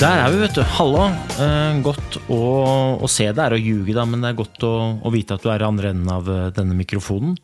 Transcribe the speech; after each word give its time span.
Der 0.00 0.16
er 0.16 0.30
vi, 0.32 0.38
vet 0.40 0.54
du. 0.56 0.62
Hallo. 0.78 1.08
Eh, 1.44 1.80
godt 1.84 2.16
å, 2.32 2.38
å 3.04 3.08
se 3.10 3.26
deg 3.26 3.40
er 3.42 3.56
å 3.56 3.58
ljuge, 3.60 3.92
da, 3.92 4.06
men 4.08 4.22
det 4.22 4.30
er 4.30 4.38
godt 4.38 4.62
å, 4.64 4.70
å 5.02 5.12
vite 5.12 5.36
at 5.36 5.42
du 5.44 5.50
er 5.52 5.60
i 5.60 5.66
andre 5.66 5.90
enden 5.92 6.08
av 6.14 6.30
eh, 6.30 6.46
denne 6.56 6.76
mikrofonen. 6.78 7.34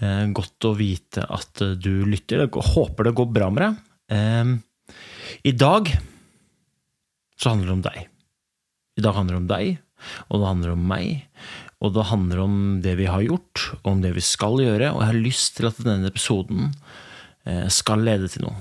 Eh, 0.00 0.22
godt 0.32 0.68
å 0.70 0.72
vite 0.78 1.26
at 1.26 1.60
eh, 1.66 1.74
du 1.76 2.06
lytter. 2.08 2.46
Jeg 2.46 2.64
håper 2.70 3.10
det 3.10 3.16
går 3.18 3.28
bra 3.34 3.50
med 3.52 3.64
deg. 3.66 3.82
Eh, 4.14 4.94
I 5.50 5.56
dag 5.58 5.90
så 7.36 7.52
handler 7.52 7.66
det 7.66 7.76
om 7.76 7.84
deg. 7.90 8.00
I 8.94 9.04
dag 9.04 9.18
handler 9.18 9.36
det 9.36 9.42
om 9.42 9.52
deg, 9.52 9.82
og 10.30 10.40
det 10.40 10.52
handler 10.54 10.76
om 10.78 10.88
meg. 10.94 11.26
Og 11.78 11.92
det 11.94 12.08
handler 12.10 12.40
om 12.42 12.54
det 12.82 12.96
vi 12.98 13.06
har 13.06 13.22
gjort, 13.22 13.68
og 13.82 13.92
om 13.92 14.00
det 14.02 14.10
vi 14.16 14.24
skal 14.24 14.58
gjøre. 14.58 14.90
Og 14.94 15.02
jeg 15.02 15.10
har 15.12 15.20
lyst 15.20 15.58
til 15.58 15.68
at 15.70 15.78
denne 15.84 16.10
episoden 16.10 16.72
eh, 17.46 17.68
skal 17.70 18.02
lede 18.06 18.30
til 18.32 18.48
noe. 18.48 18.56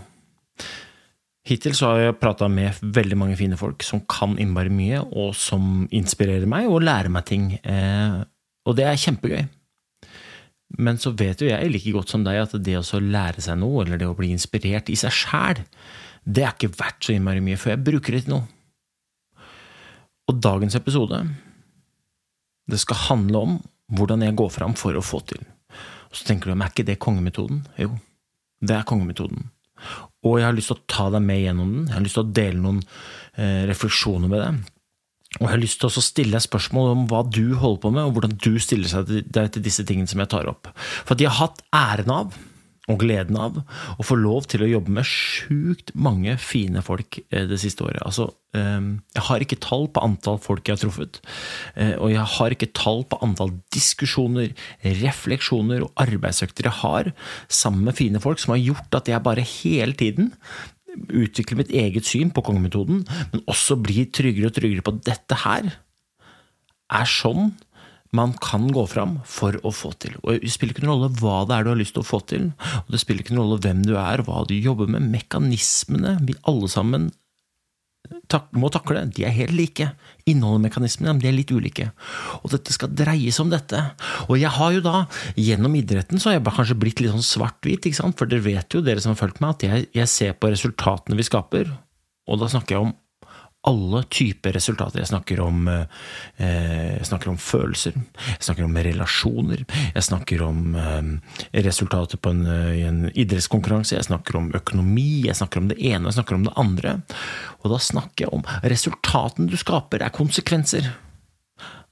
Hittil 1.48 1.76
så 1.78 1.94
har 1.94 2.02
jeg 2.02 2.18
prata 2.20 2.50
med 2.52 2.76
veldig 2.84 3.18
mange 3.18 3.38
fine 3.40 3.58
folk 3.58 3.86
som 3.86 4.04
kan 4.12 4.36
innmari 4.42 4.72
mye, 4.74 5.00
og 5.02 5.32
som 5.40 5.86
inspirerer 5.96 6.46
meg 6.50 6.68
og 6.68 6.84
lærer 6.84 7.10
meg 7.14 7.26
ting. 7.30 7.54
Eh, 7.64 8.20
og 8.68 8.76
det 8.78 8.86
er 8.86 9.00
kjempegøy. 9.00 9.48
Men 10.84 11.00
så 11.00 11.14
vet 11.16 11.42
jo 11.42 11.48
jeg 11.48 11.72
like 11.72 11.94
godt 11.96 12.12
som 12.12 12.26
deg 12.28 12.42
at 12.42 12.54
det 12.60 12.76
å 12.78 13.00
lære 13.00 13.42
seg 13.44 13.58
noe, 13.62 13.86
eller 13.86 14.02
det 14.02 14.10
å 14.10 14.18
bli 14.18 14.34
inspirert 14.36 14.92
i 14.92 15.00
seg 15.00 15.16
sjæl, 15.16 15.64
det 16.28 16.44
er 16.44 16.54
ikke 16.54 16.76
verdt 16.76 17.08
så 17.08 17.16
innmari 17.16 17.42
mye 17.42 17.60
før 17.60 17.78
jeg 17.78 17.86
bruker 17.88 18.18
det 18.18 18.26
til 18.26 18.36
noe. 18.36 18.46
Og 20.28 20.42
dagens 20.44 20.76
episode, 20.76 21.22
det 22.68 22.80
skal 22.82 23.04
handle 23.08 23.44
om 23.44 23.60
hvordan 23.98 24.26
jeg 24.26 24.36
går 24.38 24.50
fram 24.52 24.76
for 24.80 24.98
å 24.98 25.06
få 25.06 25.22
til. 25.30 25.44
Så 26.12 26.26
tenker 26.28 26.50
du, 26.50 26.56
men 26.56 26.68
er 26.68 26.74
ikke 26.74 26.88
det 26.88 27.00
kongemetoden? 27.04 27.62
Jo, 27.80 27.94
det 28.64 28.76
er 28.76 28.88
kongemetoden. 28.88 29.50
Og 30.26 30.40
jeg 30.40 30.48
har 30.48 30.56
lyst 30.58 30.72
til 30.72 30.80
å 30.80 30.88
ta 30.90 31.06
deg 31.14 31.24
med 31.24 31.44
gjennom 31.44 31.70
den. 31.74 31.86
Jeg 31.88 31.96
har 31.96 32.04
lyst 32.04 32.18
til 32.18 32.26
å 32.26 32.36
dele 32.40 32.64
noen 32.64 32.82
eh, 32.82 33.64
refleksjoner 33.70 34.32
med 34.32 34.44
deg. 34.44 34.74
Og 35.38 35.44
jeg 35.44 35.52
har 35.52 35.62
lyst 35.62 35.82
til 35.82 35.90
å 35.92 36.04
stille 36.04 36.34
deg 36.34 36.44
spørsmål 36.44 36.94
om 36.94 37.08
hva 37.12 37.22
du 37.28 37.44
holder 37.60 37.82
på 37.84 37.92
med, 37.94 38.08
og 38.08 38.16
hvordan 38.16 38.38
du 38.42 38.54
stiller 38.64 39.22
deg 39.22 39.52
til 39.54 39.66
disse 39.66 39.86
tingene 39.88 40.10
som 40.10 40.24
jeg 40.24 40.32
tar 40.34 40.50
opp. 40.50 40.72
For 41.04 41.16
at 41.16 41.24
jeg 41.24 41.32
har 41.32 41.52
hatt 41.52 41.62
æren 41.76 42.14
av 42.16 42.38
og 42.88 43.02
gleden 43.02 43.38
av 43.40 43.58
å 44.00 44.06
få 44.06 44.16
lov 44.20 44.48
til 44.52 44.64
å 44.64 44.70
jobbe 44.70 44.94
med 44.96 45.08
sjukt 45.08 45.92
mange 45.98 46.38
fine 46.40 46.84
folk 46.86 47.20
eh, 47.26 47.44
det 47.50 47.60
siste 47.60 47.84
året. 47.84 48.00
Altså, 48.08 48.30
eh, 48.56 48.80
jeg 49.18 49.26
har 49.28 49.44
ikke 49.44 49.60
tall 49.64 49.90
på 49.92 50.04
antall 50.06 50.40
folk 50.44 50.64
jeg 50.64 50.78
har 50.78 50.84
truffet, 50.86 51.20
eh, 51.76 51.96
og 52.00 52.14
jeg 52.14 52.24
har 52.38 52.56
ikke 52.56 52.72
tall 52.78 53.04
på 53.12 53.20
antall 53.26 53.52
diskusjoner, 53.76 54.56
refleksjoner 55.04 55.84
og 55.84 56.04
arbeidsøkter 56.08 56.70
jeg 56.70 56.80
har 56.80 57.12
sammen 57.52 57.90
med 57.90 58.00
fine 58.00 58.24
folk, 58.24 58.40
som 58.40 58.56
har 58.56 58.64
gjort 58.64 59.02
at 59.02 59.12
jeg 59.12 59.26
bare 59.26 59.46
hele 59.60 59.98
tiden 59.98 60.32
utvikler 60.98 61.60
mitt 61.60 61.74
eget 61.76 62.08
syn 62.10 62.32
på 62.34 62.42
kongemetoden, 62.46 63.04
men 63.34 63.44
også 63.52 63.78
blir 63.84 64.08
tryggere 64.16 64.50
og 64.50 64.56
tryggere 64.56 64.86
på 64.86 64.96
at 64.96 65.04
dette 65.12 65.44
her 65.44 65.76
er 66.88 67.10
sånn 67.12 67.52
man 68.16 68.34
kan 68.40 68.70
gå 68.72 68.86
fram 68.88 69.18
for 69.28 69.58
å 69.68 69.74
få 69.74 69.94
til. 70.00 70.18
Og 70.24 70.40
Det 70.42 70.52
spiller 70.54 70.76
ikke 70.76 70.86
noen 70.86 70.96
rolle 70.96 71.14
hva 71.20 71.44
det 71.48 71.58
er 71.58 71.68
du 71.68 71.72
har 71.74 71.80
lyst 71.80 71.96
til 71.98 72.06
å 72.06 72.08
få 72.08 72.22
til, 72.30 72.50
og 72.84 72.92
det 72.94 73.02
spiller 73.04 73.24
ikke 73.24 73.36
noen 73.36 73.48
rolle 73.48 73.64
hvem 73.66 73.86
du 73.88 73.96
er, 74.00 74.24
hva 74.28 74.44
du 74.48 74.56
jobber 74.56 74.92
med. 74.92 75.10
Mekanismene 75.12 76.18
vi 76.28 76.38
alle 76.48 76.70
sammen 76.72 77.10
tak 78.32 78.50
må 78.56 78.70
takle, 78.72 79.02
de 79.12 79.26
er 79.28 79.34
helt 79.36 79.56
like. 79.56 79.88
Innholdet 80.28 80.62
i 80.62 80.66
mekanismene 80.68 81.16
de 81.22 81.30
er 81.30 81.36
litt 81.36 81.52
ulike. 81.52 81.90
Og 82.42 82.52
dette 82.54 82.76
skal 82.76 82.94
dreies 82.96 83.40
om 83.44 83.52
dette. 83.52 83.82
Og 84.28 84.38
jeg 84.40 84.52
har 84.58 84.76
jo 84.76 84.84
da, 84.86 85.02
gjennom 85.36 85.76
idretten, 85.80 86.20
så 86.20 86.32
har 86.32 86.38
jeg 86.38 86.46
kanskje 86.48 86.80
blitt 86.80 87.04
litt 87.04 87.14
sånn 87.16 87.26
svart-hvit, 87.26 87.90
for 87.98 88.30
dere 88.30 88.46
vet 88.46 88.76
jo, 88.76 88.84
dere 88.86 89.04
som 89.04 89.14
har 89.14 89.20
fulgt 89.20 89.42
meg, 89.44 89.58
at 89.58 89.68
jeg, 89.68 89.90
jeg 89.96 90.12
ser 90.12 90.40
på 90.40 90.52
resultatene 90.54 91.20
vi 91.20 91.28
skaper, 91.28 91.74
og 92.28 92.42
da 92.42 92.50
snakker 92.52 92.78
jeg 92.78 92.88
om 92.88 92.96
alle 93.68 94.04
typer 94.14 94.56
resultater. 94.56 95.02
Jeg 95.02 95.10
snakker 95.12 95.42
om, 95.44 95.68
eh, 95.68 95.86
jeg 96.40 97.08
snakker 97.10 97.32
om 97.32 97.40
følelser, 97.42 97.98
jeg 98.32 98.46
snakker 98.48 98.68
om 98.68 98.78
relasjoner, 98.88 99.64
jeg 99.94 100.06
snakker 100.08 100.44
om 100.46 100.76
eh, 100.76 101.10
resultater 101.68 102.18
på 102.18 102.32
en, 102.32 102.46
i 102.48 102.86
en 102.88 103.02
idrettskonkurranse, 103.12 103.98
jeg 103.98 104.08
snakker 104.08 104.40
om 104.40 104.52
økonomi, 104.56 105.26
jeg 105.28 105.36
snakker 105.40 105.62
om 105.64 105.68
det 105.72 105.80
ene 105.80 106.08
jeg 106.08 106.20
snakker 106.20 106.38
om 106.38 106.48
det 106.48 106.56
andre. 106.56 106.96
Og 107.64 107.74
da 107.74 107.82
snakker 107.82 108.28
jeg 108.28 108.34
om 108.38 108.48
resultatene 108.64 109.52
du 109.52 109.58
skaper, 109.60 110.04
er 110.06 110.16
konsekvenser 110.16 110.94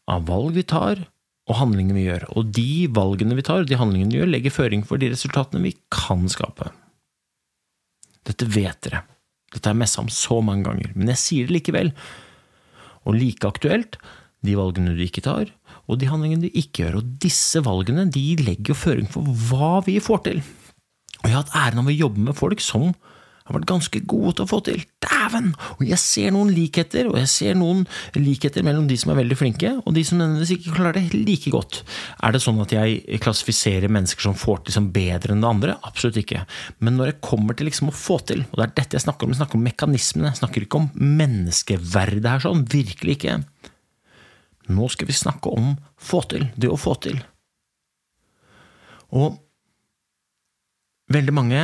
av 0.07 0.25
valg 0.30 0.56
vi 0.56 0.63
tar, 0.63 1.03
og 1.46 1.59
handlingene 1.59 1.97
vi 1.97 2.07
gjør. 2.07 2.25
Og 2.40 2.53
de 2.56 2.88
valgene 2.94 3.38
vi 3.38 3.46
tar, 3.46 3.68
de 3.68 3.78
handlingene 3.78 4.13
vi 4.13 4.22
gjør, 4.24 4.31
legger 4.34 4.56
føring 4.56 4.86
for 4.88 5.02
de 5.02 5.12
resultatene 5.13 5.62
vi 5.66 5.75
kan 5.94 6.25
skape. 6.31 6.72
Dette 8.25 8.47
vet 8.50 8.80
dere. 8.88 9.03
Dette 9.53 9.69
har 9.69 9.75
jeg 9.75 9.83
messa 9.83 10.01
om 10.01 10.11
så 10.11 10.39
mange 10.44 10.66
ganger, 10.67 10.91
men 10.95 11.11
jeg 11.13 11.22
sier 11.22 11.47
det 11.47 11.59
likevel. 11.59 11.91
Og 13.06 13.17
like 13.17 13.47
aktuelt, 13.47 14.00
de 14.45 14.56
valgene 14.57 14.95
du 14.97 15.03
ikke 15.06 15.23
tar, 15.25 15.50
og 15.85 16.00
de 16.01 16.09
handlingene 16.09 16.47
du 16.47 16.57
ikke 16.57 16.83
gjør. 16.83 17.00
Og 17.00 17.17
disse 17.22 17.61
valgene 17.66 18.07
de 18.11 18.25
legger 18.41 18.73
jo 18.73 18.78
føring 18.78 19.09
for 19.11 19.25
hva 19.50 19.79
vi 19.85 20.00
får 20.03 20.23
til. 20.28 20.41
Og 21.22 21.29
jeg 21.29 21.35
har 21.35 21.44
hatt 21.44 21.57
æren 21.57 21.81
av 21.81 21.89
å 21.89 21.95
jobbe 21.95 22.25
med 22.28 22.38
folk 22.38 22.61
som 22.63 22.91
har 23.45 23.59
vært 23.59 23.67
ganske 23.69 24.00
gode 24.09 24.33
til 24.38 24.45
å 24.45 24.50
få 24.50 24.59
til. 24.66 24.79
Dæven! 25.06 25.51
Og 25.78 25.83
jeg 25.85 26.01
ser 26.01 26.33
noen 26.33 26.50
likheter, 26.53 27.09
og 27.11 27.19
jeg 27.19 27.29
ser 27.29 27.57
noen 27.59 27.83
likheter 28.17 28.66
mellom 28.66 28.88
de 28.89 28.97
som 28.97 29.11
er 29.13 29.19
veldig 29.19 29.38
flinke, 29.38 29.72
og 29.83 29.94
de 29.94 30.01
som 30.07 30.17
nødvendigvis 30.17 30.56
ikke 30.56 30.73
klarer 30.79 30.97
det 30.97 31.22
like 31.28 31.53
godt. 31.53 31.83
Er 32.25 32.33
det 32.33 32.41
sånn 32.41 32.63
at 32.63 32.73
jeg 32.73 33.22
klassifiserer 33.22 33.91
mennesker 33.94 34.25
som 34.25 34.38
får 34.39 34.66
til 34.66 34.78
som 34.79 34.89
bedre 34.95 35.35
enn 35.35 35.45
det 35.45 35.51
andre? 35.51 35.78
Absolutt 35.85 36.17
ikke. 36.23 36.41
Men 36.81 36.97
når 36.97 37.13
jeg 37.13 37.22
kommer 37.29 37.57
til 37.57 37.69
liksom 37.69 37.94
å 37.94 37.95
få 37.95 38.17
til, 38.25 38.41
og 38.50 38.57
det 38.57 38.66
er 38.66 38.75
dette 38.81 38.97
jeg 38.97 39.06
snakker 39.06 39.28
om, 39.28 39.35
jeg 39.35 39.44
snakker 39.44 39.62
om 39.62 39.69
mekanismene, 39.69 40.33
jeg 40.33 40.41
snakker 40.41 40.66
ikke 40.66 40.81
om 40.81 40.89
menneskeverdet 41.22 42.31
her 42.31 42.45
sånn, 42.47 42.66
virkelig 42.73 43.19
ikke. 43.19 43.39
Nå 44.73 44.89
skal 44.89 45.09
vi 45.12 45.22
snakke 45.22 45.53
om 45.53 45.75
få 46.01 46.25
til, 46.33 46.50
det 46.57 46.73
å 46.73 46.81
få 46.81 46.97
til. 47.06 47.22
Og 49.13 49.38
veldig 51.13 51.35
mange 51.35 51.59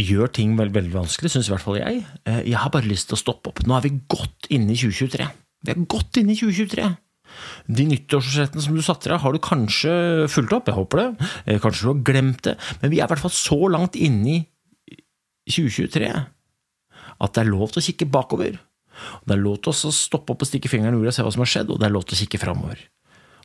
gjør 0.00 0.30
ting 0.34 0.56
veldig, 0.58 0.74
veldig 0.74 0.94
vanskelig, 0.94 1.30
syns 1.30 1.48
i 1.48 1.54
hvert 1.54 1.62
fall 1.62 1.78
jeg. 1.78 2.02
Eh, 2.26 2.42
jeg 2.50 2.58
har 2.58 2.72
bare 2.74 2.90
lyst 2.90 3.10
til 3.10 3.18
å 3.18 3.20
stoppe 3.20 3.52
opp. 3.52 3.62
Nå 3.66 3.76
er 3.76 3.86
vi 3.86 3.94
godt 4.10 4.48
inne 4.54 4.74
i 4.74 4.78
2023. 4.78 5.28
Vi 5.64 5.72
er 5.72 5.86
godt 5.90 6.20
inne 6.20 6.34
i 6.34 6.38
2023. 6.38 6.88
De 7.78 7.86
nyttårsforsettene 7.88 8.62
som 8.62 8.76
du 8.76 8.82
satte 8.84 9.10
deg, 9.10 9.20
har 9.22 9.34
du 9.34 9.40
kanskje 9.42 9.94
fulgt 10.30 10.54
opp, 10.54 10.68
jeg 10.70 10.78
håper 10.78 11.02
det. 11.02 11.30
Eh, 11.46 11.62
kanskje 11.62 11.86
du 11.86 11.90
har 11.92 12.04
glemt 12.10 12.44
det, 12.46 12.58
men 12.82 12.92
vi 12.92 13.00
er 13.00 13.08
i 13.08 13.12
hvert 13.12 13.24
fall 13.24 13.34
så 13.34 13.58
langt 13.70 13.98
inne 13.98 14.36
i 14.36 14.42
2023 15.50 16.12
at 17.24 17.34
det 17.36 17.42
er 17.42 17.50
lov 17.50 17.70
til 17.70 17.82
å 17.82 17.86
kikke 17.86 18.10
bakover. 18.10 18.56
Det 19.26 19.34
er 19.34 19.42
lov 19.42 19.60
til 19.62 19.74
å 19.74 19.94
stoppe 19.94 20.34
opp 20.34 20.44
og 20.44 20.48
stikke 20.48 20.70
fingeren 20.70 20.96
i 20.96 21.00
jorda 21.00 21.12
og 21.12 21.16
se 21.16 21.26
hva 21.26 21.34
som 21.34 21.44
har 21.44 21.50
skjedd, 21.50 21.72
og 21.74 21.80
det 21.80 21.88
er 21.88 21.94
lov 21.94 22.06
til 22.06 22.16
å 22.16 22.20
kikke 22.22 22.40
framover. 22.42 22.80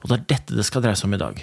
Og 0.02 0.10
det 0.10 0.16
er 0.18 0.26
dette 0.34 0.58
det 0.58 0.66
skal 0.68 0.84
dreie 0.86 0.98
seg 0.98 1.10
om 1.10 1.18
i 1.18 1.22
dag. 1.22 1.42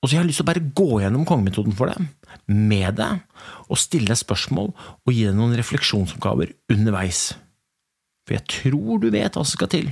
Og 0.00 0.08
så 0.08 0.16
jeg 0.16 0.22
har 0.22 0.28
lyst 0.28 0.40
til 0.40 0.46
å 0.46 0.48
bare 0.48 0.68
gå 0.76 1.00
gjennom 1.02 1.26
kongemetoden 1.28 1.74
for 1.76 1.92
deg, 1.92 2.06
med 2.48 2.96
deg, 2.96 3.20
og 3.68 3.80
stille 3.80 4.08
deg 4.08 4.20
spørsmål 4.20 4.70
og 4.72 5.10
gi 5.12 5.26
deg 5.26 5.36
noen 5.36 5.56
refleksjonsoppgaver 5.60 6.54
underveis. 6.72 7.34
For 8.24 8.38
jeg 8.38 8.46
tror 8.48 9.02
du 9.02 9.10
vet 9.12 9.36
hva 9.36 9.44
som 9.44 9.58
skal 9.58 9.70
til. 9.72 9.90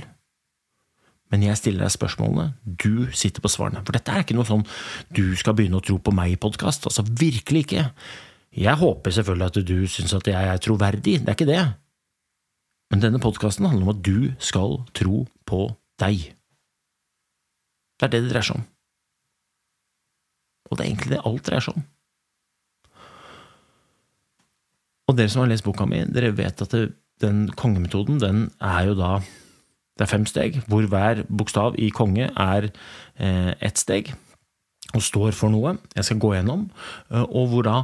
Men 1.29 1.45
jeg 1.45 1.59
stiller 1.59 1.85
deg 1.85 1.93
spørsmålene, 1.93 2.55
du 2.65 3.05
sitter 3.13 3.43
på 3.43 3.51
svarene. 3.53 3.83
For 3.85 3.93
dette 3.93 4.09
er 4.13 4.25
ikke 4.25 4.37
noe 4.37 4.49
sånn 4.49 4.65
du 5.13 5.37
skal 5.37 5.53
begynne 5.57 5.77
å 5.77 5.85
tro 5.85 5.99
på 6.01 6.13
meg-podkast. 6.17 6.89
Altså, 6.89 7.05
virkelig 7.05 7.67
ikke. 7.67 7.85
Jeg 8.57 8.81
håper 8.81 9.13
selvfølgelig 9.13 9.51
at 9.51 9.61
du 9.69 9.77
syns 9.93 10.15
at 10.17 10.31
jeg 10.31 10.49
er 10.55 10.63
troverdig, 10.65 11.19
det 11.21 11.29
er 11.29 11.37
ikke 11.37 11.51
det. 11.51 11.61
Men 12.89 13.05
denne 13.05 13.21
podkasten 13.21 13.69
handler 13.69 13.85
om 13.85 13.93
at 13.93 14.01
du 14.01 14.31
skal 14.41 14.79
tro 14.97 15.27
på 15.45 15.61
deg. 16.01 16.31
Det 17.99 18.07
er 18.07 18.15
det 18.15 18.23
det 18.25 18.33
dreier 18.33 18.49
seg 18.49 18.57
om. 18.57 18.65
Og 20.69 20.77
det 20.77 20.85
er 20.85 20.89
egentlig 20.91 21.13
det 21.15 21.23
alt 21.25 21.45
dreier 21.47 21.65
seg 21.65 21.79
om. 21.79 21.85
Og 25.09 25.17
dere 25.17 25.31
som 25.33 25.43
har 25.43 25.49
lest 25.49 25.65
boka 25.65 25.87
mi, 25.89 26.03
dere 26.05 26.35
vet 26.37 26.61
at 26.61 26.73
det, 26.75 26.91
den 27.23 27.47
kongemetoden, 27.57 28.21
den 28.21 28.49
er 28.61 28.91
jo 28.91 28.97
da 28.99 29.19
Det 29.99 30.05
er 30.05 30.13
fem 30.13 30.25
steg, 30.29 30.61
hvor 30.71 30.85
hver 30.87 31.25
bokstav 31.27 31.75
i 31.75 31.89
konge 31.91 32.29
er 32.31 32.69
eh, 33.19 33.51
ett 33.59 33.81
steg 33.81 34.13
og 34.95 35.03
står 35.03 35.35
for 35.35 35.51
noe 35.51 35.75
jeg 35.91 36.07
skal 36.07 36.21
gå 36.23 36.29
gjennom, 36.37 36.69
eh, 37.11 37.25
og 37.27 37.49
hvor 37.51 37.65
da 37.67 37.81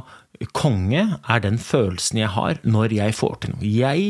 konge 0.56 1.02
er 1.20 1.42
den 1.44 1.58
følelsen 1.60 2.22
jeg 2.22 2.32
har 2.32 2.62
når 2.64 2.94
jeg 2.96 3.16
får 3.18 3.36
til 3.42 3.52
noe. 3.52 3.68
Jeg 3.68 4.06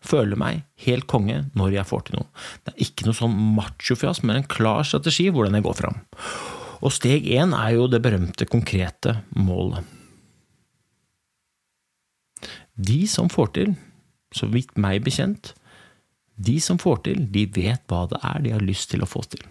føler 0.00 0.40
meg 0.40 0.62
helt 0.86 1.06
konge 1.10 1.42
når 1.52 1.76
jeg 1.76 1.88
får 1.90 2.06
til 2.06 2.20
noe. 2.20 2.30
Det 2.64 2.72
er 2.72 2.86
ikke 2.86 3.10
noe 3.10 3.20
sånn 3.20 3.36
machofjas, 3.58 4.22
men 4.24 4.40
en 4.40 4.48
klar 4.56 4.88
strategi 4.88 5.28
hvordan 5.28 5.58
jeg 5.58 5.68
går 5.68 5.78
fram. 5.82 6.00
Og 6.80 6.92
steg 6.96 7.28
én 7.28 7.52
er 7.56 7.74
jo 7.76 7.86
det 7.92 8.00
berømte, 8.04 8.48
konkrete 8.48 9.20
målet. 9.36 9.84
De 12.80 13.02
som 13.10 13.28
får 13.28 13.54
til, 13.56 13.72
så 14.32 14.48
vidt 14.48 14.76
meg 14.80 15.02
bekjent, 15.04 15.52
de 16.40 16.56
som 16.62 16.78
får 16.80 17.02
til, 17.08 17.24
de 17.32 17.44
vet 17.52 17.82
hva 17.90 18.06
det 18.08 18.20
er 18.24 18.44
de 18.44 18.52
har 18.54 18.64
lyst 18.64 18.88
til 18.92 19.04
å 19.04 19.08
få 19.08 19.22
til. 19.28 19.42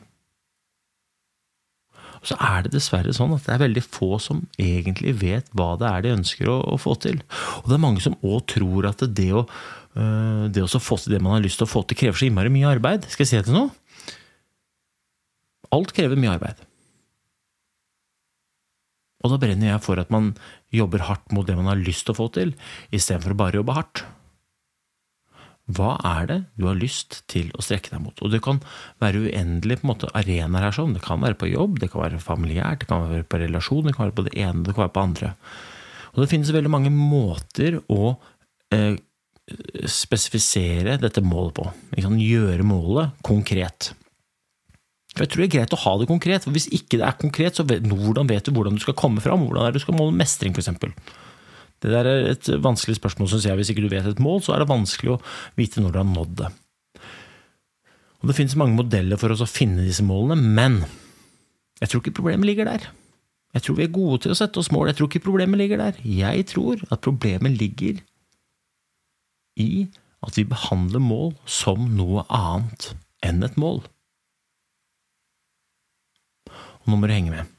Og 2.20 2.32
så 2.32 2.36
er 2.44 2.66
det 2.66 2.74
dessverre 2.74 3.14
sånn 3.16 3.36
at 3.36 3.46
det 3.46 3.54
er 3.54 3.62
veldig 3.62 3.84
få 3.86 4.18
som 4.20 4.42
egentlig 4.60 5.14
vet 5.22 5.52
hva 5.56 5.72
det 5.80 5.88
er 5.88 6.04
de 6.04 6.16
ønsker 6.18 6.50
å, 6.52 6.58
å 6.74 6.80
få 6.82 6.98
til. 7.00 7.22
Og 7.62 7.70
det 7.70 7.78
er 7.78 7.84
mange 7.86 8.04
som 8.04 8.18
òg 8.20 8.42
tror 8.52 8.90
at 8.90 9.06
det 9.16 9.30
å, 9.32 9.46
øh, 9.96 10.48
det 10.52 10.66
å 10.66 10.82
få 10.84 10.98
til 11.00 11.16
det 11.16 11.22
man 11.24 11.38
har 11.38 11.46
lyst 11.46 11.62
til 11.62 11.70
å 11.70 11.72
få 11.72 11.86
til, 11.86 12.00
krever 12.02 12.20
så 12.20 12.28
innmari 12.28 12.52
mye 12.52 12.74
arbeid. 12.74 13.08
Skal 13.08 13.24
jeg 13.24 13.32
si 13.32 13.40
det 13.40 13.46
til 13.48 13.56
noe? 13.56 13.70
Alt 15.76 15.94
krever 15.96 16.20
mye 16.20 16.34
arbeid. 16.36 16.69
Og 19.20 19.34
da 19.34 19.40
brenner 19.42 19.74
jeg 19.74 19.84
for 19.84 20.00
at 20.00 20.12
man 20.14 20.32
jobber 20.74 21.04
hardt 21.10 21.34
mot 21.36 21.48
det 21.48 21.58
man 21.58 21.68
har 21.72 21.82
lyst 21.82 22.08
til 22.08 22.16
å 22.16 22.20
få 22.22 22.30
til, 22.38 22.54
istedenfor 22.96 23.36
å 23.36 23.40
bare 23.42 23.60
jobbe 23.60 23.76
hardt. 23.76 24.06
Hva 25.70 25.92
er 26.02 26.30
det 26.30 26.38
du 26.58 26.66
har 26.66 26.80
lyst 26.80 27.20
til 27.30 27.52
å 27.54 27.62
strekke 27.62 27.92
deg 27.94 28.02
mot? 28.02 28.24
Og 28.26 28.32
det 28.34 28.40
kan 28.46 28.62
være 29.04 29.28
uendelig 29.28 29.82
måte 29.86 30.10
arenaer 30.18 30.66
her. 30.66 30.74
sånn. 30.74 30.96
Det 30.96 31.04
kan 31.06 31.22
være 31.22 31.38
på 31.38 31.52
jobb, 31.52 31.78
det 31.84 31.92
kan 31.92 32.08
være 32.08 32.22
familiært, 32.24 32.82
det 32.82 32.90
kan 32.90 33.06
være 33.06 33.28
på 33.30 33.42
relasjon, 33.44 33.86
det 33.86 33.94
kan 33.98 34.08
være 34.08 34.18
på 34.18 34.26
det 34.30 34.34
ene, 34.40 34.64
det 34.66 34.74
kan 34.74 34.88
være 34.88 34.96
på 34.96 35.06
andre. 35.06 35.34
Og 36.16 36.24
det 36.24 36.30
finnes 36.32 36.50
veldig 36.56 36.74
mange 36.74 36.94
måter 36.94 37.78
å 37.86 38.16
eh, 38.74 38.98
spesifisere 39.86 40.98
dette 41.02 41.22
målet 41.22 41.60
på. 41.60 41.70
Gjøre 42.00 42.66
målet 42.66 43.22
konkret. 43.26 43.92
For 45.20 45.26
Jeg 45.26 45.34
tror 45.34 45.42
det 45.44 45.48
er 45.50 45.56
greit 45.58 45.74
å 45.76 45.82
ha 45.82 45.92
det 46.00 46.06
konkret, 46.08 46.46
for 46.48 46.56
hvis 46.56 46.70
ikke 46.72 46.96
det 47.02 47.04
er 47.04 47.16
konkret, 47.20 47.58
så 47.60 47.66
vet, 47.68 47.84
hvordan 47.84 48.30
vet 48.30 48.46
du 48.48 48.54
hvordan 48.56 48.78
du 48.78 48.80
skal 48.80 48.96
komme 48.96 49.20
fram? 49.20 49.42
Hvordan 49.50 49.66
er 49.66 49.74
det 49.74 49.82
du 49.82 49.84
skal 49.84 49.98
måle 50.00 50.16
mestring, 50.16 50.56
f.eks.? 50.56 50.72
Det 51.84 51.92
der 51.92 52.08
er 52.08 52.30
et 52.32 52.48
vanskelig 52.64 52.96
spørsmål, 52.96 53.28
syns 53.28 53.50
jeg. 53.50 53.60
Hvis 53.60 53.74
ikke 53.74 53.84
du 53.84 53.92
vet 53.92 54.08
et 54.08 54.22
mål, 54.24 54.40
så 54.46 54.56
er 54.56 54.64
det 54.64 54.70
vanskelig 54.72 55.18
å 55.18 55.20
vite 55.60 55.84
når 55.84 55.92
du 55.92 56.00
har 56.00 56.08
nådd 56.08 56.38
det. 56.40 56.54
Og 58.22 58.32
Det 58.32 58.38
finnes 58.40 58.56
mange 58.64 58.80
modeller 58.80 59.20
for 59.20 59.36
oss 59.36 59.44
å 59.44 59.50
finne 59.52 59.84
disse 59.84 60.08
målene, 60.08 60.40
men 60.40 60.80
jeg 61.84 61.92
tror 61.92 62.04
ikke 62.04 62.16
problemet 62.22 62.48
ligger 62.48 62.72
der. 62.72 62.88
Jeg 63.56 63.66
tror 63.66 63.80
vi 63.82 63.88
er 63.90 63.94
gode 64.00 64.24
til 64.24 64.32
å 64.32 64.40
sette 64.40 64.64
oss 64.64 64.72
mål, 64.72 64.94
jeg 64.94 65.02
tror 65.02 65.12
ikke 65.12 65.26
problemet 65.28 65.60
ligger 65.60 65.84
der. 65.84 66.00
Jeg 66.08 66.48
tror 66.52 66.80
at 66.88 67.04
problemet 67.04 67.60
ligger 67.60 68.00
i 69.60 69.88
at 70.24 70.36
vi 70.40 70.48
behandler 70.48 71.04
mål 71.04 71.34
som 71.44 71.88
noe 71.96 72.24
annet 72.32 72.94
enn 73.26 73.44
et 73.44 73.60
mål. 73.60 73.84
Nå 76.90 76.98
må 76.98 77.10
du 77.10 77.14
henge 77.14 77.34
med. 77.34 77.50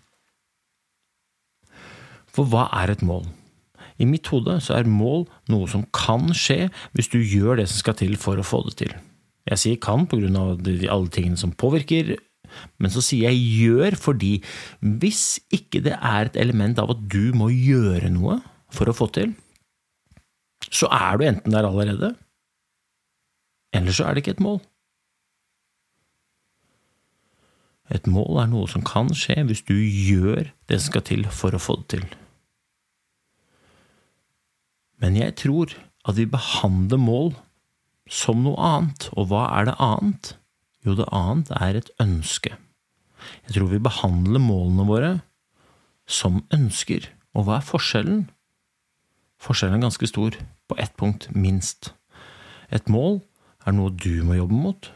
For 2.30 2.48
hva 2.50 2.66
er 2.82 2.92
et 2.92 3.04
mål? 3.06 3.28
I 4.00 4.08
mitt 4.08 4.30
hode 4.32 4.56
så 4.64 4.78
er 4.78 4.88
mål 4.88 5.26
noe 5.52 5.68
som 5.70 5.84
kan 5.94 6.32
skje 6.36 6.70
hvis 6.96 7.10
du 7.12 7.18
gjør 7.20 7.60
det 7.60 7.68
som 7.68 7.82
skal 7.82 7.98
til 8.00 8.16
for 8.20 8.40
å 8.40 8.46
få 8.46 8.62
det 8.68 8.78
til. 8.80 8.94
Jeg 9.50 9.60
sier 9.60 9.80
kan 9.82 10.06
på 10.08 10.20
grunn 10.20 10.38
av 10.38 10.54
alle 10.56 11.12
tingene 11.12 11.40
som 11.40 11.52
påvirker, 11.52 12.14
men 12.80 12.92
så 12.92 13.02
sier 13.04 13.30
jeg 13.30 13.60
gjør 13.60 13.96
fordi 14.00 14.32
hvis 14.80 15.38
ikke 15.54 15.82
det 15.84 15.96
er 15.96 16.30
et 16.30 16.40
element 16.40 16.80
av 16.82 16.94
at 16.94 17.04
du 17.12 17.30
må 17.36 17.50
gjøre 17.52 18.10
noe 18.14 18.40
for 18.74 18.90
å 18.90 18.96
få 18.96 19.10
til, 19.14 19.34
så 20.70 20.88
er 20.94 21.18
du 21.18 21.26
enten 21.26 21.54
der 21.54 21.66
allerede, 21.66 22.14
eller 23.74 23.94
så 23.94 24.06
er 24.06 24.14
det 24.14 24.24
ikke 24.24 24.36
et 24.38 24.44
mål. 24.44 24.60
Et 27.90 28.06
mål 28.06 28.42
er 28.44 28.50
noe 28.52 28.70
som 28.70 28.84
kan 28.86 29.10
skje 29.16 29.40
hvis 29.48 29.64
du 29.66 29.76
gjør 29.76 30.50
det 30.70 30.78
som 30.78 30.92
skal 30.92 31.06
til 31.08 31.26
for 31.34 31.56
å 31.56 31.62
få 31.62 31.80
det 31.82 31.88
til. 31.96 32.04
Men 35.00 35.16
jeg 35.16 35.34
tror 35.40 35.72
at 36.08 36.18
vi 36.18 36.28
behandler 36.28 37.00
mål 37.00 37.32
som 38.10 38.42
noe 38.44 38.58
annet. 38.60 39.08
Og 39.16 39.30
hva 39.30 39.46
er 39.58 39.70
det 39.70 39.78
annet? 39.82 40.34
Jo, 40.86 40.96
det 40.96 41.08
annet 41.12 41.50
er 41.56 41.78
et 41.78 41.90
ønske. 42.02 42.54
Jeg 43.46 43.56
tror 43.56 43.70
vi 43.72 43.82
behandler 43.82 44.42
målene 44.42 44.86
våre 44.88 45.12
som 46.10 46.42
ønsker. 46.54 47.10
Og 47.36 47.46
hva 47.46 47.58
er 47.58 47.66
forskjellen? 47.66 48.22
Forskjellen 49.40 49.78
er 49.78 49.86
ganske 49.86 50.08
stor, 50.08 50.36
på 50.68 50.76
ett 50.78 50.92
punkt 51.00 51.28
minst. 51.32 51.92
Et 52.70 52.86
mål 52.92 53.20
er 53.66 53.76
noe 53.76 53.92
du 53.92 54.22
må 54.26 54.36
jobbe 54.36 54.56
mot. 54.56 54.90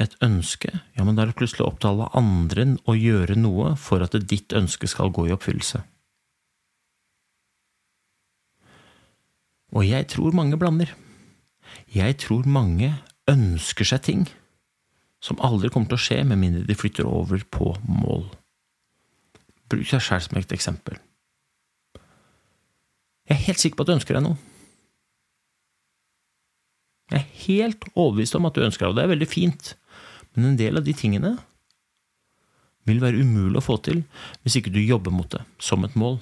Et 0.00 0.14
ønske, 0.24 0.70
ja, 0.96 1.04
men 1.04 1.16
da 1.16 1.22
er 1.22 1.30
det 1.30 1.36
plutselig 1.36 1.66
opp 1.66 1.80
til 1.82 1.92
alle 1.92 2.08
andre 2.16 2.64
å 2.88 2.96
gjøre 2.96 3.36
noe 3.36 3.74
for 3.76 4.00
at 4.04 4.16
ditt 4.30 4.54
ønske 4.56 4.88
skal 4.88 5.12
gå 5.12 5.26
i 5.28 5.34
oppfyllelse. 5.34 5.82
Og 9.76 9.86
jeg 9.86 10.08
tror 10.10 10.34
mange 10.34 10.58
blander. 10.58 10.94
Jeg 11.94 12.16
tror 12.24 12.48
mange 12.48 12.94
ønsker 13.30 13.86
seg 13.86 14.02
ting 14.08 14.24
som 15.22 15.40
aldri 15.44 15.68
kommer 15.70 15.92
til 15.92 16.00
å 16.00 16.02
skje 16.02 16.22
med 16.26 16.40
mindre 16.40 16.64
de 16.66 16.76
flytter 16.78 17.06
over 17.06 17.44
på 17.52 17.74
mål. 17.84 18.24
Bruk 19.70 19.86
deg 19.92 20.02
sjøl 20.02 20.22
som 20.24 20.40
et 20.40 20.54
eksempel. 20.56 20.96
Jeg 23.28 23.36
er 23.36 23.46
helt 23.46 23.62
sikker 23.62 23.78
på 23.78 23.84
at 23.84 23.90
du 23.92 23.94
ønsker 23.98 24.16
deg 24.16 24.24
noe. 24.26 24.40
Jeg 27.10 27.20
er 27.20 27.36
helt 27.44 27.84
overbevist 27.92 28.34
om 28.38 28.48
at 28.48 28.56
du 28.56 28.64
ønsker 28.64 28.86
deg, 28.86 28.90
og 28.90 28.98
det 28.98 29.04
er 29.04 29.12
veldig 29.12 29.28
fint, 29.30 29.74
men 30.34 30.52
en 30.52 30.58
del 30.58 30.78
av 30.78 30.86
de 30.86 30.94
tingene 30.96 31.36
vil 32.88 33.00
være 33.02 33.20
umulig 33.22 33.60
å 33.60 33.64
få 33.64 33.76
til 33.84 34.02
hvis 34.42 34.58
ikke 34.60 34.72
du 34.74 34.80
jobber 34.80 35.14
mot 35.14 35.28
det 35.32 35.42
som 35.62 35.84
et 35.84 35.96
mål. 35.98 36.18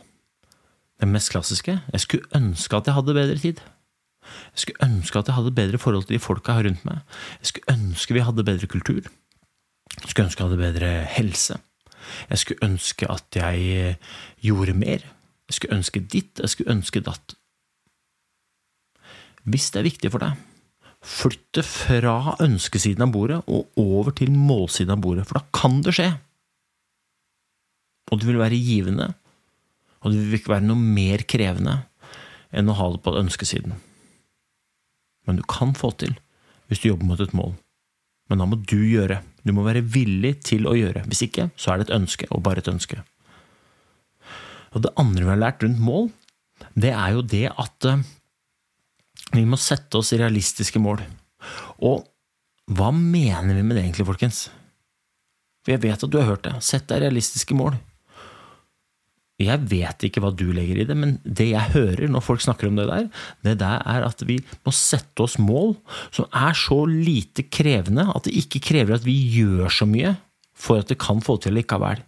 Det 0.99 1.09
mest 1.09 1.33
klassiske 1.33 1.79
jeg 1.79 2.05
skulle 2.05 2.31
ønske 2.35 2.79
at 2.79 2.89
jeg 2.89 2.99
hadde 2.99 3.17
bedre 3.17 3.39
tid. 3.39 3.63
Jeg 4.53 4.65
skulle 4.65 4.89
ønske 4.89 5.21
at 5.21 5.31
jeg 5.31 5.39
hadde 5.39 5.55
bedre 5.57 5.81
forhold 5.81 6.09
til 6.09 6.19
de 6.19 6.23
folka 6.23 6.53
jeg 6.53 6.61
har 6.61 6.69
rundt 6.69 6.85
meg. 6.89 7.17
Jeg 7.41 7.53
skulle 7.53 7.77
ønske 7.77 8.17
vi 8.17 8.27
hadde 8.27 8.47
bedre 8.49 8.71
kultur. 8.71 9.01
Jeg 9.99 10.11
skulle 10.11 10.27
ønske 10.27 10.43
jeg 10.43 10.51
hadde 10.51 10.63
bedre 10.63 10.91
helse. 11.15 11.61
Jeg 12.31 12.43
skulle 12.43 12.65
ønske 12.69 13.09
at 13.11 13.37
jeg 13.37 13.71
eh, 13.79 14.13
gjorde 14.45 14.75
mer. 14.77 15.05
Jeg 15.49 15.57
skulle 15.57 15.79
ønske 15.79 16.01
ditt, 16.01 16.41
jeg 16.41 16.53
skulle 16.53 16.75
ønske 16.75 17.01
datt. 17.05 17.35
Hvis 19.49 19.71
det 19.73 19.81
er 19.81 19.89
viktig 19.89 20.11
for 20.13 20.21
deg, 20.21 20.37
flytt 21.05 21.47
det 21.57 21.65
fra 21.67 22.37
ønskesiden 22.43 23.05
av 23.07 23.13
bordet 23.15 23.39
og 23.47 23.79
over 23.79 24.15
til 24.19 24.33
målsiden 24.35 24.97
av 24.97 25.03
bordet, 25.03 25.27
for 25.29 25.39
da 25.39 25.45
kan 25.55 25.81
det 25.85 25.95
skje. 25.99 26.09
Og 28.09 28.21
det 28.21 28.29
vil 28.29 28.41
være 28.41 28.59
givende, 28.59 29.13
og 30.03 30.13
det 30.13 30.25
vil 30.25 30.39
ikke 30.41 30.55
være 30.57 30.69
noe 30.69 30.81
mer 30.81 31.25
krevende 31.29 31.81
enn 32.55 32.71
å 32.71 32.77
ha 32.79 32.89
det 32.95 33.03
på 33.05 33.17
ønskesiden. 33.21 33.77
Men 35.29 35.39
du 35.39 35.45
kan 35.45 35.75
få 35.77 35.93
til 36.01 36.17
hvis 36.69 36.83
du 36.83 36.91
jobber 36.91 37.09
mot 37.11 37.21
et 37.21 37.37
mål. 37.37 37.55
Men 38.29 38.43
da 38.43 38.47
må 38.49 38.59
du 38.61 38.81
gjøre. 38.85 39.23
Du 39.45 39.55
må 39.57 39.65
være 39.65 39.85
villig 39.85 40.35
til 40.45 40.69
å 40.69 40.75
gjøre. 40.77 41.07
Hvis 41.09 41.25
ikke, 41.25 41.49
så 41.57 41.73
er 41.73 41.81
det 41.81 41.89
et 41.89 41.97
ønske, 41.97 42.29
og 42.29 42.43
bare 42.45 42.61
et 42.61 42.69
ønske. 42.69 43.01
Og 44.77 44.85
det 44.85 44.93
andre 45.01 45.25
vi 45.25 45.33
har 45.33 45.41
lært 45.41 45.65
rundt 45.65 45.81
mål, 45.81 46.11
det 46.77 46.93
er 46.93 47.15
jo 47.17 47.25
det 47.25 47.47
at 47.49 47.89
eh, 47.89 48.05
vi 49.35 49.45
må 49.49 49.59
sette 49.61 50.01
oss 50.01 50.15
realistiske 50.17 50.81
mål. 50.83 51.03
Og 51.85 52.07
hva 52.69 52.93
mener 52.93 53.55
vi 53.57 53.65
med 53.65 53.79
det 53.79 53.85
egentlig, 53.85 54.09
folkens? 54.09 54.47
For 55.65 55.75
jeg 55.75 55.85
vet 55.85 56.05
at 56.05 56.11
du 56.11 56.19
har 56.21 56.31
hørt 56.31 56.47
det. 56.47 56.57
Sett 56.65 56.89
deg 56.91 57.03
realistiske 57.05 57.57
mål. 57.57 57.77
Jeg 59.39 59.63
vet 59.71 60.03
ikke 60.03 60.21
hva 60.23 60.33
du 60.35 60.49
legger 60.51 60.81
i 60.83 60.87
det, 60.89 60.97
men 60.99 61.13
det 61.23 61.47
jeg 61.53 61.75
hører 61.77 62.11
når 62.11 62.25
folk 62.27 62.43
snakker 62.43 62.67
om 62.67 62.79
det 62.81 62.89
der, 62.89 63.05
det 63.47 63.55
der 63.61 63.85
er 63.87 64.07
at 64.09 64.25
vi 64.27 64.41
må 64.67 64.73
sette 64.75 65.23
oss 65.23 65.37
mål 65.39 65.77
som 66.11 66.27
er 66.35 66.59
så 66.59 66.81
lite 66.91 67.45
krevende 67.47 68.09
at 68.11 68.27
det 68.27 68.35
ikke 68.41 68.65
krever 68.73 68.97
at 68.97 69.07
vi 69.07 69.15
gjør 69.37 69.71
så 69.71 69.87
mye 69.87 70.17
for 70.59 70.83
at 70.83 70.91
det 70.91 70.99
kan 70.99 71.23
få 71.23 71.39
til 71.45 71.55
likevel. 71.55 72.03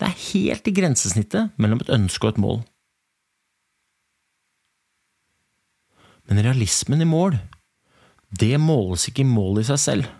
Det 0.00 0.08
er 0.08 0.22
helt 0.30 0.72
i 0.72 0.74
grensesnittet 0.74 1.52
mellom 1.60 1.84
et 1.84 1.92
ønske 1.92 2.26
og 2.26 2.32
et 2.32 2.42
mål. 2.46 2.62
Men 6.30 6.44
realismen 6.46 7.02
i 7.02 7.08
mål, 7.08 7.36
det 8.30 8.54
måles 8.62 9.08
ikke 9.10 9.24
i 9.24 9.28
målet 9.28 9.66
i 9.66 9.70
seg 9.72 9.82
selv. 9.82 10.10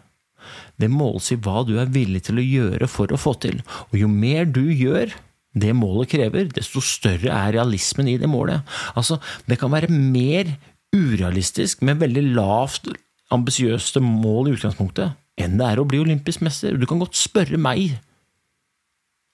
Det 0.80 0.88
måles 0.90 1.28
i 1.30 1.38
hva 1.38 1.62
du 1.68 1.76
er 1.78 1.92
villig 1.92 2.24
til 2.26 2.40
å 2.40 2.44
gjøre 2.44 2.88
for 2.90 3.12
å 3.12 3.20
få 3.20 3.36
til, 3.42 3.60
og 3.90 3.98
jo 4.00 4.08
mer 4.10 4.48
du 4.50 4.64
gjør, 4.66 5.12
det 5.50 5.72
målet 5.74 6.12
krever, 6.12 6.50
desto 6.54 6.82
større 6.82 7.30
er 7.34 7.54
realismen 7.56 8.08
i 8.10 8.18
det 8.22 8.28
målet. 8.30 8.66
Altså, 8.98 9.18
det 9.50 9.58
kan 9.60 9.72
være 9.72 9.90
mer 9.90 10.52
urealistisk 10.94 11.82
med 11.86 12.02
veldig 12.02 12.22
lavt 12.36 12.90
ambisiøse 13.34 14.02
mål 14.02 14.50
i 14.50 14.54
utgangspunktet, 14.56 15.14
enn 15.38 15.58
det 15.58 15.66
er 15.66 15.82
å 15.82 15.86
bli 15.88 16.00
olympisk 16.02 16.42
mester. 16.46 16.78
Du 16.78 16.86
kan 16.90 17.02
godt 17.02 17.18
spørre 17.18 17.58
meg 17.60 17.98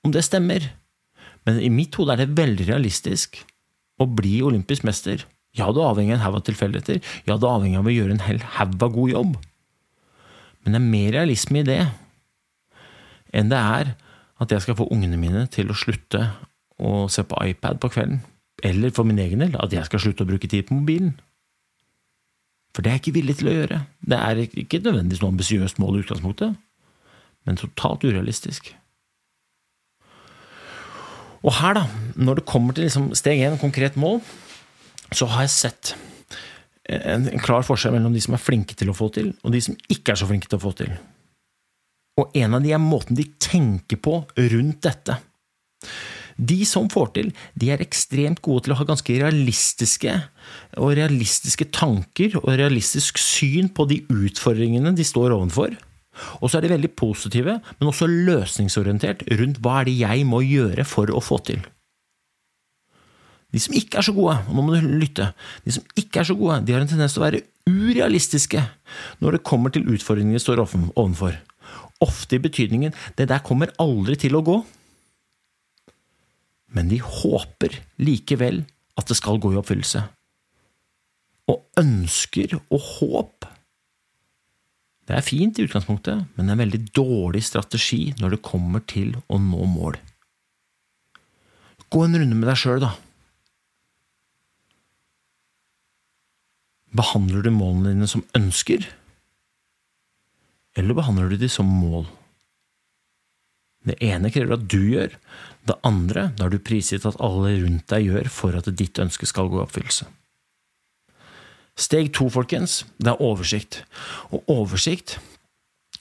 om 0.05 0.13
det 0.15 0.25
stemmer, 0.27 0.69
men 1.47 1.61
i 1.63 1.71
mitt 1.73 1.97
hode 1.97 2.15
er 2.15 2.25
det 2.25 2.37
veldig 2.37 2.69
realistisk 2.69 3.41
å 4.01 4.09
bli 4.09 4.39
olympisk 4.45 4.85
mester. 4.89 5.25
Ja, 5.57 5.71
du 5.73 5.81
er 5.81 5.91
avhengig 5.91 6.15
av 6.15 6.19
en 6.19 6.25
haug 6.27 6.39
av 6.41 6.47
tilfeldigheter, 6.47 7.03
ja, 7.29 7.37
du 7.37 7.47
er 7.47 7.53
avhengig 7.55 7.79
av 7.81 7.89
å 7.89 7.95
gjøre 7.95 8.17
en 8.17 8.25
hel 8.27 8.43
haug 8.59 8.77
av 8.83 8.93
god 8.97 9.13
jobb, 9.13 9.37
men 10.65 10.75
det 10.75 10.81
er 10.81 10.91
mer 10.91 11.15
realisme 11.15 11.63
i 11.63 11.67
det 11.67 11.83
enn 13.37 13.51
det 13.53 13.59
er 13.59 13.93
at 14.43 14.53
jeg 14.53 14.65
skal 14.65 14.77
få 14.79 14.89
ungene 14.93 15.19
mine 15.21 15.45
til 15.53 15.71
å 15.71 15.77
slutte 15.77 16.23
å 16.83 17.07
se 17.13 17.25
på 17.25 17.39
iPad 17.53 17.81
på 17.81 17.91
kvelden, 17.95 18.21
eller 18.65 18.93
for 18.97 19.09
min 19.09 19.21
egen 19.23 19.45
del 19.45 19.57
at 19.61 19.73
jeg 19.73 19.89
skal 19.89 20.03
slutte 20.03 20.27
å 20.27 20.29
bruke 20.29 20.49
tid 20.51 20.69
på 20.69 20.77
mobilen. 20.77 21.15
For 22.77 22.85
det 22.85 22.91
er 22.91 22.99
jeg 22.99 23.07
ikke 23.07 23.17
villig 23.17 23.37
til 23.39 23.49
å 23.49 23.55
gjøre. 23.55 23.79
Det 24.05 24.17
er 24.21 24.41
ikke 24.45 24.83
nødvendigvis 24.85 25.23
noe 25.23 25.33
ambisiøst 25.33 25.79
mål 25.81 25.97
i 25.97 26.03
utgangspunktet, 26.05 26.59
men 27.49 27.61
totalt 27.61 28.05
urealistisk. 28.05 28.75
Og 31.47 31.55
her, 31.61 31.79
da, 31.79 31.87
når 32.19 32.41
det 32.41 32.49
kommer 32.51 32.77
til 32.77 32.85
liksom 32.85 33.13
steg 33.17 33.41
én, 33.47 33.57
konkret 33.61 33.97
mål, 34.01 34.21
så 35.15 35.29
har 35.31 35.47
jeg 35.47 35.55
sett 35.55 35.95
en, 36.89 37.29
en, 37.29 37.43
klar 37.43 37.67
forskjell 37.67 37.97
mellom 37.97 38.15
de 38.15 38.23
som 38.23 38.37
er 38.37 38.43
flinke 38.43 38.77
til 38.79 38.91
å 38.91 38.97
få 38.97 39.11
til, 39.15 39.33
og 39.43 39.55
de 39.55 39.63
som 39.63 39.77
ikke 39.91 40.15
er 40.15 40.21
så 40.21 40.29
flinke 40.29 40.51
til 40.51 40.59
å 40.59 40.65
få 40.67 40.75
til. 40.79 40.93
Og 42.17 42.37
en 42.39 42.57
av 42.57 42.65
de 42.65 42.73
er 42.73 42.83
måten 42.83 43.19
de 43.19 43.27
tenker 43.43 44.01
på 44.01 44.21
rundt 44.25 44.87
dette. 44.87 45.19
De 46.37 46.59
som 46.69 46.89
får 46.93 47.11
til, 47.17 47.31
de 47.57 47.71
er 47.73 47.83
ekstremt 47.85 48.43
gode 48.45 48.67
til 48.67 48.75
å 48.75 48.79
ha 48.79 48.87
ganske 48.89 49.15
realistiske 49.17 50.15
og 50.77 50.95
realistiske 50.99 51.69
tanker 51.73 52.37
og 52.43 52.51
realistisk 52.61 53.21
syn 53.21 53.71
på 53.73 53.89
de 53.89 54.03
utfordringene 54.13 54.93
de 54.97 55.07
står 55.07 55.33
ovenfor. 55.37 55.77
Og 56.41 56.49
så 56.49 56.59
er 56.59 56.65
de 56.65 56.75
veldig 56.75 56.93
positive, 56.97 57.59
men 57.79 57.91
også 57.91 58.09
løsningsorientert 58.09 59.25
rundt 59.41 59.61
hva 59.65 59.81
er 59.81 59.89
det 59.89 59.97
jeg 59.99 60.29
må 60.29 60.43
gjøre 60.45 60.85
for 60.89 61.13
å 61.13 61.25
få 61.25 61.41
til. 61.49 61.65
De 63.55 63.63
som 63.63 63.75
ikke 63.79 64.01
er 64.01 64.07
så 64.07 64.15
gode, 64.15 64.37
og 64.49 64.57
nå 64.57 64.65
må 64.65 64.75
du 64.75 64.89
lytte, 65.01 65.31
de 65.65 65.75
som 65.75 65.85
ikke 65.97 66.21
er 66.21 66.29
så 66.29 66.37
gode, 66.39 66.61
de 66.67 66.75
har 66.75 66.83
en 66.83 66.91
tendens 66.91 67.15
til 67.15 67.23
å 67.23 67.27
være 67.27 67.45
urealistiske 67.67 68.63
når 69.23 69.37
det 69.37 69.47
kommer 69.47 69.73
til 69.75 69.87
utfordringene 69.87 70.39
de 70.39 70.43
står 70.43 70.65
ovenfor. 70.65 71.39
Ofte 72.05 72.37
i 72.37 72.43
betydningen 72.43 72.93
'det 73.17 73.29
der 73.29 73.45
kommer 73.47 73.73
aldri 73.79 74.17
til 74.17 74.37
å 74.37 74.45
gå'. 74.45 74.65
Men 76.75 76.89
de 76.89 76.99
håper 76.99 77.81
likevel 77.99 78.65
at 78.99 79.07
det 79.07 79.17
skal 79.17 79.39
gå 79.39 79.53
i 79.53 79.57
oppfyllelse. 79.57 80.03
Og 81.49 81.63
ønsker 81.79 82.61
og 82.71 82.81
håp 82.81 83.47
det 85.07 85.15
er 85.15 85.23
fint 85.23 85.59
i 85.59 85.63
utgangspunktet, 85.63 86.25
men 86.35 86.47
det 86.47 86.51
er 86.51 86.57
en 86.57 86.63
veldig 86.65 86.83
dårlig 86.97 87.45
strategi 87.47 88.11
når 88.19 88.35
det 88.35 88.47
kommer 88.47 88.83
til 88.91 89.15
å 89.31 89.39
nå 89.39 89.67
mål. 89.71 89.99
Gå 91.87 92.03
en 92.03 92.19
runde 92.19 92.35
med 92.35 92.49
deg 92.51 92.59
sjøl, 92.59 92.81
da. 92.83 92.97
Behandler 96.97 97.45
du 97.45 97.51
målene 97.53 97.95
dine 97.95 98.09
som 98.11 98.25
ønsker, 98.37 98.87
eller 100.77 100.97
behandler 100.97 101.33
du 101.33 101.41
de 101.41 101.49
som 101.51 101.69
mål? 101.69 102.07
Det 103.87 103.97
ene 104.03 104.33
krever 104.35 104.57
at 104.57 104.67
du 104.69 104.81
gjør, 104.83 105.15
det 105.67 105.77
andre 105.87 106.29
da 106.39 106.47
er 106.47 106.55
du 106.55 106.63
prisgitt 106.63 107.07
at 107.09 107.19
alle 107.23 107.55
rundt 107.63 107.87
deg 107.91 108.09
gjør 108.09 108.31
for 108.33 108.59
at 108.59 108.69
ditt 108.79 108.99
ønske 109.03 109.29
skal 109.29 109.51
gå 109.51 109.61
i 109.61 109.65
oppfyllelse. 109.65 110.09
Steg 111.77 112.11
to, 112.17 112.29
folkens, 112.33 112.85
det 112.97 113.13
er 113.13 113.23
oversikt. 113.23 113.83
Og 114.33 114.47
oversikt 114.49 115.19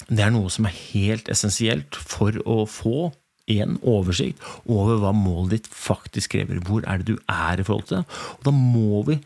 det 0.07 0.23
er 0.23 0.33
noe 0.33 0.51
som 0.53 0.67
er 0.67 0.75
helt 0.93 1.29
essensielt 1.31 1.97
for 1.97 2.35
å 2.45 2.63
få 2.69 3.11
en 3.51 3.77
oversikt 3.85 4.41
over 4.71 4.99
hva 5.01 5.11
målet 5.15 5.57
ditt 5.57 5.69
faktisk 5.69 6.33
krever. 6.35 6.61
Hvor 6.65 6.85
er 6.89 7.01
det 7.01 7.13
du 7.13 7.31
er 7.31 7.61
i 7.61 7.65
forhold 7.65 7.89
til 7.89 8.01
det? 8.01 8.19
Og 8.37 8.47
da 8.47 8.53
må 8.55 9.03
vi 9.09 9.19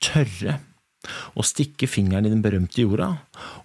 tørre 0.00 0.58
å 1.34 1.46
stikke 1.46 1.88
fingeren 1.90 2.28
i 2.28 2.32
den 2.32 2.44
berømte 2.44 2.82
jorda 2.82 3.14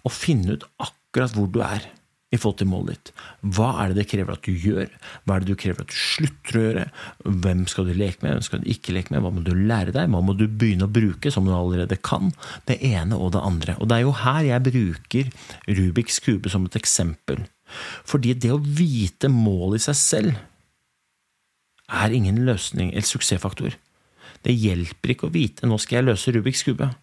og 0.04 0.16
finne 0.16 0.56
ut 0.56 0.66
akkurat 0.82 1.36
hvor 1.36 1.52
du 1.52 1.62
er 1.66 1.86
i 2.34 2.40
forhold 2.40 2.58
til 2.60 2.70
målet 2.70 2.96
ditt. 2.96 3.12
Hva 3.56 3.68
er 3.82 3.92
det 3.92 4.02
det 4.02 4.08
krever 4.12 4.36
at 4.36 4.46
du 4.46 4.52
gjør? 4.52 4.90
Hva 5.24 5.36
er 5.36 5.44
det 5.44 5.54
du 5.54 5.60
krever 5.60 5.86
at 5.86 5.92
du 5.92 5.98
slutter 6.00 6.58
å 6.58 6.64
gjøre? 6.66 6.86
Hvem 7.44 7.62
skal 7.72 7.88
du 7.88 7.94
leke 7.96 8.26
med, 8.26 8.34
hvem 8.34 8.46
skal 8.48 8.64
du 8.64 8.70
ikke 8.72 8.96
leke 8.96 9.14
med? 9.14 9.22
Hva 9.24 9.32
må 9.36 9.44
du 9.46 9.54
lære 9.56 9.94
deg? 9.96 10.10
Hva 10.12 10.24
må 10.26 10.36
du 10.38 10.46
begynne 10.50 10.88
å 10.88 10.92
bruke 10.96 11.32
som 11.34 11.48
du 11.48 11.54
allerede 11.56 12.00
kan? 12.02 12.34
Det 12.68 12.80
ene 12.90 13.20
og 13.20 13.34
det 13.36 13.44
andre. 13.46 13.78
Og 13.80 13.90
det 13.92 14.00
er 14.00 14.06
jo 14.08 14.18
her 14.24 14.50
jeg 14.50 14.66
bruker 14.68 15.32
Rubiks 15.80 16.20
kube 16.26 16.52
som 16.52 16.68
et 16.68 16.80
eksempel. 16.82 17.46
Fordi 18.08 18.36
det 18.38 18.52
å 18.54 18.62
vite 18.62 19.32
målet 19.32 19.84
i 19.84 19.88
seg 19.88 20.02
selv 20.02 20.44
er 21.86 22.14
ingen 22.18 22.44
løsning 22.48 22.92
eller 22.92 23.06
suksessfaktor. 23.06 23.78
Det 24.46 24.54
hjelper 24.54 25.14
ikke 25.14 25.30
å 25.30 25.34
vite 25.34 25.66
'nå 25.66 25.78
skal 25.82 26.00
jeg 26.00 26.10
løse 26.10 26.34
Rubiks 26.34 26.66
kube' 26.66 26.94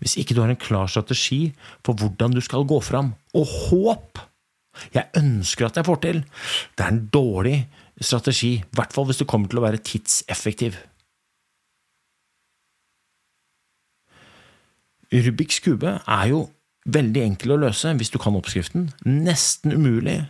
hvis 0.00 0.16
ikke 0.20 0.34
du 0.36 0.42
har 0.42 0.52
en 0.52 0.60
klar 0.60 0.88
strategi 0.90 1.52
for 1.86 1.96
hvordan 1.98 2.34
du 2.36 2.40
skal 2.44 2.66
gå 2.68 2.80
fram. 2.84 3.14
Og 3.36 3.46
håp! 3.46 4.20
Jeg 4.94 5.10
ønsker 5.18 5.66
at 5.66 5.76
jeg 5.76 5.86
får 5.86 6.00
til. 6.04 6.22
Det 6.78 6.84
er 6.84 6.92
en 6.94 7.06
dårlig 7.12 7.56
strategi, 8.00 8.54
i 8.60 8.76
hvert 8.78 8.94
fall 8.94 9.08
hvis 9.10 9.20
du 9.20 9.26
kommer 9.28 9.50
til 9.50 9.60
å 9.60 9.66
være 9.66 9.82
tidseffektiv. 9.84 10.78
Rubiks 15.10 15.58
kube 15.64 15.98
er 15.98 16.26
jo 16.30 16.44
veldig 16.90 17.22
enkel 17.26 17.56
å 17.56 17.62
løse 17.66 17.92
hvis 17.98 18.12
du 18.14 18.18
kan 18.22 18.36
oppskriften. 18.38 18.92
Nesten 19.04 19.74
umulig 19.74 20.22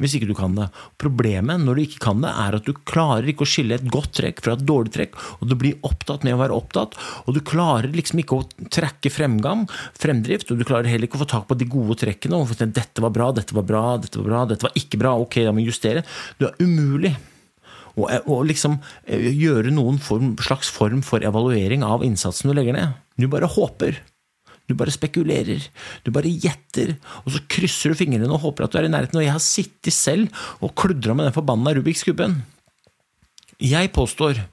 hvis 0.00 0.16
ikke 0.16 0.28
du 0.30 0.34
kan 0.36 0.56
det. 0.56 0.68
Problemet 1.00 1.62
når 1.62 1.76
du 1.76 1.82
ikke 1.84 2.02
kan 2.06 2.24
det, 2.24 2.32
er 2.32 2.56
at 2.58 2.66
du 2.66 2.72
klarer 2.88 3.28
ikke 3.30 3.46
å 3.46 3.50
skille 3.50 3.76
et 3.76 3.88
godt 3.92 4.14
trekk 4.18 4.42
fra 4.44 4.56
et 4.56 4.64
dårlig 4.66 4.94
trekk, 4.96 5.18
og 5.38 5.50
du 5.50 5.56
blir 5.60 5.78
opptatt 5.86 6.26
med 6.26 6.36
å 6.36 6.40
være 6.40 6.56
opptatt, 6.56 6.96
og 7.26 7.36
du 7.36 7.42
klarer 7.46 7.92
liksom 7.94 8.22
ikke 8.24 8.40
å 8.40 8.68
trekke 8.72 9.12
fremgang, 9.12 9.66
fremdrift, 10.00 10.50
og 10.50 10.60
du 10.60 10.66
klarer 10.68 10.90
heller 10.90 11.08
ikke 11.08 11.20
å 11.20 11.24
få 11.24 11.30
tak 11.36 11.48
på 11.50 11.58
de 11.60 11.68
gode 11.70 11.98
trekkene, 12.00 12.40
og 12.40 12.50
for 12.50 12.70
dette 12.80 13.04
var 13.04 13.14
bra, 13.14 13.30
dette 13.36 13.56
var 13.56 13.66
bra, 13.68 13.84
dette 14.00 14.20
var 14.20 14.30
bra, 14.30 14.44
dette 14.50 14.68
var 14.68 14.78
ikke 14.78 15.00
bra, 15.00 15.16
ok, 15.20 15.42
da 15.46 15.54
må 15.54 15.62
vi 15.62 15.70
justere. 15.70 16.04
Det 16.40 16.50
er 16.50 16.64
umulig. 16.64 17.16
å 18.00 18.36
liksom 18.46 18.78
eh, 19.04 19.28
gjøre 19.34 19.72
noen 19.74 19.98
form, 20.00 20.36
slags 20.40 20.70
form 20.72 21.02
for 21.04 21.20
evaluering 21.26 21.82
av 21.84 22.04
innsatsen 22.06 22.48
du 22.48 22.56
legger 22.56 22.76
ned. 22.76 22.94
Du 23.20 23.26
bare 23.28 23.50
håper. 23.50 23.98
Du 24.70 24.76
bare 24.78 24.94
spekulerer, 24.94 25.64
du 26.06 26.12
bare 26.14 26.30
gjetter, 26.30 26.94
og 27.24 27.34
så 27.34 27.42
krysser 27.50 27.90
du 27.90 27.98
fingrene 27.98 28.30
og 28.30 28.44
håper 28.44 28.68
at 28.68 28.74
du 28.74 28.78
er 28.78 28.86
i 28.86 28.92
nærheten. 28.92 29.18
Og 29.18 29.26
jeg 29.26 29.34
har 29.34 29.42
sittet 29.42 29.96
selv 29.96 30.30
og 30.62 30.76
kludra 30.78 31.16
med 31.18 31.26
den 31.26 31.34
forbanna 31.34 31.74
Rubiks 31.74 32.06
kuben. 32.06 32.44
Jeg 33.60 33.90
påstår 33.96 34.44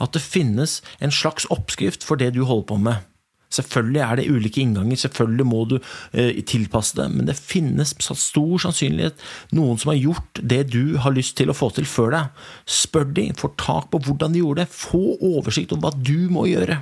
at 0.00 0.16
det 0.16 0.24
finnes 0.24 0.80
en 1.04 1.12
slags 1.14 1.46
oppskrift 1.52 2.04
for 2.06 2.20
det 2.20 2.32
du 2.34 2.42
holder 2.48 2.68
på 2.72 2.80
med. 2.88 3.06
Selvfølgelig 3.50 4.00
er 4.04 4.18
det 4.18 4.28
ulike 4.30 4.62
innganger, 4.62 4.96
selvfølgelig 4.96 5.46
må 5.46 5.64
du 5.66 5.76
eh, 6.14 6.38
tilpasse 6.46 6.94
det, 6.94 7.08
men 7.10 7.26
det 7.26 7.34
finnes 7.34 7.96
stor 7.98 8.62
sannsynlighet 8.62 9.18
noen 9.58 9.80
som 9.80 9.90
har 9.90 9.98
gjort 9.98 10.42
det 10.52 10.60
du 10.70 10.94
har 11.02 11.16
lyst 11.16 11.34
til 11.40 11.50
å 11.50 11.56
få 11.58 11.72
til 11.74 11.88
før 11.90 12.14
deg. 12.14 12.46
Spør 12.70 13.10
de, 13.16 13.26
få 13.38 13.50
tak 13.58 13.90
på 13.90 14.02
hvordan 14.06 14.36
de 14.36 14.44
gjorde 14.44 14.62
det, 14.62 14.70
få 14.70 15.02
oversikt 15.18 15.74
over 15.74 15.88
hva 15.88 15.94
du 15.98 16.30
må 16.30 16.46
gjøre. 16.46 16.78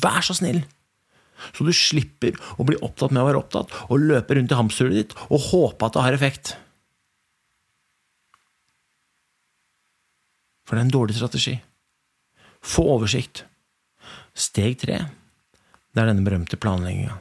Vær 0.00 0.24
så 0.24 0.40
snill! 0.40 0.64
Så 1.52 1.66
du 1.66 1.72
slipper 1.76 2.36
å 2.58 2.66
bli 2.68 2.78
opptatt 2.84 3.14
med 3.14 3.22
å 3.22 3.28
være 3.28 3.40
opptatt, 3.42 3.72
og 3.88 4.02
løpe 4.04 4.36
rundt 4.36 4.52
i 4.52 4.58
hamsterhjulet 4.58 5.00
ditt 5.00 5.16
og 5.28 5.46
håpe 5.50 5.86
at 5.86 5.96
det 5.96 6.04
har 6.06 6.18
effekt. 6.18 6.54
For 10.66 10.76
det 10.76 10.84
er 10.84 10.86
en 10.86 10.94
dårlig 10.94 11.16
strategi. 11.18 11.56
Få 12.62 12.84
oversikt. 12.94 13.44
Steg 14.36 14.76
tre, 14.78 15.00
det 15.90 16.02
er 16.02 16.10
denne 16.12 16.22
berømte 16.26 16.58
planlegginga. 16.60 17.16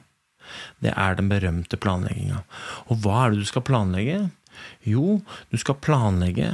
Det 0.84 0.92
er 0.94 1.16
den 1.18 1.30
berømte 1.32 1.80
planlegginga. 1.82 2.44
Og 2.90 3.02
hva 3.04 3.24
er 3.24 3.34
det 3.34 3.42
du 3.42 3.50
skal 3.50 3.66
planlegge? 3.66 4.20
Jo, 4.86 5.20
du 5.50 5.58
skal 5.62 5.80
planlegge 5.82 6.52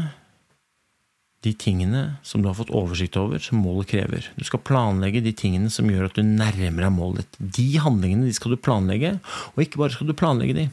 de 1.46 1.54
tingene 1.62 2.02
som 2.26 2.42
du 2.42 2.50
har 2.50 2.58
fått 2.58 2.74
oversikt 2.74 3.18
over, 3.22 3.42
som 3.42 3.62
målet 3.64 3.92
krever. 3.94 4.30
Du 4.36 4.44
skal 4.48 4.64
planlegge 4.66 5.24
de 5.24 5.34
tingene 5.38 5.70
som 5.74 5.90
gjør 5.92 6.10
at 6.10 6.18
du 6.18 6.24
nærmer 6.26 6.88
deg 6.88 6.96
målet 6.96 7.22
ditt. 7.22 7.38
De 7.60 7.68
handlingene 7.84 8.28
de 8.28 8.34
skal 8.36 8.56
du 8.56 8.60
planlegge, 8.60 9.16
og 9.54 9.64
ikke 9.64 9.82
bare 9.82 9.96
skal 9.96 10.10
du 10.10 10.18
planlegge 10.18 10.58
de, 10.58 10.66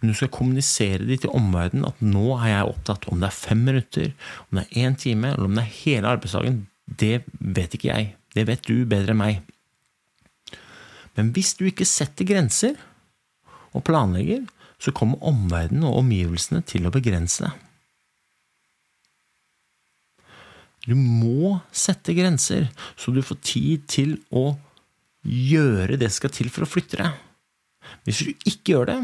men 0.00 0.10
du 0.10 0.16
skal 0.16 0.32
kommunisere 0.34 1.06
de 1.06 1.18
til 1.20 1.32
omverdenen 1.36 1.86
at 1.88 2.02
nå 2.02 2.24
er 2.38 2.48
jeg 2.52 2.72
opptatt. 2.72 3.06
Om 3.10 3.22
det 3.22 3.30
er 3.30 3.38
fem 3.38 3.64
minutter, 3.68 4.12
om 4.48 4.58
det 4.58 4.66
er 4.66 4.88
én 4.88 4.98
time, 4.98 5.34
eller 5.34 5.50
om 5.50 5.58
det 5.58 5.64
er 5.64 5.78
hele 5.84 6.14
arbeidsdagen, 6.16 6.60
det 7.00 7.14
vet 7.38 7.76
ikke 7.76 7.92
jeg. 7.92 8.12
Det 8.34 8.46
vet 8.48 8.66
du 8.66 8.86
bedre 8.88 9.14
enn 9.14 9.20
meg. 9.20 9.42
Men 11.18 11.32
hvis 11.34 11.54
du 11.58 11.66
ikke 11.68 11.88
setter 11.88 12.26
grenser 12.26 12.78
og 13.74 13.84
planlegger, 13.86 14.46
så 14.80 14.94
kommer 14.96 15.20
omverdenen 15.26 15.84
og 15.86 16.00
omgivelsene 16.00 16.62
til 16.66 16.88
å 16.88 16.94
begrense 16.94 17.44
deg. 17.44 17.66
Du 20.86 20.94
må 20.96 21.58
sette 21.72 22.14
grenser, 22.16 22.70
så 22.96 23.12
du 23.12 23.20
får 23.24 23.40
tid 23.44 23.88
til 23.90 24.14
å 24.32 24.54
gjøre 25.26 25.98
det 26.00 26.08
som 26.08 26.22
skal 26.22 26.32
til 26.38 26.52
for 26.52 26.64
å 26.64 26.70
flytte 26.70 27.00
deg. 27.02 27.18
Hvis 28.06 28.22
du 28.22 28.30
ikke 28.48 28.76
gjør 28.76 28.92
det, 28.94 29.00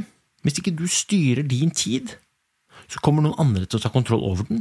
Hvis 0.47 0.61
ikke 0.61 0.77
du 0.79 0.85
styrer 0.87 1.43
din 1.43 1.73
tid, 1.75 2.13
så 2.87 3.01
kommer 3.03 3.25
noen 3.25 3.41
andre 3.43 3.67
til 3.67 3.81
å 3.81 3.83
ta 3.83 3.91
kontroll 3.91 4.23
over 4.23 4.47
den. 4.47 4.61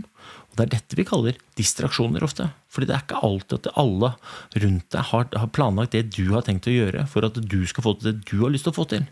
Og 0.49 0.57
det 0.57 0.63
er 0.63 0.71
dette 0.71 0.97
vi 0.97 1.05
kaller 1.05 1.37
distraksjoner 1.59 2.25
ofte. 2.25 2.47
Fordi 2.73 2.89
det 2.89 2.95
er 2.95 3.03
ikke 3.03 3.21
alltid 3.27 3.59
at 3.59 3.77
alle 3.77 4.15
rundt 4.63 4.87
deg 4.95 5.09
har, 5.11 5.29
planlagt 5.53 5.93
det 5.93 6.07
du 6.15 6.31
har 6.33 6.41
tenkt 6.47 6.65
å 6.71 6.73
gjøre 6.73 7.05
for 7.11 7.27
at 7.27 7.37
du 7.37 7.59
skal 7.69 7.85
få 7.85 7.93
til 7.99 8.09
det 8.09 8.25
du 8.31 8.39
har 8.41 8.55
lyst 8.55 8.65
til 8.65 8.73
å 8.73 8.79
få 8.79 8.87
til. 8.95 9.05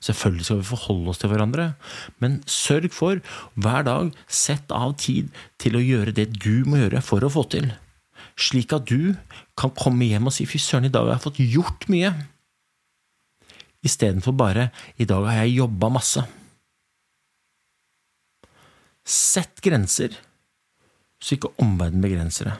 Selvfølgelig 0.00 0.46
skal 0.46 0.60
vi 0.62 0.68
forholde 0.70 1.12
oss 1.12 1.20
til 1.20 1.28
hverandre, 1.28 1.66
men 2.24 2.38
sørg 2.48 2.88
for 2.96 3.20
hver 3.60 3.84
dag 3.84 4.14
sett 4.26 4.72
av 4.72 4.94
tid 5.00 5.28
til 5.60 5.76
å 5.76 5.84
gjøre 5.84 6.14
det 6.16 6.30
du 6.40 6.64
må 6.64 6.80
gjøre 6.80 7.02
for 7.04 7.24
å 7.24 7.32
få 7.32 7.44
til. 7.52 7.68
Slik 8.40 8.72
at 8.72 8.88
du 8.88 9.12
kan 9.60 9.74
komme 9.76 10.08
hjem 10.08 10.30
og 10.30 10.32
si 10.32 10.46
'fy 10.48 10.58
søren, 10.58 10.88
i 10.88 10.92
dag 10.92 11.04
har 11.04 11.18
jeg 11.18 11.26
fått 11.26 11.42
gjort 11.44 11.88
mye', 11.92 12.14
istedenfor 13.84 14.32
bare 14.32 14.70
'i 14.96 15.04
dag 15.04 15.24
har 15.26 15.44
jeg 15.44 15.60
jobba 15.60 15.92
masse'. 15.92 16.24
Sett 19.04 19.60
grenser, 19.60 20.16
så 21.20 21.36
ikke 21.36 21.52
omverdenen 21.58 22.02
begrenser 22.02 22.44
det. 22.44 22.56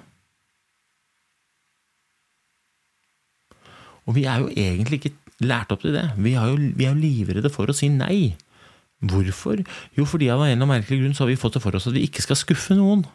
Og 4.07 4.17
vi 4.17 4.25
er 4.25 4.41
jo 4.43 4.49
egentlig 4.49 5.01
ikke 5.01 5.17
lært 5.45 5.73
opp 5.73 5.85
til 5.85 5.97
det. 5.97 6.07
Vi 6.21 6.35
jo, 6.37 6.57
vi 6.77 6.87
er 6.87 6.95
jo 6.95 7.01
livredde 7.01 7.53
for 7.53 7.71
å 7.71 7.77
si 7.77 7.89
nei. 7.93 8.37
Hvorfor? 9.01 9.63
Jo, 9.97 10.05
fordi 10.05 10.29
av 10.29 10.43
en 10.45 10.51
eller 10.51 10.59
annen 10.59 10.75
merkelig 10.75 11.01
grunn 11.01 11.17
så 11.17 11.25
har 11.25 11.33
vi 11.33 11.41
fått 11.41 11.57
det 11.57 11.65
for 11.65 11.77
oss 11.77 11.89
at 11.89 11.97
vi 11.97 12.05
ikke 12.05 12.25
skal 12.25 12.37
skuffe 12.37 12.77
noen. 12.77 13.07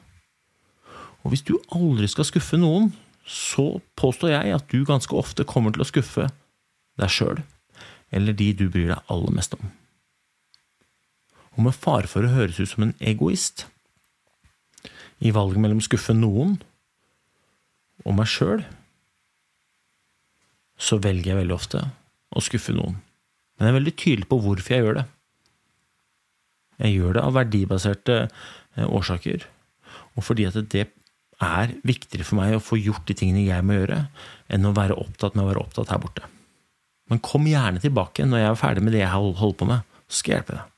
Og 1.25 1.33
hvis 1.33 1.45
du 1.45 1.55
aldri 1.73 2.09
skal 2.09 2.27
skuffe 2.27 2.57
noen, 2.57 2.91
så 3.25 3.79
påstår 3.97 4.33
jeg 4.33 4.53
at 4.53 4.67
du 4.69 4.85
ganske 4.85 5.13
ofte 5.17 5.45
kommer 5.49 5.73
til 5.73 5.85
å 5.85 5.89
skuffe 5.89 6.27
deg 7.01 7.11
sjøl, 7.11 7.41
eller 8.13 8.37
de 8.37 8.51
du 8.53 8.67
bryr 8.69 8.93
deg 8.93 9.11
aller 9.13 9.33
mest 9.33 9.57
om. 9.57 9.71
Og 11.55 11.65
med 11.65 11.77
fare 11.77 12.09
for 12.09 12.25
å 12.25 12.33
høres 12.33 12.59
ut 12.59 12.69
som 12.69 12.85
en 12.85 12.95
egoist 12.99 13.65
i 15.23 15.31
valget 15.33 15.61
mellom 15.61 15.81
å 15.81 15.85
skuffe 15.85 16.13
noen 16.17 16.57
og 18.05 18.17
meg 18.17 18.29
sjøl, 18.29 18.65
så 20.75 20.99
velger 21.01 21.31
jeg 21.31 21.39
veldig 21.39 21.55
ofte 21.55 21.85
å 22.35 22.43
skuffe 22.43 22.75
noen. 22.75 22.99
Men 23.55 23.67
jeg 23.67 23.71
er 23.71 23.77
veldig 23.79 23.95
tydelig 24.01 24.29
på 24.31 24.39
hvorfor 24.43 24.75
jeg 24.75 24.83
gjør 24.83 24.99
det. 24.99 25.05
Jeg 26.83 26.97
gjør 26.97 27.15
det 27.15 27.23
av 27.23 27.35
verdibaserte 27.37 28.19
eh, 28.25 28.85
årsaker, 28.85 29.47
og 30.19 30.27
fordi 30.27 30.47
at 30.49 30.59
det 30.73 30.89
er 31.43 31.73
viktigere 31.87 32.27
for 32.27 32.39
meg 32.39 32.57
å 32.57 32.63
få 32.63 32.79
gjort 32.79 33.07
de 33.07 33.15
tingene 33.15 33.45
jeg 33.47 33.63
må 33.63 33.79
gjøre, 33.79 34.05
enn 34.51 34.67
å 34.67 34.75
være 34.75 34.97
opptatt 34.99 35.35
med 35.35 35.45
å 35.45 35.49
være 35.53 35.63
opptatt 35.63 35.91
her 35.93 36.01
borte. 36.03 36.27
Men 37.11 37.21
kom 37.23 37.47
gjerne 37.47 37.79
tilbake 37.83 38.25
når 38.27 38.41
jeg 38.41 38.51
er 38.51 38.59
ferdig 38.59 38.83
med 38.83 38.95
det 38.95 39.03
jeg 39.03 39.13
holder 39.13 39.59
på 39.59 39.67
med, 39.69 39.91
så 40.07 40.19
skal 40.19 40.33
jeg 40.33 40.41
hjelpe 40.41 40.57
deg. 40.57 40.71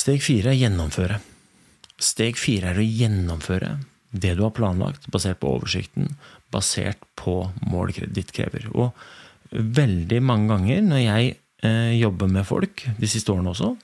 Steg 0.00 0.22
fire 0.22 0.52
er 0.52 0.58
gjennomføre. 0.58 1.16
Steg 2.00 2.38
fire 2.38 2.70
er 2.70 2.78
å 2.78 2.86
gjennomføre 2.86 3.72
det 4.10 4.34
du 4.38 4.44
har 4.44 4.54
planlagt, 4.54 5.06
basert 5.12 5.40
på 5.42 5.54
oversikten, 5.56 6.14
basert 6.50 7.02
på 7.20 7.42
målet 7.70 8.10
ditt 8.14 8.32
krever. 8.34 8.66
Og 8.74 8.90
veldig 9.50 10.20
mange 10.22 10.50
ganger 10.50 10.82
når 10.86 11.04
jeg 11.04 11.36
eh, 11.66 11.94
jobber 12.00 12.30
med 12.30 12.46
folk, 12.48 12.84
de 12.98 13.10
siste 13.10 13.32
årene 13.32 13.52
også, 13.54 13.74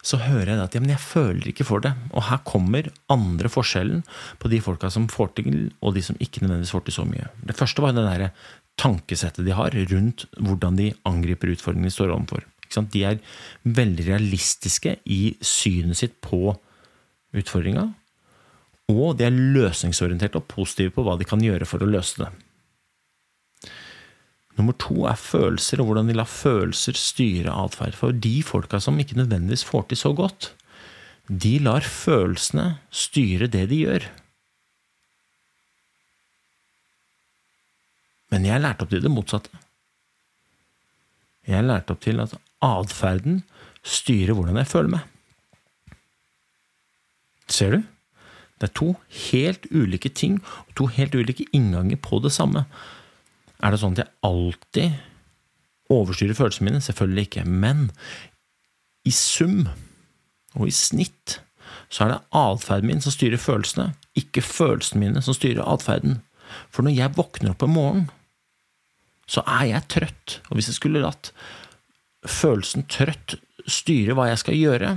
så 0.00 0.16
hører 0.22 0.54
jeg 0.54 0.62
at 0.64 0.76
ja, 0.76 0.80
jeg 0.94 1.02
føler 1.02 1.50
ikke 1.50 1.66
for 1.68 1.84
det. 1.84 1.92
Og 2.16 2.24
her 2.30 2.40
kommer 2.48 2.88
andre 3.12 3.50
forskjellen 3.52 4.00
på 4.40 4.50
de 4.52 4.60
folka 4.64 4.88
som 4.92 5.10
får 5.12 5.34
til, 5.40 5.68
og 5.84 5.96
de 5.96 6.04
som 6.04 6.16
ikke 6.20 6.44
nødvendigvis 6.44 6.72
får 6.72 6.86
til 6.86 6.96
så 6.96 7.04
mye. 7.08 7.28
Det 7.44 7.56
første 7.56 7.84
var 7.84 7.96
det 7.96 8.06
derre 8.06 8.30
tankesettet 8.80 9.44
de 9.44 9.52
har 9.52 9.76
rundt 9.92 10.24
hvordan 10.40 10.78
de 10.80 10.88
angriper 11.08 11.52
utfordringene 11.52 11.92
de 11.92 11.96
står 11.96 12.14
overfor. 12.14 12.46
De 12.70 13.02
er 13.04 13.18
veldig 13.66 14.06
realistiske 14.06 14.94
i 15.10 15.34
synet 15.42 15.98
sitt 16.00 16.16
på 16.22 16.54
utfordringa. 17.36 17.90
Og 18.90 19.18
de 19.18 19.26
er 19.26 19.34
løsningsorienterte 19.56 20.40
og 20.40 20.48
positive 20.50 20.94
på 20.94 21.04
hva 21.06 21.16
de 21.20 21.26
kan 21.28 21.42
gjøre 21.44 21.68
for 21.68 21.82
å 21.82 21.90
løse 21.90 22.24
det. 22.24 22.30
Nummer 24.58 24.76
to 24.76 25.06
er 25.08 25.16
følelser, 25.16 25.80
og 25.80 25.88
hvordan 25.88 26.10
de 26.10 26.16
lar 26.18 26.28
følelser 26.28 26.98
styre 26.98 27.54
atferd. 27.54 27.96
For 27.96 28.12
de 28.12 28.40
folka 28.44 28.80
som 28.82 28.98
ikke 29.00 29.16
nødvendigvis 29.20 29.64
får 29.64 29.86
til 29.90 30.00
så 30.02 30.12
godt, 30.16 30.50
de 31.30 31.58
lar 31.62 31.86
følelsene 31.86 32.80
styre 32.90 33.48
det 33.52 33.68
de 33.70 33.84
gjør. 33.84 34.08
Men 38.30 38.46
jeg 38.46 38.62
lærte 38.62 38.84
opp 38.86 38.92
til 38.92 39.02
det 39.02 39.12
motsatte. 39.12 39.62
Jeg 41.50 41.66
lærte 41.66 41.94
opp 41.94 42.02
til 42.04 42.20
at 42.22 42.34
atferden 42.62 43.40
styrer 43.86 44.36
hvordan 44.36 44.60
jeg 44.60 44.70
føler 44.70 44.92
meg. 44.98 45.96
Ser 47.50 47.74
du? 47.74 47.80
Det 48.60 48.68
er 48.68 48.76
to 48.76 48.94
helt 49.30 49.66
ulike 49.72 50.10
ting 50.12 50.38
og 50.66 50.74
to 50.78 50.88
helt 50.92 51.16
ulike 51.16 51.46
innganger 51.56 52.00
på 52.04 52.20
det 52.24 52.32
samme. 52.34 52.66
Er 53.60 53.72
det 53.72 53.80
sånn 53.80 53.96
at 53.96 54.04
jeg 54.04 54.14
alltid 54.26 54.98
overstyrer 55.90 56.36
følelsene 56.36 56.68
mine? 56.68 56.82
Selvfølgelig 56.84 57.26
ikke. 57.28 57.46
Men 57.48 57.88
i 59.08 59.12
sum 59.16 59.64
og 60.58 60.68
i 60.68 60.74
snitt 60.74 61.40
så 61.90 62.04
er 62.04 62.12
det 62.12 62.22
atferden 62.36 62.90
min 62.90 63.02
som 63.02 63.14
styrer 63.14 63.40
følelsene, 63.40 63.92
ikke 64.18 64.42
følelsene 64.44 65.00
mine 65.02 65.22
som 65.24 65.34
styrer 65.34 65.66
atferden. 65.66 66.20
For 66.70 66.86
når 66.86 66.96
jeg 66.98 67.16
våkner 67.16 67.54
opp 67.54 67.64
om 67.66 67.74
morgenen, 67.74 68.08
så 69.30 69.42
er 69.46 69.68
jeg 69.70 69.88
trøtt. 69.94 70.38
Og 70.50 70.58
hvis 70.58 70.70
jeg 70.70 70.78
skulle 70.78 71.02
latt 71.02 71.32
følelsen 72.26 72.86
trøtt 72.90 73.38
styre 73.70 74.16
hva 74.18 74.28
jeg 74.30 74.42
skal 74.42 74.58
gjøre, 74.58 74.94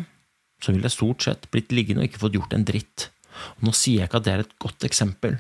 så 0.64 0.74
ville 0.74 0.88
jeg 0.88 0.96
stort 0.96 1.26
sett 1.26 1.50
blitt 1.54 1.74
liggende 1.76 2.04
og 2.04 2.10
ikke 2.10 2.24
fått 2.24 2.38
gjort 2.38 2.56
en 2.56 2.66
dritt. 2.68 3.10
Nå 3.64 3.74
sier 3.76 4.04
jeg 4.04 4.12
ikke 4.12 4.22
at 4.22 4.28
det 4.28 4.34
er 4.34 4.46
et 4.46 4.56
godt 4.62 4.86
eksempel, 4.88 5.40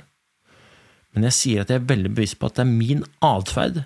men 1.13 1.28
jeg 1.30 1.38
sier 1.38 1.62
at 1.62 1.70
jeg 1.70 1.82
er 1.82 1.92
veldig 1.92 2.12
bevisst 2.16 2.39
på 2.42 2.50
at 2.50 2.58
det 2.58 2.66
er 2.66 2.72
min 2.72 3.04
atferd 3.24 3.84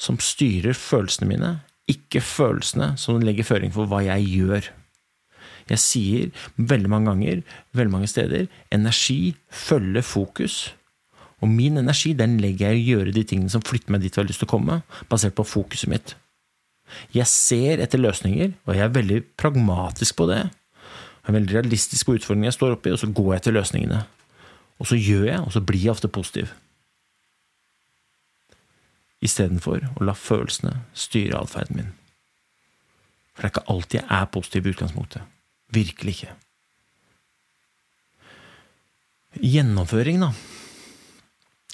som 0.00 0.18
styrer 0.20 0.76
følelsene 0.76 1.28
mine, 1.28 1.54
ikke 1.90 2.22
følelsene 2.24 2.92
som 3.00 3.22
legger 3.24 3.48
føring 3.48 3.72
for 3.74 3.88
hva 3.88 4.02
jeg 4.04 4.28
gjør. 4.28 4.68
Jeg 5.70 5.80
sier 5.80 6.44
veldig 6.56 6.90
mange 6.92 7.10
ganger, 7.10 7.42
veldig 7.76 7.94
mange 7.94 8.10
steder, 8.10 8.46
energi 8.74 9.34
følger 9.48 10.04
fokus. 10.04 10.58
Og 11.40 11.48
min 11.48 11.80
energi 11.80 12.12
den 12.16 12.36
legger 12.42 12.70
jeg 12.70 12.80
i 12.80 12.82
å 12.82 12.98
gjøre 12.98 13.14
de 13.16 13.24
tingene 13.24 13.52
som 13.52 13.64
flytter 13.64 13.94
meg 13.94 14.04
dit 14.04 14.12
jeg 14.12 14.22
har 14.22 14.28
lyst 14.28 14.42
til 14.44 14.50
å 14.50 14.54
komme, 14.54 14.80
basert 15.08 15.36
på 15.38 15.46
fokuset 15.48 15.92
mitt. 15.92 16.14
Jeg 17.14 17.28
ser 17.30 17.80
etter 17.80 18.02
løsninger, 18.02 18.52
og 18.66 18.74
jeg 18.76 18.84
er 18.84 18.96
veldig 18.96 19.20
pragmatisk 19.40 20.18
på 20.20 20.26
det. 20.28 20.42
Jeg 21.20 21.28
er 21.28 21.36
veldig 21.36 21.56
realistisk 21.58 22.08
på 22.08 22.16
utfordringene 22.16 22.48
jeg 22.48 22.56
står 22.56 22.74
oppi, 22.78 22.92
og 22.94 23.00
så 23.02 23.10
går 23.12 23.30
jeg 23.34 23.44
til 23.44 23.56
løsningene. 23.58 24.02
Og 24.80 24.88
så 24.88 24.96
gjør 24.96 25.26
jeg, 25.28 25.40
og 25.44 25.52
så 25.52 25.60
blir 25.60 25.82
jeg 25.82 25.92
ofte 25.92 26.08
positiv. 26.08 26.52
Istedenfor 29.20 29.84
å 30.00 30.06
la 30.08 30.14
følelsene 30.16 30.78
styre 30.96 31.42
atferden 31.42 31.76
min. 31.76 31.90
For 33.34 33.44
det 33.44 33.50
er 33.50 33.52
ikke 33.52 33.72
alltid 33.74 33.98
jeg 34.00 34.08
er 34.16 34.30
positiv 34.32 34.64
i 34.64 34.72
utgangspunktet. 34.72 35.36
Virkelig 35.76 36.16
ikke. 36.16 36.38
Gjennomføring, 39.40 40.24
da. 40.24 40.32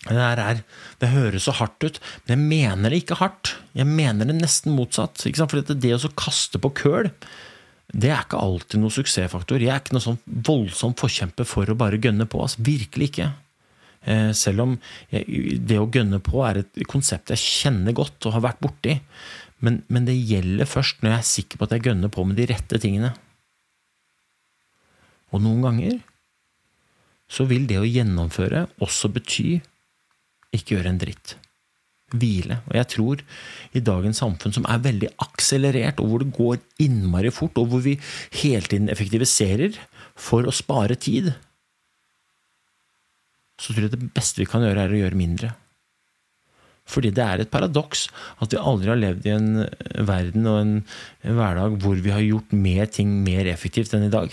Det, 0.06 0.22
er, 0.22 0.60
det 1.00 1.10
høres 1.10 1.46
så 1.48 1.54
hardt 1.58 1.82
ut, 1.82 1.96
men 2.26 2.34
jeg 2.34 2.50
mener 2.50 2.92
det 2.92 3.00
ikke 3.02 3.18
hardt. 3.18 3.56
Jeg 3.74 3.88
mener 3.88 4.28
det 4.28 4.36
nesten 4.38 4.76
motsatt. 4.76 5.22
For 5.22 5.62
det 5.72 5.94
å 5.96 6.12
kaste 6.18 6.60
på 6.62 6.70
køl, 6.82 7.10
det 7.96 8.10
er 8.12 8.20
ikke 8.20 8.40
alltid 8.42 8.82
noen 8.82 8.92
suksessfaktor. 8.92 9.62
Jeg 9.62 9.72
er 9.72 9.80
ikke 9.80 9.96
noen 9.96 10.04
sånn 10.04 10.22
voldsom 10.46 10.94
forkjemper 11.00 11.48
for 11.48 11.70
å 11.70 11.76
bare 11.78 12.00
gønne 12.02 12.26
på. 12.28 12.42
Altså. 12.44 12.60
Virkelig 12.66 13.08
ikke. 13.10 13.30
Eh, 14.06 14.32
selv 14.36 14.66
om 14.66 14.74
det 15.16 15.78
å 15.80 15.88
gønne 15.92 16.20
på 16.24 16.42
er 16.46 16.60
et 16.60 16.82
konsept 16.90 17.32
jeg 17.32 17.42
kjenner 17.42 17.96
godt 17.96 18.28
og 18.28 18.36
har 18.36 18.44
vært 18.50 18.60
borti. 18.64 18.98
Men, 19.64 19.80
men 19.88 20.04
det 20.08 20.18
gjelder 20.18 20.68
først 20.68 21.00
når 21.00 21.14
jeg 21.14 21.22
er 21.22 21.30
sikker 21.30 21.58
på 21.58 21.68
at 21.68 21.76
jeg 21.76 21.86
gønner 21.88 22.12
på 22.12 22.26
med 22.28 22.36
de 22.36 22.48
rette 22.50 22.82
tingene. 22.82 23.14
Og 25.32 25.42
noen 25.42 25.64
ganger 25.64 25.96
så 27.32 27.48
vil 27.48 27.64
det 27.66 27.80
å 27.80 27.88
gjennomføre 27.88 28.66
også 28.84 29.10
bety 29.14 29.56
ikke 30.54 30.76
gjøre 30.76 30.92
en 30.92 31.00
dritt. 31.00 31.38
Hvile. 32.14 32.60
Og 32.68 32.76
jeg 32.78 32.88
tror 32.92 33.22
i 33.74 33.82
dagens 33.82 34.20
samfunn, 34.22 34.54
som 34.54 34.66
er 34.70 34.84
veldig 34.84 35.10
akselerert, 35.24 35.98
og 35.98 36.10
hvor 36.10 36.22
det 36.22 36.34
går 36.36 36.60
innmari 36.84 37.32
fort, 37.34 37.58
og 37.58 37.72
hvor 37.72 37.82
vi 37.82 37.96
hele 38.42 38.62
tiden 38.62 38.90
effektiviserer 38.92 39.74
for 40.14 40.46
å 40.46 40.54
spare 40.54 40.94
tid, 40.94 41.32
så 43.58 43.72
tror 43.72 43.86
jeg 43.86 43.94
det 43.96 44.14
beste 44.14 44.42
vi 44.42 44.48
kan 44.48 44.62
gjøre, 44.62 44.84
er 44.84 44.94
å 44.94 45.00
gjøre 45.00 45.18
mindre. 45.18 45.54
Fordi 46.86 47.10
det 47.10 47.24
er 47.24 47.42
et 47.42 47.50
paradoks 47.50 48.06
at 48.44 48.52
vi 48.54 48.60
aldri 48.60 48.92
har 48.92 49.00
levd 49.00 49.26
i 49.26 49.32
en 49.34 49.48
verden 50.06 50.46
og 50.46 50.58
en, 50.60 50.74
en 51.26 51.40
hverdag 51.40 51.80
hvor 51.82 51.98
vi 51.98 52.12
har 52.14 52.22
gjort 52.22 52.54
mer 52.54 52.86
ting 52.86 53.10
mer 53.26 53.48
effektivt 53.50 53.96
enn 53.96 54.06
i 54.06 54.12
dag. 54.12 54.30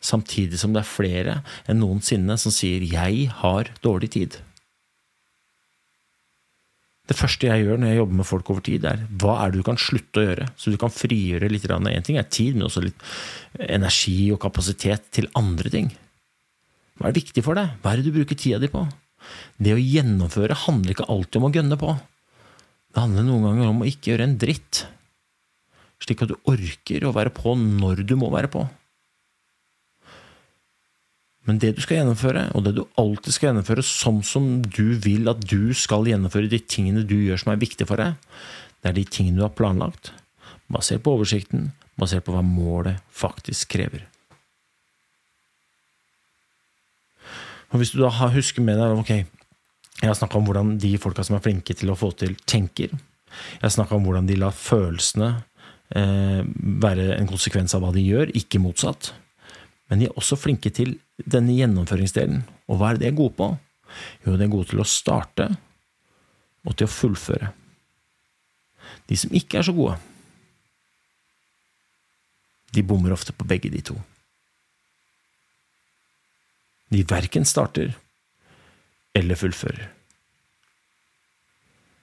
Samtidig 0.00 0.60
som 0.62 0.72
det 0.72 0.82
er 0.82 0.88
flere 0.88 1.36
enn 1.68 1.82
noensinne 1.82 2.38
som 2.40 2.54
sier 2.54 2.80
'jeg 2.80 3.28
har 3.42 3.68
dårlig 3.84 4.10
tid'. 4.16 4.40
Det 7.10 7.16
første 7.18 7.48
jeg 7.48 7.64
gjør 7.64 7.80
når 7.82 7.90
jeg 7.90 7.98
jobber 7.98 8.18
med 8.20 8.28
folk 8.28 8.50
over 8.52 8.62
tid, 8.64 8.84
er 8.86 9.00
hva 9.20 9.34
er 9.42 9.50
det 9.50 9.58
du 9.60 9.66
kan 9.66 9.80
slutte 9.80 10.22
å 10.22 10.26
gjøre, 10.26 10.46
så 10.54 10.70
du 10.70 10.78
kan 10.78 10.92
frigjøre 10.94 11.50
litt. 11.50 11.66
En 11.66 12.06
ting 12.06 12.18
er 12.20 12.28
tid, 12.30 12.54
men 12.54 12.68
også 12.68 12.84
litt 12.84 13.02
energi 13.58 14.30
og 14.34 14.40
kapasitet 14.44 15.10
til 15.18 15.26
andre 15.38 15.72
ting. 15.72 15.90
Hva 17.00 17.10
er 17.10 17.16
viktig 17.16 17.42
for 17.42 17.58
deg? 17.58 17.74
Hva 17.82 17.92
er 17.92 18.00
det 18.00 18.06
du 18.06 18.14
bruker 18.14 18.38
tida 18.38 18.60
di 18.62 18.70
på? 18.70 18.84
Det 19.58 19.74
å 19.74 19.82
gjennomføre 19.82 20.56
handler 20.64 20.94
ikke 20.94 21.10
alltid 21.10 21.40
om 21.40 21.48
å 21.48 21.52
gønne 21.56 21.78
på. 21.80 21.96
Det 22.92 23.02
handler 23.02 23.26
noen 23.26 23.48
ganger 23.48 23.72
om 23.72 23.82
å 23.82 23.88
ikke 23.88 24.12
gjøre 24.12 24.28
en 24.28 24.38
dritt, 24.38 24.84
slik 26.02 26.22
at 26.22 26.32
du 26.32 26.38
orker 26.50 27.06
å 27.06 27.14
være 27.14 27.32
på 27.34 27.54
når 27.58 28.04
du 28.06 28.14
må 28.20 28.30
være 28.34 28.50
på. 28.52 28.66
Men 31.48 31.58
det 31.58 31.72
du 31.74 31.82
skal 31.82 31.98
gjennomføre, 31.98 32.44
og 32.54 32.62
det 32.66 32.76
du 32.76 32.84
alltid 33.00 33.34
skal 33.34 33.48
gjennomføre 33.48 33.82
sånn 33.86 34.20
som 34.26 34.48
du 34.62 34.94
vil 35.02 35.30
at 35.30 35.42
du 35.42 35.74
skal 35.74 36.06
gjennomføre 36.06 36.50
de 36.50 36.60
tingene 36.62 37.02
du 37.06 37.16
gjør 37.18 37.42
som 37.42 37.52
er 37.54 37.62
viktige 37.62 37.88
for 37.90 37.98
deg, 37.98 38.14
det 38.82 38.90
er 38.90 38.98
de 38.98 39.06
tingene 39.06 39.40
du 39.40 39.46
har 39.46 39.54
planlagt, 39.58 40.12
basert 40.70 41.02
på 41.02 41.16
oversikten, 41.16 41.70
basert 41.98 42.26
på 42.26 42.34
hva 42.34 42.44
målet 42.46 43.02
faktisk 43.10 43.74
krever. 43.74 44.06
Og 47.72 47.80
Hvis 47.80 47.94
du 47.94 48.02
da 48.02 48.10
husker 48.12 48.62
med 48.62 48.78
deg 48.78 48.98
ok, 49.00 49.12
jeg 50.02 50.10
har 50.10 50.18
snakka 50.18 50.38
om 50.38 50.46
hvordan 50.48 50.76
de 50.82 50.92
folka 51.00 51.24
som 51.24 51.38
er 51.38 51.44
flinke 51.44 51.74
til 51.78 51.92
å 51.92 51.96
få 51.98 52.10
til, 52.18 52.34
tenker. 52.46 52.92
Jeg 52.92 53.64
har 53.64 53.72
snakka 53.72 53.96
om 53.96 54.06
hvordan 54.06 54.28
de 54.28 54.36
lar 54.36 54.54
følelsene 54.54 55.30
eh, 55.96 56.42
være 56.84 57.14
en 57.16 57.30
konsekvens 57.30 57.74
av 57.74 57.84
hva 57.84 57.92
de 57.94 58.02
gjør, 58.04 58.34
ikke 58.36 58.60
motsatt. 58.60 59.12
Men 59.92 60.00
de 60.00 60.06
er 60.08 60.14
også 60.16 60.38
flinke 60.40 60.70
til 60.72 60.94
denne 61.20 61.52
gjennomføringsdelen. 61.52 62.38
Og 62.72 62.78
hva 62.80 62.88
er 62.88 62.96
det 62.96 63.04
de 63.04 63.08
er 63.10 63.18
gode 63.18 63.34
på? 63.36 63.50
Jo, 64.24 64.38
de 64.40 64.46
er 64.46 64.52
gode 64.54 64.70
til 64.70 64.80
å 64.80 64.88
starte 64.88 65.50
og 66.64 66.78
til 66.78 66.88
å 66.88 66.94
fullføre. 66.94 67.50
De 69.04 69.18
som 69.20 69.36
ikke 69.36 69.60
er 69.60 69.66
så 69.68 69.74
gode, 69.76 69.98
de 72.72 72.86
bommer 72.88 73.12
ofte 73.12 73.36
på 73.36 73.44
begge 73.44 73.68
de 73.68 73.82
to. 73.84 73.98
De 76.88 77.04
verken 77.12 77.44
starter 77.44 77.92
eller 79.12 79.36
fullfører. 79.36 79.90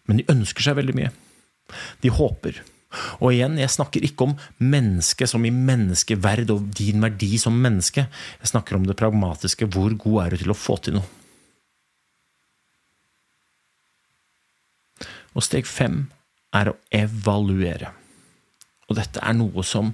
Men 0.05 0.21
de 0.21 0.29
ønsker 0.29 0.67
seg 0.67 0.77
veldig 0.77 0.97
mye. 1.01 1.09
De 2.05 2.13
håper. 2.13 2.61
Og 3.21 3.35
igjen, 3.35 3.59
jeg 3.61 3.69
snakker 3.69 4.05
ikke 4.05 4.25
om 4.25 4.35
mennesket 4.57 5.29
som 5.29 5.43
i 5.45 5.53
menneskeverd 5.53 6.49
og 6.55 6.71
din 6.77 7.03
verdi 7.03 7.35
som 7.41 7.53
menneske. 7.53 8.07
Jeg 8.41 8.51
snakker 8.51 8.79
om 8.79 8.87
det 8.87 8.97
pragmatiske. 8.97 9.69
Hvor 9.69 9.93
god 9.93 10.23
er 10.23 10.33
du 10.33 10.43
til 10.43 10.53
å 10.53 10.57
få 10.57 10.79
til 10.81 10.97
noe? 10.97 11.07
Og 15.37 15.45
steg 15.45 15.69
fem 15.69 16.07
er 16.57 16.71
å 16.71 16.77
evaluere. 16.89 17.93
Og 18.89 18.97
dette 18.97 19.21
er 19.21 19.35
noe 19.37 19.63
som 19.67 19.91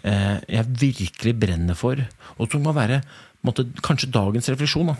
eh, 0.00 0.38
jeg 0.48 0.76
virkelig 0.80 1.34
brenner 1.36 1.76
for, 1.76 2.00
og 2.40 2.48
som 2.48 2.64
må 2.64 2.72
være 2.72 3.02
måtte, 3.44 3.66
kanskje 3.84 4.08
dagens 4.14 4.48
refleksjon. 4.48 4.94
Da. 4.94 4.96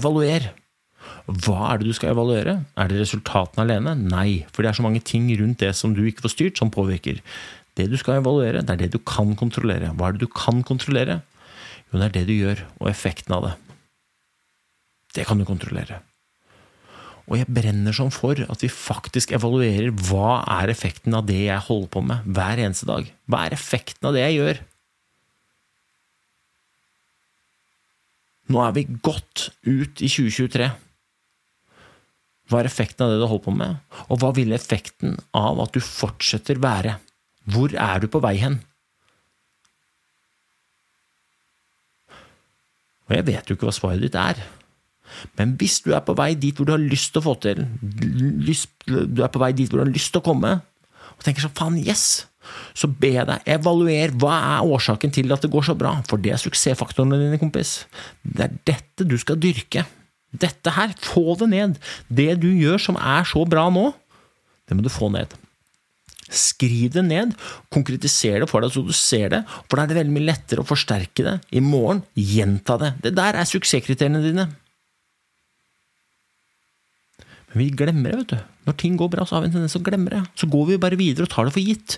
Evaluer. 0.00 0.50
Hva 1.28 1.72
er 1.72 1.80
det 1.80 1.90
du 1.90 1.96
skal 1.96 2.14
evaluere? 2.14 2.54
Er 2.78 2.90
det 2.90 3.02
resultatene 3.02 3.64
alene? 3.66 3.94
Nei, 4.00 4.44
for 4.52 4.64
det 4.64 4.70
er 4.70 4.78
så 4.78 4.84
mange 4.86 5.02
ting 5.04 5.28
rundt 5.40 5.60
det 5.60 5.74
som 5.76 5.92
du 5.96 6.02
ikke 6.08 6.24
får 6.24 6.34
styrt, 6.34 6.60
som 6.60 6.72
påvirker. 6.72 7.20
Det 7.76 7.86
du 7.92 7.98
skal 8.00 8.22
evaluere, 8.22 8.64
det 8.64 8.74
er 8.74 8.84
det 8.84 8.92
du 8.96 9.00
kan 9.04 9.34
kontrollere. 9.38 9.92
Hva 9.94 10.08
er 10.08 10.16
det 10.16 10.24
du 10.24 10.32
kan 10.32 10.64
kontrollere? 10.66 11.20
Jo, 11.88 11.98
det 12.00 12.08
er 12.08 12.14
det 12.16 12.26
du 12.28 12.34
gjør, 12.34 12.64
og 12.80 12.90
effekten 12.90 13.36
av 13.36 13.48
det. 13.48 13.54
Det 15.16 15.26
kan 15.28 15.40
du 15.40 15.46
kontrollere. 15.48 16.00
Og 17.28 17.36
jeg 17.36 17.52
brenner 17.52 17.92
sånn 17.92 18.12
for 18.12 18.40
at 18.40 18.64
vi 18.64 18.70
faktisk 18.72 19.34
evaluerer 19.36 19.92
hva 20.08 20.40
er 20.62 20.72
effekten 20.72 21.16
av 21.16 21.26
det 21.28 21.42
jeg 21.44 21.66
holder 21.68 21.92
på 21.92 22.02
med 22.08 22.24
hver 22.24 22.60
eneste 22.64 22.88
dag. 22.88 23.08
Hva 23.28 23.44
er 23.44 23.56
effekten 23.56 24.08
av 24.08 24.16
det 24.16 24.24
jeg 24.24 24.38
gjør? 24.38 24.60
Nå 28.48 28.62
er 28.64 28.76
vi 28.78 28.86
godt 29.04 29.50
ut 29.68 30.00
i 30.00 30.08
2023. 30.08 30.70
Hva 32.48 32.62
er 32.62 32.68
effekten 32.70 33.04
av 33.04 33.12
det 33.12 33.20
du 33.20 33.26
holder 33.28 33.44
på 33.44 33.54
med, 33.56 33.80
og 34.08 34.22
hva 34.22 34.32
vil 34.36 34.54
effekten 34.56 35.18
av 35.36 35.60
at 35.64 35.74
du 35.76 35.84
fortsetter 35.84 36.60
være? 36.62 36.96
Hvor 37.48 37.74
er 37.76 38.00
du 38.00 38.08
på 38.12 38.22
vei 38.24 38.36
hen? 38.40 38.60
Og 43.08 43.16
jeg 43.16 43.26
vet 43.28 43.48
jo 43.48 43.56
ikke 43.56 43.68
hva 43.68 43.76
svaret 43.76 44.04
ditt 44.04 44.16
er. 44.20 44.40
Men 45.40 45.54
hvis 45.60 45.78
du 45.84 45.94
er 45.96 46.04
på 46.04 46.16
vei 46.16 46.34
dit 46.40 46.56
hvor 46.56 46.68
du 46.68 46.74
har 46.74 46.82
lyst 46.82 47.14
til 47.14 47.22
å 47.22 47.28
få 47.30 47.36
til, 47.44 47.62
lyst, 48.44 48.72
du 48.86 49.22
er 49.24 49.32
på 49.32 49.40
vei 49.40 49.54
dit 49.56 49.68
hvor 49.68 49.80
du 49.80 49.86
har 49.86 49.94
lyst 49.94 50.12
til 50.12 50.20
å 50.20 50.28
komme, 50.28 50.58
og 51.16 51.24
tenker 51.24 51.44
sånn 51.44 51.56
faen, 51.56 51.78
yes, 51.80 52.28
så 52.76 52.88
be 52.88 53.12
deg 53.16 53.48
evaluer 53.56 54.12
hva 54.20 54.36
er 54.54 54.72
årsaken 54.76 55.12
til 55.14 55.32
at 55.34 55.44
det 55.44 55.50
går 55.52 55.66
så 55.68 55.76
bra, 55.78 55.96
for 56.08 56.20
det 56.22 56.34
er 56.34 56.42
suksessfaktorene 56.42 57.18
dine, 57.20 57.40
kompis. 57.40 57.80
Det 58.22 58.46
er 58.46 58.58
dette 58.72 59.08
du 59.08 59.16
skal 59.20 59.40
dyrke. 59.40 59.84
Dette 60.28 60.72
her, 60.76 60.92
få 61.00 61.34
det 61.40 61.48
ned. 61.54 61.76
Det 62.08 62.34
du 62.42 62.50
gjør 62.52 62.80
som 62.82 62.98
er 63.00 63.24
så 63.28 63.44
bra 63.48 63.68
nå, 63.72 63.90
det 64.68 64.76
må 64.76 64.84
du 64.84 64.92
få 64.92 65.08
ned. 65.12 65.32
Skriv 66.28 66.92
det 66.92 67.06
ned, 67.06 67.32
konkretiser 67.72 68.42
det 68.42 68.50
for 68.50 68.60
deg 68.60 68.74
så 68.74 68.82
du 68.84 68.92
ser 68.92 69.30
det, 69.32 69.42
for 69.64 69.78
da 69.78 69.86
er 69.86 69.92
det 69.92 70.00
veldig 70.02 70.12
mye 70.12 70.28
lettere 70.28 70.60
å 70.60 70.68
forsterke 70.68 71.24
det 71.24 71.36
i 71.56 71.62
morgen. 71.64 72.02
Gjenta 72.12 72.76
det. 72.82 72.92
Det 73.06 73.14
der 73.16 73.38
er 73.40 73.48
suksesskriteriene 73.48 74.20
dine. 74.26 74.48
Men 77.48 77.62
vi 77.62 77.70
glemmer 77.80 78.12
det, 78.12 78.18
vet 78.20 78.34
du. 78.34 78.56
Når 78.68 78.76
ting 78.82 78.98
går 79.00 79.08
bra, 79.14 79.24
så 79.24 79.38
har 79.38 79.44
vi 79.44 79.48
en 79.48 79.56
tendens 79.56 79.72
til 79.72 79.80
å 79.80 79.88
glemme 79.88 80.12
det. 80.12 80.20
Så 80.36 80.50
går 80.52 80.68
vi 80.68 80.82
bare 80.82 81.00
videre 81.00 81.24
og 81.24 81.32
tar 81.32 81.48
det 81.48 81.54
for 81.56 81.64
gitt. 81.64 81.96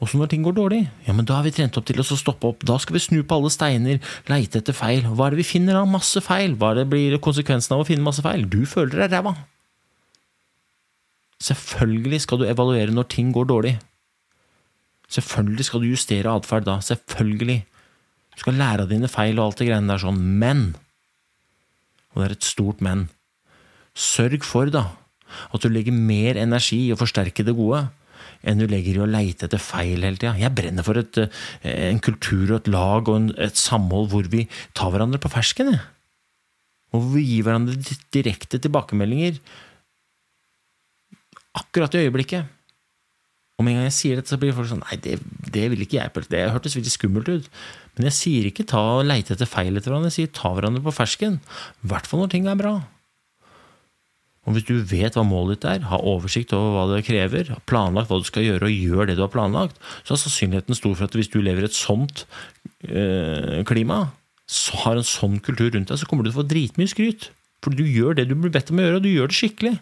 Og 0.00 0.08
så 0.08 0.16
når 0.16 0.30
ting 0.32 0.44
går 0.44 0.54
dårlig, 0.56 0.80
ja, 1.04 1.12
men 1.12 1.26
da 1.28 1.36
har 1.36 1.44
vi 1.44 1.52
trent 1.52 1.76
opp 1.76 1.84
til 1.84 2.00
å 2.00 2.04
stoppe 2.06 2.48
opp. 2.48 2.62
Da 2.64 2.78
skal 2.80 2.96
vi 2.96 3.02
snu 3.04 3.18
på 3.20 3.36
alle 3.36 3.50
steiner, 3.52 3.98
leite 4.30 4.62
etter 4.62 4.76
feil. 4.76 5.04
Hva 5.04 5.26
er 5.26 5.34
det 5.34 5.42
vi 5.42 5.50
finner 5.50 5.76
da? 5.76 5.82
Masse 5.84 6.22
feil. 6.24 6.56
Hva 6.56 6.72
er 6.72 6.80
det 6.80 6.86
blir 6.88 7.18
konsekvensen 7.20 7.76
av 7.76 7.82
å 7.82 7.88
finne 7.88 8.06
masse 8.06 8.24
feil? 8.24 8.46
Du 8.48 8.62
føler 8.68 9.02
deg 9.02 9.12
ræva. 9.12 9.34
Selvfølgelig 11.44 12.22
skal 12.24 12.40
du 12.40 12.46
evaluere 12.48 12.96
når 12.96 13.10
ting 13.12 13.28
går 13.36 13.48
dårlig. 13.52 13.74
Selvfølgelig 15.12 15.68
skal 15.68 15.84
du 15.84 15.90
justere 15.90 16.32
atferd 16.32 16.64
da. 16.68 16.78
Selvfølgelig. 16.84 17.60
Du 18.32 18.40
skal 18.40 18.56
lære 18.56 18.86
av 18.86 18.92
dine 18.92 19.12
feil 19.12 19.36
og 19.36 19.50
alt 19.50 19.60
det 19.60 19.68
greiene 19.68 19.92
der 19.92 20.00
sånn. 20.00 20.20
Men, 20.40 20.66
og 22.14 22.22
det 22.22 22.28
er 22.30 22.36
et 22.38 22.48
stort 22.48 22.80
men, 22.84 23.08
sørg 23.92 24.48
for 24.48 24.72
da 24.72 24.86
at 25.52 25.62
du 25.62 25.68
legger 25.70 25.94
mer 25.94 26.40
energi 26.40 26.86
i 26.88 26.92
å 26.94 26.98
forsterke 26.98 27.44
det 27.46 27.52
gode 27.54 27.84
enn 28.42 28.60
du 28.60 28.66
legger 28.70 28.98
i 28.98 29.02
å 29.04 29.08
leite 29.08 29.46
etter 29.46 29.60
feil 29.60 30.04
hele 30.06 30.18
tida. 30.18 30.36
Jeg 30.40 30.54
brenner 30.56 30.86
for 30.86 31.00
et, 31.00 31.18
eh, 31.18 31.88
en 31.90 32.00
kultur 32.00 32.50
og 32.50 32.60
et 32.60 32.70
lag 32.72 33.08
og 33.08 33.16
en, 33.16 33.32
et 33.36 33.56
samhold 33.56 34.10
hvor 34.12 34.30
vi 34.32 34.46
tar 34.74 34.92
hverandre 34.92 35.20
på 35.20 35.32
fersken. 35.32 35.74
Og 36.90 37.02
hvor 37.02 37.12
vi 37.18 37.26
gir 37.26 37.44
hverandre 37.46 37.76
direkte 38.14 38.58
tilbakemeldinger 38.58 39.38
akkurat 41.58 41.94
i 41.94 42.06
øyeblikket. 42.06 42.56
Og 43.58 43.64
med 43.66 43.74
en 43.74 43.82
gang 43.82 43.90
jeg 43.90 43.98
sier 43.98 44.16
dette, 44.16 44.32
så 44.32 44.38
blir 44.40 44.54
folk 44.56 44.70
sånn 44.70 44.80
Nei, 44.86 44.96
det, 45.04 45.18
det 45.52 45.66
vil 45.68 45.82
ikke 45.84 45.98
jeg. 45.98 46.28
Det 46.32 46.46
hørtes 46.48 46.78
veldig 46.78 46.92
skummelt 46.94 47.28
ut. 47.28 47.50
Men 47.98 48.08
jeg 48.08 48.16
sier 48.16 48.48
ikke 48.48 48.64
ta 48.64 48.80
og 48.96 49.04
leite 49.04 49.34
etter 49.34 49.50
feil 49.50 49.76
etter 49.76 49.92
hverandre. 49.92 50.08
Jeg 50.08 50.16
sier 50.16 50.32
ta 50.32 50.54
hverandre 50.56 50.80
på 50.86 50.94
fersken. 50.96 51.36
I 51.84 51.90
hvert 51.92 52.08
fall 52.08 52.24
når 52.24 52.32
ting 52.32 52.48
er 52.48 52.56
bra. 52.56 52.78
Og 54.50 54.56
hvis 54.56 54.66
du 54.66 54.80
vet 54.82 55.14
hva 55.14 55.22
målet 55.22 55.60
ditt 55.60 55.66
er, 55.70 55.84
har 55.86 56.02
oversikt 56.10 56.50
over 56.56 56.72
hva 56.74 56.84
det 56.90 57.04
krever, 57.06 57.52
har 57.54 57.60
planlagt 57.70 58.10
hva 58.10 58.18
du 58.18 58.26
skal 58.26 58.42
gjøre, 58.42 58.66
og 58.66 58.80
gjør 58.88 59.06
det 59.06 59.14
du 59.14 59.22
har 59.22 59.30
planlagt, 59.30 59.76
så 60.02 60.16
er 60.16 60.22
sannsynligheten 60.24 60.74
stor 60.74 60.96
for 60.96 61.06
at 61.06 61.14
hvis 61.14 61.30
du 61.30 61.38
lever 61.38 61.68
et 61.68 61.76
sånt 61.76 62.24
eh, 62.82 63.60
klima, 63.68 64.08
så 64.50 64.80
har 64.82 64.98
en 64.98 65.06
sånn 65.06 65.38
kultur 65.46 65.70
rundt 65.70 65.92
deg, 65.92 66.00
så 66.00 66.08
kommer 66.10 66.26
du 66.26 66.32
til 66.32 66.34
å 66.34 66.40
få 66.40 66.48
dritmye 66.50 66.90
skryt. 66.90 67.28
For 67.62 67.76
du 67.76 67.84
gjør 67.86 68.18
det 68.18 68.26
du 68.26 68.34
blir 68.34 68.50
bedt 68.50 68.74
om 68.74 68.82
å 68.82 68.88
gjøre, 68.88 68.98
og 68.98 69.06
du 69.06 69.12
gjør 69.12 69.30
det 69.30 69.38
skikkelig. 69.38 69.76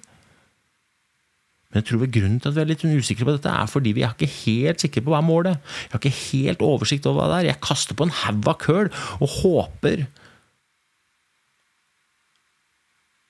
Men 1.69 1.81
jeg 1.81 1.89
tror 1.89 2.13
grunnen 2.13 2.37
til 2.45 2.51
at 2.51 2.57
vi 2.59 2.63
er 2.63 2.71
litt 2.75 2.85
usikre 2.85 3.25
på 3.25 3.39
dette, 3.39 3.57
er 3.57 3.73
fordi 3.73 3.97
vi 3.97 4.05
er 4.05 4.13
ikke 4.13 4.29
helt 4.35 4.85
sikre 4.85 5.05
på 5.05 5.15
hva 5.15 5.23
er 5.23 5.29
målet. 5.31 5.73
Jeg 5.87 5.95
har 5.95 6.03
ikke 6.03 6.21
helt 6.21 6.69
oversikt 6.69 7.09
over 7.09 7.23
hva 7.23 7.31
det 7.33 7.41
er. 7.41 7.51
Jeg 7.55 7.65
kaster 7.65 7.97
på 7.97 8.05
en 8.05 8.17
haug 8.27 8.53
av 8.53 8.61
køl 8.61 8.93
og 9.17 9.35
håper 9.41 10.05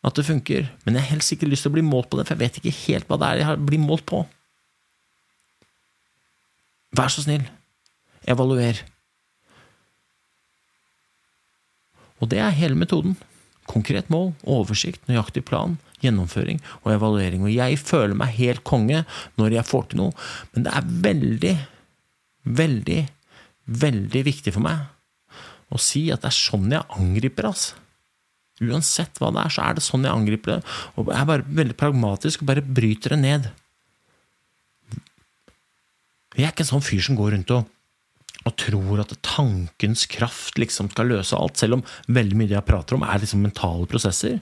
at 0.09 0.19
det 0.19 0.27
funker, 0.27 0.69
men 0.85 0.97
jeg 0.97 1.05
har 1.05 1.15
helst 1.15 1.35
ikke 1.35 1.49
lyst 1.49 1.67
til 1.67 1.73
å 1.73 1.77
bli 1.77 1.85
målt 1.85 2.09
på 2.11 2.19
det, 2.19 2.27
for 2.27 2.37
jeg 2.37 2.45
vet 2.45 2.61
ikke 2.61 2.77
helt 2.87 3.09
hva 3.09 3.19
det 3.21 3.31
er 3.31 3.43
jeg 3.43 3.65
blir 3.69 3.83
målt 3.83 4.07
på. 4.09 4.23
Vær 6.97 7.13
så 7.13 7.25
snill, 7.25 7.45
evaluer. 8.29 8.81
Og 12.19 12.31
det 12.33 12.41
er 12.43 12.57
hele 12.57 12.79
metoden. 12.79 13.17
Konkret 13.69 14.09
mål, 14.11 14.33
oversikt, 14.49 15.03
nøyaktig 15.11 15.45
plan, 15.47 15.77
gjennomføring 16.03 16.63
og 16.83 16.93
evaluering. 16.95 17.45
Og 17.45 17.53
jeg 17.53 17.81
føler 17.83 18.17
meg 18.17 18.37
helt 18.39 18.65
konge 18.67 19.03
når 19.39 19.59
jeg 19.59 19.69
får 19.69 19.91
til 19.91 20.03
noe, 20.03 20.29
men 20.55 20.65
det 20.65 20.73
er 20.73 20.95
veldig, 21.09 21.57
veldig, 22.63 23.03
veldig 23.85 24.25
viktig 24.31 24.55
for 24.57 24.65
meg 24.65 24.87
å 25.69 25.81
si 25.83 26.07
at 26.15 26.25
det 26.25 26.31
er 26.31 26.39
sånn 26.39 26.73
jeg 26.73 26.87
angriper, 26.97 27.51
altså. 27.51 27.77
Uansett 28.65 29.21
hva 29.21 29.31
det 29.35 29.45
er, 29.45 29.55
så 29.55 29.65
er 29.65 29.79
det 29.79 29.85
sånn 29.87 30.07
jeg 30.07 30.15
angriper 30.15 30.57
det. 30.57 30.61
Og 30.97 31.11
jeg 31.13 31.21
er 31.21 31.31
bare 31.31 31.57
veldig 31.61 31.79
pragmatisk 31.79 32.43
og 32.43 32.51
bare 32.51 32.65
bryter 32.65 33.15
det 33.15 33.21
ned. 33.23 33.49
Jeg 36.39 36.47
er 36.47 36.53
ikke 36.53 36.67
en 36.67 36.73
sånn 36.75 36.87
fyr 36.87 37.03
som 37.03 37.19
går 37.19 37.33
rundt 37.35 37.55
og, 37.55 37.71
og 38.47 38.55
tror 38.61 39.03
at 39.03 39.17
tankens 39.27 40.05
kraft 40.11 40.59
liksom 40.61 40.91
skal 40.93 41.11
løse 41.11 41.39
alt, 41.39 41.59
selv 41.59 41.79
om 41.79 41.87
veldig 42.15 42.39
mye 42.39 42.51
det 42.51 42.59
jeg 42.59 42.69
prater 42.69 42.99
om, 42.99 43.07
er 43.07 43.23
liksom 43.23 43.43
mentale 43.43 43.89
prosesser. 43.91 44.39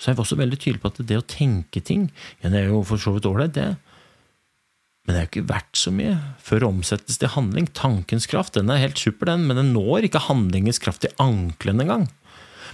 Så 0.00 0.10
jeg 0.10 0.18
også 0.22 0.38
veldig 0.40 0.56
tydelig 0.56 0.80
på 0.82 0.90
at 0.90 1.02
det 1.06 1.18
å 1.20 1.28
tenke 1.28 1.82
ting, 1.84 2.08
ja, 2.40 2.48
det 2.48 2.62
er 2.62 2.70
jo 2.72 2.80
for 2.88 3.00
så 3.00 3.12
vidt 3.14 3.28
ålreit, 3.28 3.52
det. 3.54 3.74
Men 5.04 5.16
det 5.16 5.20
er 5.20 5.26
jo 5.26 5.30
ikke 5.30 5.50
verdt 5.50 5.78
så 5.80 5.92
mye 5.92 6.14
før 6.44 6.62
det 6.62 6.68
omsettes 6.70 7.20
til 7.20 7.32
handling. 7.34 7.68
Tankens 7.76 8.28
kraft 8.30 8.56
den 8.56 8.72
er 8.72 8.80
helt 8.82 9.00
super, 9.00 9.30
den, 9.30 9.46
men 9.48 9.58
den 9.60 9.72
når 9.74 10.08
ikke 10.08 10.24
handlingens 10.26 10.80
kraft 10.82 11.04
i 11.08 11.12
ankelen 11.20 11.84
engang. 11.84 12.08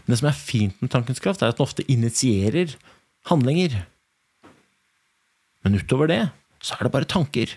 Men 0.06 0.14
det 0.14 0.20
som 0.22 0.30
er 0.30 0.38
fint 0.38 0.82
med 0.82 0.92
tankens 0.94 1.20
kraft, 1.22 1.42
er 1.42 1.50
at 1.50 1.58
den 1.58 1.66
ofte 1.66 1.84
initierer 1.90 2.76
handlinger. 3.26 3.80
Men 5.66 5.80
utover 5.80 6.06
det, 6.06 6.20
så 6.62 6.76
er 6.76 6.86
det 6.86 6.94
bare 6.94 7.10
tanker. 7.10 7.56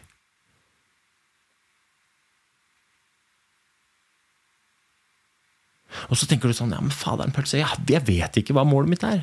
Og 6.10 6.18
så 6.18 6.26
tenker 6.30 6.50
du 6.50 6.58
sånn, 6.58 6.74
ja, 6.74 6.82
men 6.82 6.94
faderen 6.94 7.34
pølse, 7.36 7.62
jeg, 7.62 7.86
jeg 7.90 8.06
vet 8.08 8.42
ikke 8.42 8.56
hva 8.58 8.66
målet 8.66 8.96
mitt 8.96 9.06
er. 9.06 9.22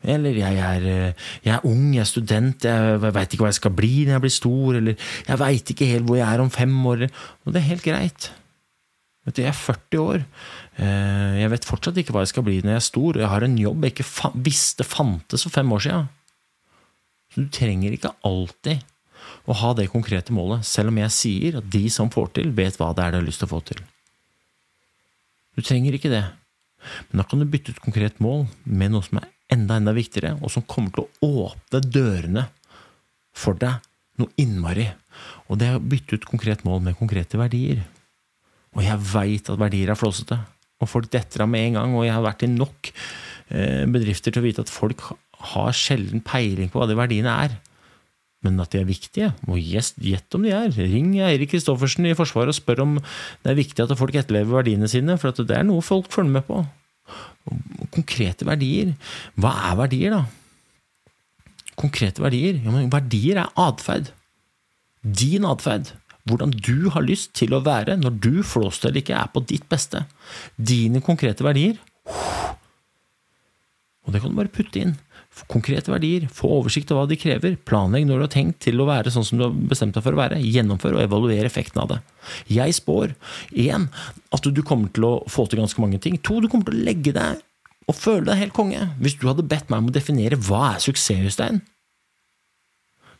Eller 0.00 0.34
jeg 0.38 0.58
er, 0.64 0.84
jeg 1.44 1.52
er 1.54 1.64
ung, 1.68 1.90
jeg 1.92 2.02
er 2.02 2.08
student, 2.08 2.64
jeg 2.64 3.00
veit 3.04 3.34
ikke 3.34 3.44
hva 3.44 3.50
jeg 3.52 3.60
skal 3.60 3.74
bli 3.76 3.92
når 4.00 4.16
jeg 4.16 4.24
blir 4.24 4.32
stor, 4.32 4.78
eller 4.78 5.08
jeg 5.28 5.40
veit 5.42 5.72
ikke 5.74 5.90
helt 5.90 6.08
hvor 6.08 6.18
jeg 6.18 6.26
er 6.26 6.42
om 6.42 6.52
fem 6.54 6.76
år. 6.90 7.04
Og 7.44 7.52
det 7.52 7.60
er 7.60 7.68
helt 7.68 7.84
greit. 7.84 8.30
Vet 9.26 9.36
du, 9.36 9.42
jeg 9.42 9.52
er 9.52 9.58
40 9.58 10.00
år. 10.00 10.22
Eh, 10.80 11.40
jeg 11.42 11.52
vet 11.52 11.68
fortsatt 11.68 11.98
ikke 12.00 12.14
hva 12.14 12.24
jeg 12.24 12.32
skal 12.32 12.46
bli 12.46 12.60
når 12.62 12.74
jeg 12.74 12.80
er 12.80 12.86
stor. 12.86 13.18
Jeg 13.20 13.32
har 13.32 13.44
en 13.44 13.58
jobb 13.60 13.84
jeg 13.84 13.94
ikke 13.94 14.32
visste 14.46 14.86
fantes 14.86 15.44
for 15.44 15.54
fem 15.54 15.76
år 15.76 15.84
siden. 15.86 16.08
Så 17.30 17.44
du 17.44 17.50
trenger 17.52 17.94
ikke 17.94 18.14
alltid 18.26 18.80
å 19.50 19.56
ha 19.60 19.72
det 19.76 19.90
konkrete 19.92 20.34
målet, 20.34 20.64
selv 20.66 20.90
om 20.90 20.98
jeg 21.00 21.14
sier 21.14 21.58
at 21.60 21.68
de 21.70 21.84
som 21.92 22.10
får 22.12 22.32
til, 22.38 22.50
vet 22.56 22.76
hva 22.80 22.90
det 22.96 23.04
er 23.04 23.14
de 23.14 23.20
har 23.20 23.26
lyst 23.26 23.42
til 23.42 23.48
å 23.50 23.52
få 23.52 23.60
til. 23.68 23.82
Du 25.56 25.62
trenger 25.62 25.96
ikke 25.96 26.12
det. 26.12 26.24
Men 27.10 27.20
da 27.20 27.26
kan 27.28 27.42
du 27.42 27.48
bytte 27.50 27.74
ut 27.74 27.84
konkret 27.84 28.18
mål 28.24 28.46
med 28.64 28.94
noe 28.94 29.04
som 29.04 29.20
er 29.20 29.28
enda, 29.52 29.76
enda 29.76 29.94
viktigere, 29.94 30.36
og 30.40 30.52
som 30.54 30.64
kommer 30.64 30.94
til 30.94 31.06
å 31.06 31.30
åpne 31.44 31.82
dørene 31.84 32.46
for 33.36 33.58
deg 33.60 33.84
noe 34.20 34.32
innmari. 34.40 34.88
Og 35.48 35.60
det 35.60 35.68
er 35.68 35.78
å 35.78 35.84
bytte 35.84 36.16
ut 36.16 36.28
konkret 36.28 36.64
mål 36.66 36.82
med 36.86 36.98
konkrete 36.98 37.40
verdier. 37.40 37.84
Og 38.76 38.84
jeg 38.86 39.02
veit 39.12 39.50
at 39.50 39.58
verdier 39.60 39.90
er 39.90 39.98
flåsete, 39.98 40.38
og 40.80 40.88
folk 40.88 41.10
detter 41.12 41.44
av 41.44 41.50
med 41.50 41.70
en 41.70 41.80
gang, 41.80 41.96
og 41.96 42.06
jeg 42.06 42.14
har 42.14 42.24
vært 42.24 42.44
i 42.46 42.50
nok 42.52 42.92
eh, 42.92 43.82
bedrifter 43.90 44.32
til 44.32 44.42
å 44.42 44.46
vite 44.46 44.64
at 44.64 44.72
folk 44.72 45.02
har 45.50 45.74
sjelden 45.76 46.22
peiling 46.24 46.70
på 46.70 46.80
hva 46.80 46.88
de 46.88 46.96
verdiene 46.98 47.34
er. 47.46 47.58
Men 48.44 48.60
at 48.62 48.72
de 48.72 48.80
er 48.80 48.88
viktige, 48.88 49.32
og 49.50 49.60
gjett 49.60 50.36
om 50.36 50.46
de 50.46 50.52
er. 50.56 50.70
Ring 50.72 51.12
Eirik 51.20 51.50
Kristoffersen 51.52 52.08
i 52.08 52.16
Forsvaret 52.16 52.54
og 52.54 52.56
spør 52.56 52.84
om 52.86 52.94
det 53.00 53.52
er 53.52 53.58
viktig 53.58 53.84
at 53.84 53.92
folk 54.00 54.16
etterlever 54.16 54.62
verdiene 54.62 54.88
sine, 54.88 55.18
for 55.20 55.34
det 55.36 55.56
er 55.56 55.66
noe 55.68 55.84
folk 55.84 56.08
følger 56.12 56.38
med 56.38 56.46
på. 56.48 56.62
Konkrete 57.92 58.46
verdier. 58.48 58.94
Hva 59.40 59.52
er 59.68 59.76
verdier, 59.82 60.16
da? 60.16 60.22
Konkrete 61.80 62.22
verdier? 62.24 62.62
Ja, 62.64 62.72
men 62.72 62.88
verdier 62.92 63.42
er 63.42 63.52
atferd. 63.60 64.12
Din 65.00 65.44
atferd. 65.48 65.92
Hvordan 66.30 66.54
du 66.54 66.90
har 66.94 67.04
lyst 67.04 67.34
til 67.38 67.54
å 67.56 67.62
være 67.66 67.98
når 68.00 68.18
du, 68.22 68.32
flåst 68.46 68.86
eller 68.86 69.02
ikke, 69.02 69.18
er 69.18 69.30
på 69.34 69.42
ditt 69.50 69.66
beste. 69.70 70.04
Dine 70.56 71.02
konkrete 71.04 71.46
verdier. 71.46 71.80
Og 74.06 74.14
det 74.14 74.22
kan 74.22 74.32
du 74.32 74.38
bare 74.38 74.52
putte 74.52 74.80
inn. 74.80 74.96
Konkrete 75.50 75.92
verdier, 75.92 76.24
få 76.34 76.48
oversikt 76.56 76.90
over 76.90 77.04
hva 77.04 77.10
de 77.12 77.18
krever, 77.20 77.54
planlegg 77.68 78.06
når 78.08 78.18
du 78.18 78.24
har 78.24 78.32
tenkt 78.32 78.58
til 78.64 78.80
å 78.82 78.86
være 78.88 79.12
sånn 79.14 79.26
som 79.26 79.38
du 79.38 79.44
har 79.46 79.52
bestemt 79.70 79.94
deg 79.94 80.02
for 80.04 80.16
å 80.16 80.18
være, 80.18 80.40
gjennomfør 80.42 80.96
og 80.96 81.04
evaluer 81.04 81.46
effekten 81.46 81.82
av 81.84 81.92
det. 81.92 82.00
Jeg 82.50 82.74
spår 82.76 83.14
én 83.54 83.86
at 84.34 84.48
du 84.50 84.60
kommer 84.66 84.90
til 84.94 85.06
å 85.06 85.12
få 85.30 85.46
til 85.46 85.62
ganske 85.62 85.82
mange 85.82 86.00
ting. 86.02 86.18
To, 86.26 86.40
du 86.42 86.50
kommer 86.50 86.66
til 86.68 86.80
å 86.80 86.88
legge 86.88 87.14
deg 87.16 87.44
og 87.86 87.96
føle 87.96 88.26
deg 88.26 88.42
helt 88.42 88.56
konge. 88.56 88.88
Hvis 89.02 89.16
du 89.20 89.28
hadde 89.30 89.46
bedt 89.46 89.70
meg 89.70 89.84
om 89.84 89.92
å 89.92 89.94
definere 89.94 90.38
hva 90.48 90.74
er 90.74 90.82
suksess, 90.82 91.30
Øystein, 91.30 91.62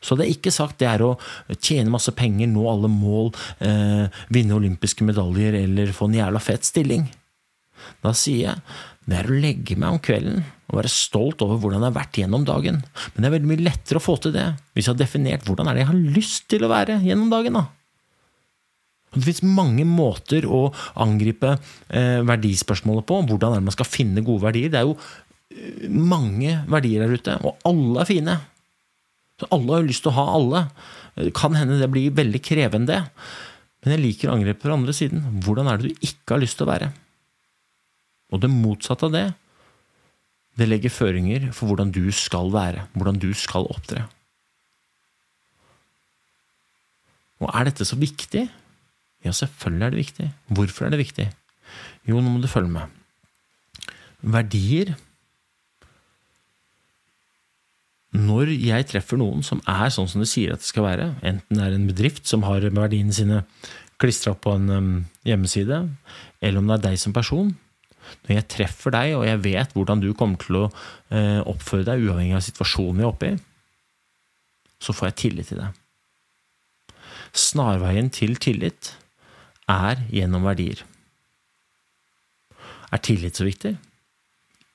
så 0.01 0.17
det 0.17 0.25
er 0.25 0.33
ikke 0.33 0.53
sagt 0.53 0.79
det 0.81 0.89
er 0.89 1.03
å 1.05 1.15
tjene 1.59 1.93
masse 1.93 2.13
penger, 2.17 2.49
nå 2.49 2.65
alle 2.69 2.89
mål, 2.91 3.31
eh, 3.61 4.23
vinne 4.33 4.57
olympiske 4.57 5.05
medaljer 5.07 5.59
eller 5.61 5.93
få 5.95 6.09
en 6.09 6.17
jævla 6.17 6.41
fett 6.41 6.65
stilling. 6.67 7.05
Da 8.01 8.13
sier 8.17 8.47
jeg 8.51 8.79
det 9.09 9.17
er 9.17 9.29
å 9.29 9.37
legge 9.43 9.75
meg 9.79 9.95
om 9.95 10.01
kvelden 10.01 10.43
og 10.71 10.77
være 10.77 10.91
stolt 10.93 11.41
over 11.43 11.57
hvordan 11.59 11.81
jeg 11.81 11.89
har 11.89 11.97
vært 11.97 12.19
gjennom 12.21 12.43
dagen. 12.47 12.79
Men 13.11 13.23
det 13.23 13.27
er 13.27 13.33
veldig 13.35 13.49
mye 13.49 13.65
lettere 13.65 13.99
å 13.99 14.03
få 14.03 14.15
til 14.21 14.33
det 14.35 14.47
hvis 14.75 14.87
jeg 14.87 14.93
har 14.93 15.01
definert 15.01 15.47
hvordan 15.47 15.67
er 15.67 15.77
det 15.77 15.83
jeg 15.83 15.91
har 15.91 16.03
lyst 16.17 16.45
til 16.53 16.65
å 16.65 16.71
være 16.71 16.99
gjennom 17.03 17.31
dagen. 17.33 17.57
da. 17.57 17.65
Det 19.11 19.25
finnes 19.25 19.43
mange 19.57 19.83
måter 19.87 20.45
å 20.47 20.69
angripe 21.03 21.57
eh, 21.57 22.21
verdispørsmålet 22.23 23.07
på. 23.09 23.17
Hvordan 23.27 23.57
er 23.57 23.59
det 23.59 23.67
man 23.67 23.75
skal 23.75 23.89
finne 23.89 24.23
gode 24.23 24.45
verdier? 24.45 24.71
Det 24.71 24.79
er 24.79 24.87
jo 24.87 24.95
eh, 24.95 25.89
mange 25.91 26.61
verdier 26.71 27.03
der 27.03 27.17
ute, 27.17 27.35
og 27.43 27.59
alle 27.67 28.05
er 28.05 28.07
fine. 28.07 28.37
Så 29.41 29.49
alle 29.49 29.73
har 29.73 29.81
jo 29.81 29.89
lyst 29.89 30.05
til 30.05 30.13
å 30.13 30.19
ha 30.19 30.27
alle. 30.37 30.65
Det 31.17 31.33
kan 31.37 31.57
hende 31.57 31.79
det 31.81 31.89
blir 31.89 32.13
veldig 32.13 32.41
krevende. 32.45 33.01
Men 33.81 33.95
jeg 33.95 34.03
liker 34.03 34.33
angrepet 34.33 34.67
fra 34.67 34.77
andre 34.77 34.93
siden. 34.93 35.23
Hvordan 35.41 35.71
er 35.71 35.81
det 35.81 35.89
du 35.89 36.05
ikke 36.05 36.35
har 36.35 36.43
lyst 36.43 36.59
til 36.59 36.67
å 36.67 36.71
være? 36.71 36.91
Og 38.31 38.43
det 38.43 38.51
motsatte 38.53 39.09
av 39.09 39.15
det, 39.15 39.25
det 40.59 40.67
legger 40.67 40.93
føringer 40.93 41.49
for 41.55 41.71
hvordan 41.71 41.89
du 41.95 42.03
skal 42.13 42.51
være, 42.53 42.85
hvordan 42.93 43.17
du 43.19 43.31
skal 43.35 43.65
opptre. 43.71 44.05
Og 47.41 47.49
er 47.49 47.71
dette 47.71 47.87
så 47.87 47.97
viktig? 47.97 48.45
Ja, 49.25 49.33
selvfølgelig 49.33 49.85
er 49.87 49.93
det 49.93 50.03
viktig. 50.03 50.27
Hvorfor 50.53 50.85
er 50.85 50.93
det 50.93 51.01
viktig? 51.01 51.27
Jo, 52.05 52.19
nå 52.19 52.27
må 52.29 52.41
du 52.43 52.49
følge 52.51 52.69
med. 52.69 52.99
Verdier 54.21 54.93
Når 58.11 58.51
jeg 58.59 58.89
treffer 58.91 59.19
noen 59.19 59.43
som 59.45 59.61
er 59.69 59.87
sånn 59.93 60.09
som 60.11 60.23
det 60.23 60.27
sier 60.27 60.51
at 60.51 60.63
det 60.63 60.67
skal 60.67 60.83
være, 60.83 61.07
enten 61.23 61.57
det 61.57 61.63
er 61.63 61.75
en 61.77 61.87
bedrift 61.87 62.27
som 62.27 62.43
har 62.43 62.65
verdiene 62.75 63.15
sine 63.15 63.43
klistra 64.01 64.33
på 64.35 64.57
en 64.57 65.05
hjemmeside, 65.27 65.83
eller 66.41 66.59
om 66.59 66.67
det 66.67 66.79
er 66.79 66.87
deg 66.89 66.99
som 66.99 67.15
person, 67.15 67.53
når 68.25 68.35
jeg 68.35 68.47
treffer 68.55 68.93
deg, 68.93 69.13
og 69.15 69.25
jeg 69.27 69.41
vet 69.45 69.75
hvordan 69.75 70.01
du 70.03 70.09
kommer 70.17 70.41
til 70.41 70.57
å 70.59 70.65
eh, 71.13 71.39
oppføre 71.47 71.85
deg, 71.87 72.03
uavhengig 72.07 72.35
av 72.37 72.43
situasjonen 72.45 72.99
vi 72.99 73.05
er 73.05 73.11
oppe 73.11 73.29
i, 73.29 73.37
så 74.81 74.95
får 74.97 75.11
jeg 75.11 75.19
tillit 75.25 75.51
til 75.51 75.61
deg. 75.61 75.77
Snarveien 77.37 78.09
til 78.11 78.35
tillit 78.41 78.95
er 79.71 80.01
gjennom 80.11 80.49
verdier. 80.49 80.81
Er 82.91 82.99
tillit 83.05 83.39
så 83.39 83.47
viktig? 83.47 83.77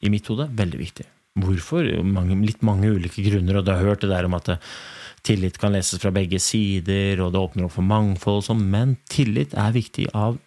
I 0.07 0.12
mitt 0.12 0.29
hode 0.31 0.49
veldig 0.57 0.81
viktig. 0.81 1.05
Hvorfor? 1.37 1.85
Mange, 2.07 2.38
litt 2.46 2.62
mange 2.64 2.88
ulike 2.96 3.25
grunner, 3.27 3.59
og 3.59 3.66
du 3.66 3.75
har 3.75 3.85
hørt 3.85 4.05
det 4.05 4.12
der 4.12 4.29
om 4.29 4.37
at 4.38 4.49
eh, 4.55 4.70
tillit 5.27 5.59
kan 5.61 5.75
leses 5.75 6.01
fra 6.01 6.12
begge 6.14 6.40
sider, 6.40 7.20
og 7.20 7.35
det 7.35 7.42
åpner 7.42 7.66
opp 7.66 7.75
for 7.77 7.87
mangfold 7.87 8.40
og 8.40 8.46
sånn, 8.49 8.64
men 8.72 8.96
tillit 9.12 9.57
er 9.59 9.75
viktig 9.77 10.09
av 10.16 10.38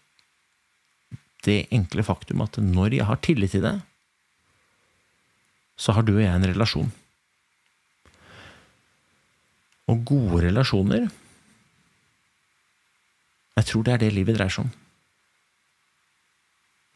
det 1.46 1.62
enkle 1.76 2.04
faktum 2.04 2.42
at 2.44 2.58
når 2.64 2.98
jeg 2.98 3.08
har 3.08 3.22
tillit 3.24 3.54
til 3.56 3.64
det, 3.64 3.78
så 5.80 5.96
har 5.96 6.04
du 6.04 6.18
og 6.18 6.24
jeg 6.24 6.34
en 6.34 6.50
relasjon. 6.50 6.90
Og 9.90 10.04
gode 10.06 10.44
relasjoner 10.46 11.08
Jeg 13.58 13.68
tror 13.68 13.84
det 13.84 13.94
er 13.94 14.02
det 14.04 14.14
livet 14.16 14.38
dreier 14.38 14.54
seg 14.54 14.68
om. 14.68 14.89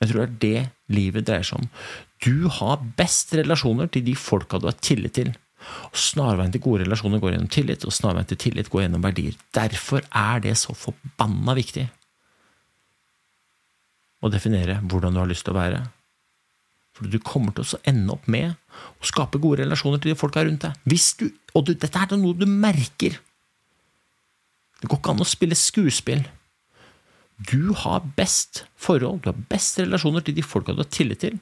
Jeg 0.03 0.11
tror 0.11 0.25
det 0.25 0.27
er 0.27 0.39
det 0.43 0.95
livet 0.95 1.27
dreier 1.27 1.47
seg 1.47 1.63
om. 1.63 1.69
Du 2.23 2.49
har 2.51 2.83
best 2.99 3.31
relasjoner 3.35 3.87
til 3.91 4.03
de 4.05 4.15
folka 4.19 4.59
du 4.59 4.67
har 4.67 4.77
tillit 4.83 5.15
til. 5.15 5.31
Snarveien 5.95 6.51
til 6.51 6.63
gode 6.63 6.83
relasjoner 6.83 7.21
går 7.23 7.37
gjennom 7.37 7.51
tillit, 7.51 7.85
og 7.87 7.95
snarveien 7.95 8.27
til 8.27 8.39
tillit 8.41 8.69
går 8.71 8.85
gjennom 8.85 9.03
verdier. 9.05 9.37
Derfor 9.55 10.03
er 10.11 10.43
det 10.43 10.57
så 10.59 10.75
forbanna 10.75 11.55
viktig 11.55 11.87
å 14.23 14.31
definere 14.31 14.79
hvordan 14.87 15.15
du 15.15 15.21
har 15.23 15.29
lyst 15.31 15.47
til 15.47 15.55
å 15.55 15.59
være. 15.59 15.81
For 16.93 17.09
du 17.09 17.17
kommer 17.23 17.55
til 17.55 17.65
å 17.65 17.81
ende 17.89 18.13
opp 18.13 18.27
med 18.29 18.53
å 18.53 19.07
skape 19.07 19.41
gode 19.41 19.63
relasjoner 19.63 20.01
til 20.03 20.13
de 20.13 20.19
folka 20.19 20.43
rundt 20.45 20.67
deg. 20.67 20.77
Hvis 20.87 21.13
du, 21.19 21.29
og 21.55 21.67
du, 21.67 21.73
dette 21.73 21.99
er 21.99 22.19
noe 22.19 22.37
du 22.37 22.45
merker. 22.49 23.17
Det 24.79 24.91
går 24.91 24.99
ikke 24.99 25.15
an 25.15 25.23
å 25.23 25.27
spille 25.27 25.57
skuespill. 25.57 26.23
Du 27.49 27.73
har 27.75 28.05
best 28.17 28.63
forhold, 28.75 29.23
du 29.23 29.31
har 29.31 29.41
best 29.51 29.81
relasjoner 29.81 30.23
til 30.23 30.37
de 30.37 30.45
folka 30.45 30.75
du 30.75 30.83
har 30.83 30.91
tillit 30.93 31.23
til. 31.23 31.39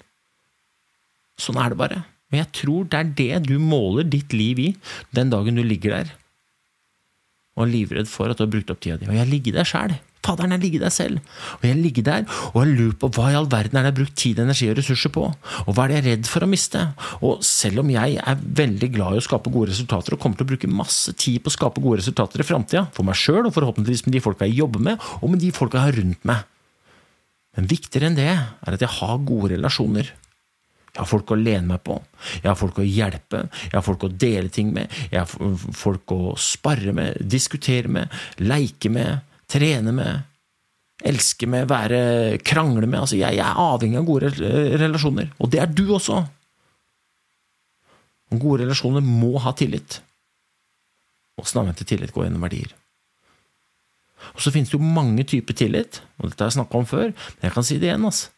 Sånn 1.42 1.60
er 1.62 1.74
det 1.74 1.80
bare. 1.80 2.02
Og 2.32 2.40
jeg 2.40 2.50
tror 2.56 2.88
det 2.88 3.00
er 3.00 3.14
det 3.20 3.44
du 3.50 3.56
måler 3.60 4.08
ditt 4.08 4.34
liv 4.34 4.60
i 4.62 4.70
den 5.16 5.32
dagen 5.34 5.60
du 5.60 5.64
ligger 5.66 5.98
der 6.00 6.14
og 7.60 7.68
livredd 7.68 8.08
for 8.10 8.32
at 8.32 8.40
du 8.40 8.46
har 8.46 8.54
brukt 8.54 8.72
opp 8.72 8.80
tida 8.84 8.98
di. 9.00 9.10
Og 9.10 9.18
jeg 9.18 9.30
ligger 9.30 9.60
der 9.60 9.68
sjæl. 9.68 9.98
Faderen, 10.22 10.54
jeg 10.54 10.62
ligger 10.62 10.84
der 10.84 10.94
selv. 10.94 11.18
Og 11.58 11.64
jeg 11.66 11.78
ligger 11.82 12.06
der 12.06 12.26
og 12.52 12.60
jeg 12.62 12.76
lurt 12.78 13.00
på 13.02 13.10
hva 13.16 13.32
i 13.32 13.38
all 13.40 13.50
verden 13.50 13.80
er 13.80 13.82
det 13.82 13.90
jeg 13.90 13.92
har 13.92 13.98
brukt 13.98 14.18
tid, 14.22 14.42
energi 14.44 14.70
og 14.70 14.78
ressurser 14.78 15.12
på? 15.16 15.24
Og 15.66 15.72
hva 15.74 15.88
er 15.88 15.92
det 15.92 15.98
jeg 15.98 16.04
er 16.04 16.08
redd 16.12 16.30
for 16.30 16.46
å 16.46 16.50
miste? 16.52 16.84
Og 17.26 17.42
selv 17.46 17.82
om 17.82 17.90
jeg 17.92 18.20
er 18.22 18.46
veldig 18.62 18.92
glad 18.94 19.18
i 19.18 19.24
å 19.24 19.26
skape 19.26 19.54
gode 19.54 19.74
resultater 19.74 20.16
og 20.16 20.22
kommer 20.22 20.38
til 20.40 20.48
å 20.48 20.52
bruke 20.54 20.70
masse 20.72 21.16
tid 21.18 21.42
på 21.42 21.52
å 21.52 21.58
skape 21.58 21.84
gode 21.84 22.04
resultater 22.04 22.44
i 22.44 22.48
framtida, 22.48 22.86
for 22.94 23.08
meg 23.08 23.18
sjøl 23.18 23.50
og 23.50 23.56
forhåpentligvis 23.58 24.06
med 24.06 24.16
de 24.16 24.24
folka 24.24 24.48
jeg 24.48 24.62
jobber 24.62 24.86
med, 24.92 25.12
og 25.20 25.34
med 25.34 25.42
de 25.42 25.52
folka 25.56 25.82
jeg 25.82 25.90
har 25.90 26.02
rundt 26.04 26.30
meg, 26.30 26.46
men 27.58 27.68
viktigere 27.68 28.08
enn 28.08 28.16
det 28.16 28.30
er 28.32 28.76
at 28.78 28.84
jeg 28.84 29.00
har 29.02 29.18
gode 29.28 29.56
relasjoner. 29.58 30.14
Jeg 30.92 31.00
har 31.00 31.08
folk 31.08 31.32
å 31.32 31.38
lene 31.40 31.70
meg 31.70 31.80
på, 31.88 31.96
jeg 32.42 32.50
har 32.50 32.58
folk 32.60 32.82
å 32.82 32.84
hjelpe, 32.84 33.46
jeg 33.70 33.78
har 33.78 33.86
folk 33.86 34.02
å 34.04 34.10
dele 34.12 34.52
ting 34.52 34.74
med, 34.76 34.92
jeg 35.08 35.22
har 35.22 35.54
folk 35.80 36.12
å 36.12 36.34
sparre 36.36 36.92
med, 36.96 37.22
diskutere 37.32 37.88
med, 37.88 38.12
leike 38.44 38.92
med, 38.92 39.22
trene 39.48 39.94
med, 39.96 40.28
elske 41.08 41.48
med, 41.48 41.70
være, 41.72 42.02
krangle 42.44 42.90
med. 42.90 43.00
Altså, 43.06 43.16
jeg, 43.22 43.40
jeg 43.40 43.46
er 43.46 43.64
avhengig 43.64 44.02
av 44.02 44.10
gode 44.10 44.34
relasjoner, 44.84 45.32
og 45.40 45.56
det 45.56 45.64
er 45.64 45.72
du 45.72 45.86
også. 45.96 46.20
Gode 48.32 48.66
relasjoner 48.66 49.04
må 49.04 49.38
ha 49.44 49.56
tillit. 49.56 50.02
Åssen 51.40 51.64
anvendte 51.64 51.88
tillit 51.88 52.12
går 52.12 52.28
gjennom 52.28 52.44
verdier. 52.46 52.76
Og 54.36 54.44
så 54.44 54.52
finnes 54.54 54.70
det 54.70 54.78
jo 54.78 54.94
mange 55.00 55.24
typer 55.28 55.56
tillit, 55.58 56.04
og 56.20 56.30
dette 56.30 56.44
har 56.44 56.52
jeg 56.52 56.60
snakka 56.60 56.84
om 56.84 56.88
før, 56.88 57.12
men 57.12 57.48
jeg 57.48 57.56
kan 57.56 57.66
si 57.68 57.80
det 57.82 57.90
igjen. 57.90 58.08
Altså. 58.08 58.30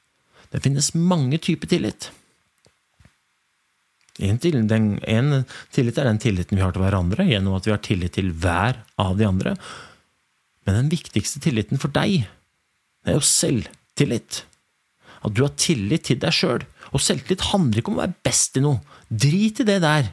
Det 0.54 0.62
finnes 0.63 0.94
mange 0.96 1.42
typer 1.42 1.70
tillit. 1.70 2.13
En, 4.21 4.38
til, 4.38 4.60
den, 4.69 4.99
en 5.10 5.41
tillit 5.73 5.97
er 5.97 6.06
den 6.06 6.21
tilliten 6.21 6.60
vi 6.60 6.62
har 6.62 6.73
til 6.76 6.84
hverandre, 6.84 7.26
gjennom 7.26 7.58
at 7.58 7.65
vi 7.65 7.73
har 7.73 7.82
tillit 7.82 8.13
til 8.19 8.30
hver 8.43 8.78
av 9.02 9.15
de 9.17 9.26
andre. 9.26 9.56
Men 10.67 10.84
den 10.84 10.91
viktigste 10.93 11.41
tilliten 11.43 11.82
for 11.82 11.93
deg, 11.95 12.28
det 13.04 13.13
er 13.13 13.17
jo 13.17 13.26
selvtillit. 13.26 14.43
At 15.23 15.34
du 15.34 15.43
har 15.45 15.56
tillit 15.58 16.06
til 16.10 16.19
deg 16.21 16.36
sjøl. 16.36 16.65
Og 16.93 17.02
selvtillit 17.02 17.49
handler 17.49 17.82
ikke 17.82 17.93
om 17.93 17.97
å 17.97 18.04
være 18.04 18.21
best 18.28 18.60
i 18.60 18.63
noe. 18.63 18.84
Drit 19.10 19.63
i 19.63 19.67
det 19.67 19.80
der. 19.84 20.12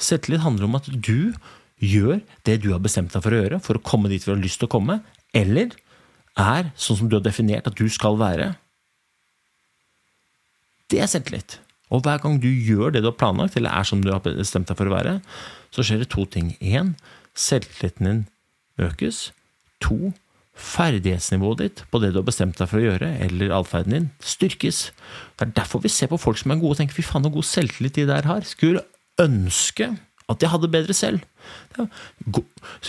Selvtillit 0.00 0.44
handler 0.44 0.68
om 0.68 0.78
at 0.78 0.88
du 0.92 1.34
gjør 1.82 2.20
det 2.46 2.60
du 2.62 2.70
har 2.72 2.82
bestemt 2.84 3.12
deg 3.12 3.24
for 3.24 3.34
å 3.34 3.40
gjøre 3.42 3.60
for 3.64 3.78
å 3.78 3.84
komme 3.84 4.10
dit 4.12 4.22
du 4.22 4.30
har 4.30 4.40
lyst 4.40 4.62
til 4.62 4.68
å 4.68 4.74
komme, 4.76 5.00
eller 5.34 5.74
er 6.40 6.70
sånn 6.78 7.02
som 7.02 7.10
du 7.10 7.18
har 7.18 7.24
definert 7.26 7.66
at 7.68 7.76
du 7.78 7.88
skal 7.92 8.16
være. 8.20 8.52
Det 10.90 11.02
er 11.02 11.10
selvtillit. 11.10 11.58
Og 11.92 12.04
hver 12.04 12.20
gang 12.22 12.38
du 12.40 12.48
gjør 12.48 12.94
det 12.94 13.04
du 13.04 13.10
har 13.10 13.18
planlagt, 13.18 13.58
eller 13.58 13.74
er 13.74 13.86
som 13.86 14.02
du 14.02 14.10
har 14.12 14.22
bestemt 14.24 14.70
deg 14.70 14.78
for 14.78 14.88
å 14.88 14.94
være, 14.94 15.18
så 15.74 15.84
skjer 15.84 16.02
det 16.02 16.10
to 16.14 16.24
ting. 16.30 16.54
Én, 16.60 16.94
selvtilliten 17.36 18.08
din 18.08 18.22
økes. 18.80 19.28
To, 19.84 20.14
ferdighetsnivået 20.54 21.60
ditt 21.60 21.82
på 21.90 21.98
det 22.00 22.12
du 22.14 22.20
har 22.20 22.28
bestemt 22.28 22.58
deg 22.60 22.70
for 22.70 22.80
å 22.80 22.86
gjøre, 22.86 23.10
eller 23.26 23.54
atferden 23.58 23.96
din, 23.96 24.10
styrkes. 24.22 24.86
Det 25.34 25.48
er 25.48 25.54
derfor 25.60 25.82
vi 25.84 25.92
ser 25.92 26.10
på 26.12 26.20
folk 26.20 26.40
som 26.40 26.54
er 26.54 26.60
gode 26.62 26.78
og 26.78 26.82
tenker 26.82 26.96
fy 26.96 27.04
faen, 27.06 27.26
så 27.26 27.34
god 27.34 27.48
selvtillit 27.50 27.98
de 27.98 28.08
der 28.10 28.28
har. 28.30 28.46
Skulle 28.48 28.84
ønske 29.20 29.92
at 30.32 30.40
jeg 30.40 30.48
hadde 30.48 30.70
bedre 30.72 30.94
selv. 30.96 31.20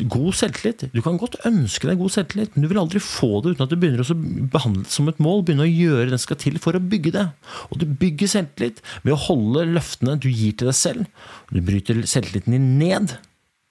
God 0.08 0.38
selvtillit. 0.40 0.86
Du 0.94 1.02
kan 1.04 1.18
godt 1.20 1.36
ønske 1.48 1.90
deg 1.90 2.00
god 2.00 2.14
selvtillit, 2.14 2.54
men 2.56 2.64
du 2.64 2.70
vil 2.72 2.80
aldri 2.80 3.02
få 3.04 3.42
det 3.44 3.56
uten 3.56 3.66
at 3.66 3.74
du 3.74 3.76
begynner 3.80 4.04
å 4.06 4.18
behandle 4.54 4.86
det 4.86 4.94
som 4.94 5.12
et 5.12 5.20
mål. 5.24 5.44
Begynne 5.44 5.66
å 5.68 5.72
gjøre 5.72 6.08
det 6.08 6.16
som 6.16 6.26
skal 6.30 6.40
til 6.46 6.62
for 6.64 6.80
å 6.80 6.84
bygge 6.94 7.12
det. 7.18 7.26
Og 7.70 7.82
du 7.82 7.86
bygger 7.90 8.32
selvtillit 8.32 8.80
ved 9.04 9.18
å 9.18 9.20
holde 9.28 9.68
løftene 9.74 10.16
du 10.16 10.30
gir 10.32 10.56
til 10.56 10.72
deg 10.72 10.80
selv. 10.80 11.28
Du 11.52 11.60
bryter 11.66 12.06
selvtilliten 12.08 12.56
din 12.56 12.72
ned 12.80 13.18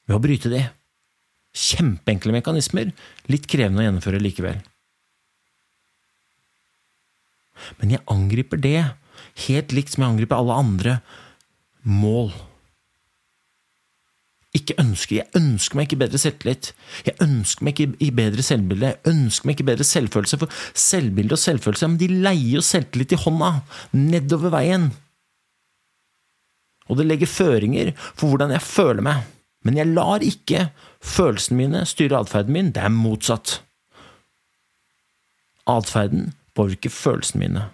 ved 0.05 0.18
å 0.18 0.22
bryte 0.22 0.53
de. 0.53 0.66
Kjempeenkle 1.55 2.35
mekanismer, 2.35 2.92
litt 3.31 3.48
krevende 3.48 3.81
å 3.81 3.88
gjennomføre 3.88 4.20
likevel. 4.20 4.61
Men 7.81 7.94
jeg 7.94 8.05
angriper 8.12 8.61
det, 8.61 8.81
helt 9.46 9.72
likt 9.72 9.94
som 9.94 10.05
jeg 10.05 10.12
angriper 10.12 10.37
alle 10.37 10.59
andre 10.61 10.98
mål. 11.87 12.35
Ikke 14.54 14.76
ønsker, 14.78 15.16
Jeg 15.16 15.26
ønsker 15.34 15.76
meg 15.76 15.88
ikke 15.88 15.98
bedre 16.04 16.18
selvtillit. 16.18 16.72
Jeg 17.06 17.14
ønsker 17.22 17.64
meg 17.64 17.80
ikke 17.80 18.14
bedre 18.14 18.42
selvbilde. 18.42 18.86
Jeg 18.86 19.10
ønsker 19.10 19.46
meg 19.46 19.56
ikke 19.56 19.66
bedre 19.66 19.84
selvfølelse. 19.84 20.38
For 20.38 20.48
selvbilde 20.74 21.34
og 21.34 21.42
selvfølelse 21.42 21.88
men 21.88 21.98
de 21.98 22.08
leier 22.08 22.54
jo 22.54 22.62
selvtillit 22.62 23.12
i 23.12 23.18
hånda, 23.18 23.50
nedover 23.92 24.54
veien. 24.54 24.92
Og 26.88 26.98
det 27.00 27.06
legger 27.08 27.26
føringer 27.26 27.92
for 28.14 28.28
hvordan 28.28 28.54
jeg 28.54 28.62
føler 28.62 29.02
meg. 29.02 29.24
Men 29.64 29.80
jeg 29.80 29.90
lar 29.96 30.22
ikke 30.22 30.68
følelsene 31.02 31.56
mine 31.56 31.84
styre 31.88 32.20
atferden 32.20 32.52
min. 32.52 32.70
Det 32.70 32.84
er 32.84 32.92
motsatt. 32.92 33.58
Atferden 35.66 36.34
påvirker 36.54 36.92
følelsene 36.92 37.40
mine 37.40 37.70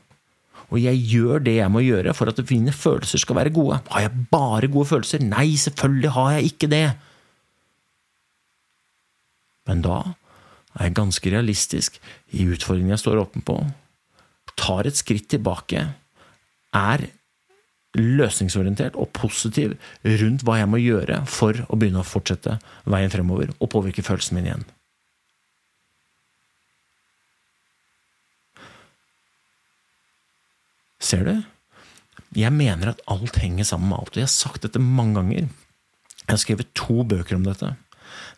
og 0.70 0.78
jeg 0.78 1.02
gjør 1.10 1.42
det 1.42 1.56
jeg 1.58 1.72
må 1.72 1.82
gjøre 1.82 2.14
for 2.14 2.30
at 2.30 2.40
mine 2.50 2.72
følelser 2.74 3.18
skal 3.22 3.38
være 3.40 3.52
gode. 3.54 3.80
Har 3.90 4.06
jeg 4.06 4.26
bare 4.30 4.70
gode 4.70 4.86
følelser? 4.92 5.22
Nei, 5.26 5.52
selvfølgelig 5.58 6.12
har 6.14 6.32
jeg 6.36 6.52
ikke 6.52 6.70
det. 6.70 6.84
Men 9.68 9.82
da 9.86 10.00
er 10.78 10.86
jeg 10.86 10.98
ganske 10.98 11.32
realistisk 11.34 11.98
i 12.30 12.46
utfordringen 12.46 12.94
jeg 12.94 13.02
står 13.02 13.22
åpen 13.24 13.42
på, 13.46 13.58
tar 14.60 14.86
et 14.86 14.98
skritt 14.98 15.26
tilbake, 15.32 15.88
er 16.76 17.06
løsningsorientert 17.98 18.94
og 18.94 19.10
positiv 19.16 19.74
rundt 20.06 20.44
hva 20.46 20.60
jeg 20.60 20.70
må 20.70 20.78
gjøre 20.78 21.24
for 21.26 21.58
å 21.66 21.78
begynne 21.78 22.04
å 22.04 22.06
fortsette 22.06 22.60
veien 22.86 23.10
fremover 23.10 23.50
og 23.58 23.72
påvirke 23.72 24.04
følelsen 24.06 24.38
min 24.38 24.46
igjen. 24.46 24.68
Ser 31.10 31.26
du? 31.26 31.34
Jeg 32.38 32.54
mener 32.54 32.92
at 32.92 33.02
alt 33.10 33.40
henger 33.42 33.66
sammen 33.66 33.90
med 33.90 33.98
alt. 33.98 34.18
Jeg 34.18 34.28
har 34.28 34.32
sagt 34.32 34.62
dette 34.66 34.82
mange 34.82 35.18
ganger. 35.18 35.48
Jeg 36.20 36.30
har 36.30 36.42
skrevet 36.42 36.74
to 36.78 37.02
bøker 37.02 37.38
om 37.38 37.46
dette. 37.48 37.72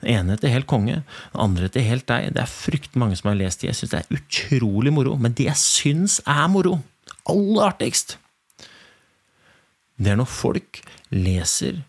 Den 0.00 0.10
ene 0.14 0.34
heter 0.34 0.52
Helt 0.52 0.68
konge, 0.70 1.02
den 1.04 1.42
andre 1.44 1.68
heter 1.68 1.84
Helt 1.84 2.08
deg. 2.08 2.30
Det 2.32 2.42
er 2.42 2.50
fryktelig 2.50 3.02
mange 3.02 3.18
som 3.18 3.30
har 3.30 3.38
lest 3.38 3.62
de. 3.62 3.68
Jeg 3.68 3.78
syns 3.78 3.92
det 3.92 4.00
er 4.00 4.18
utrolig 4.18 4.92
moro. 4.94 5.16
Men 5.20 5.36
det 5.36 5.50
jeg 5.50 5.60
syns 5.60 6.18
er 6.24 6.48
moro, 6.52 6.78
aller 7.28 7.68
artigst, 7.68 8.16
det 10.02 10.12
er 10.12 10.18
når 10.18 10.30
folk 10.30 10.80
leser, 11.12 11.82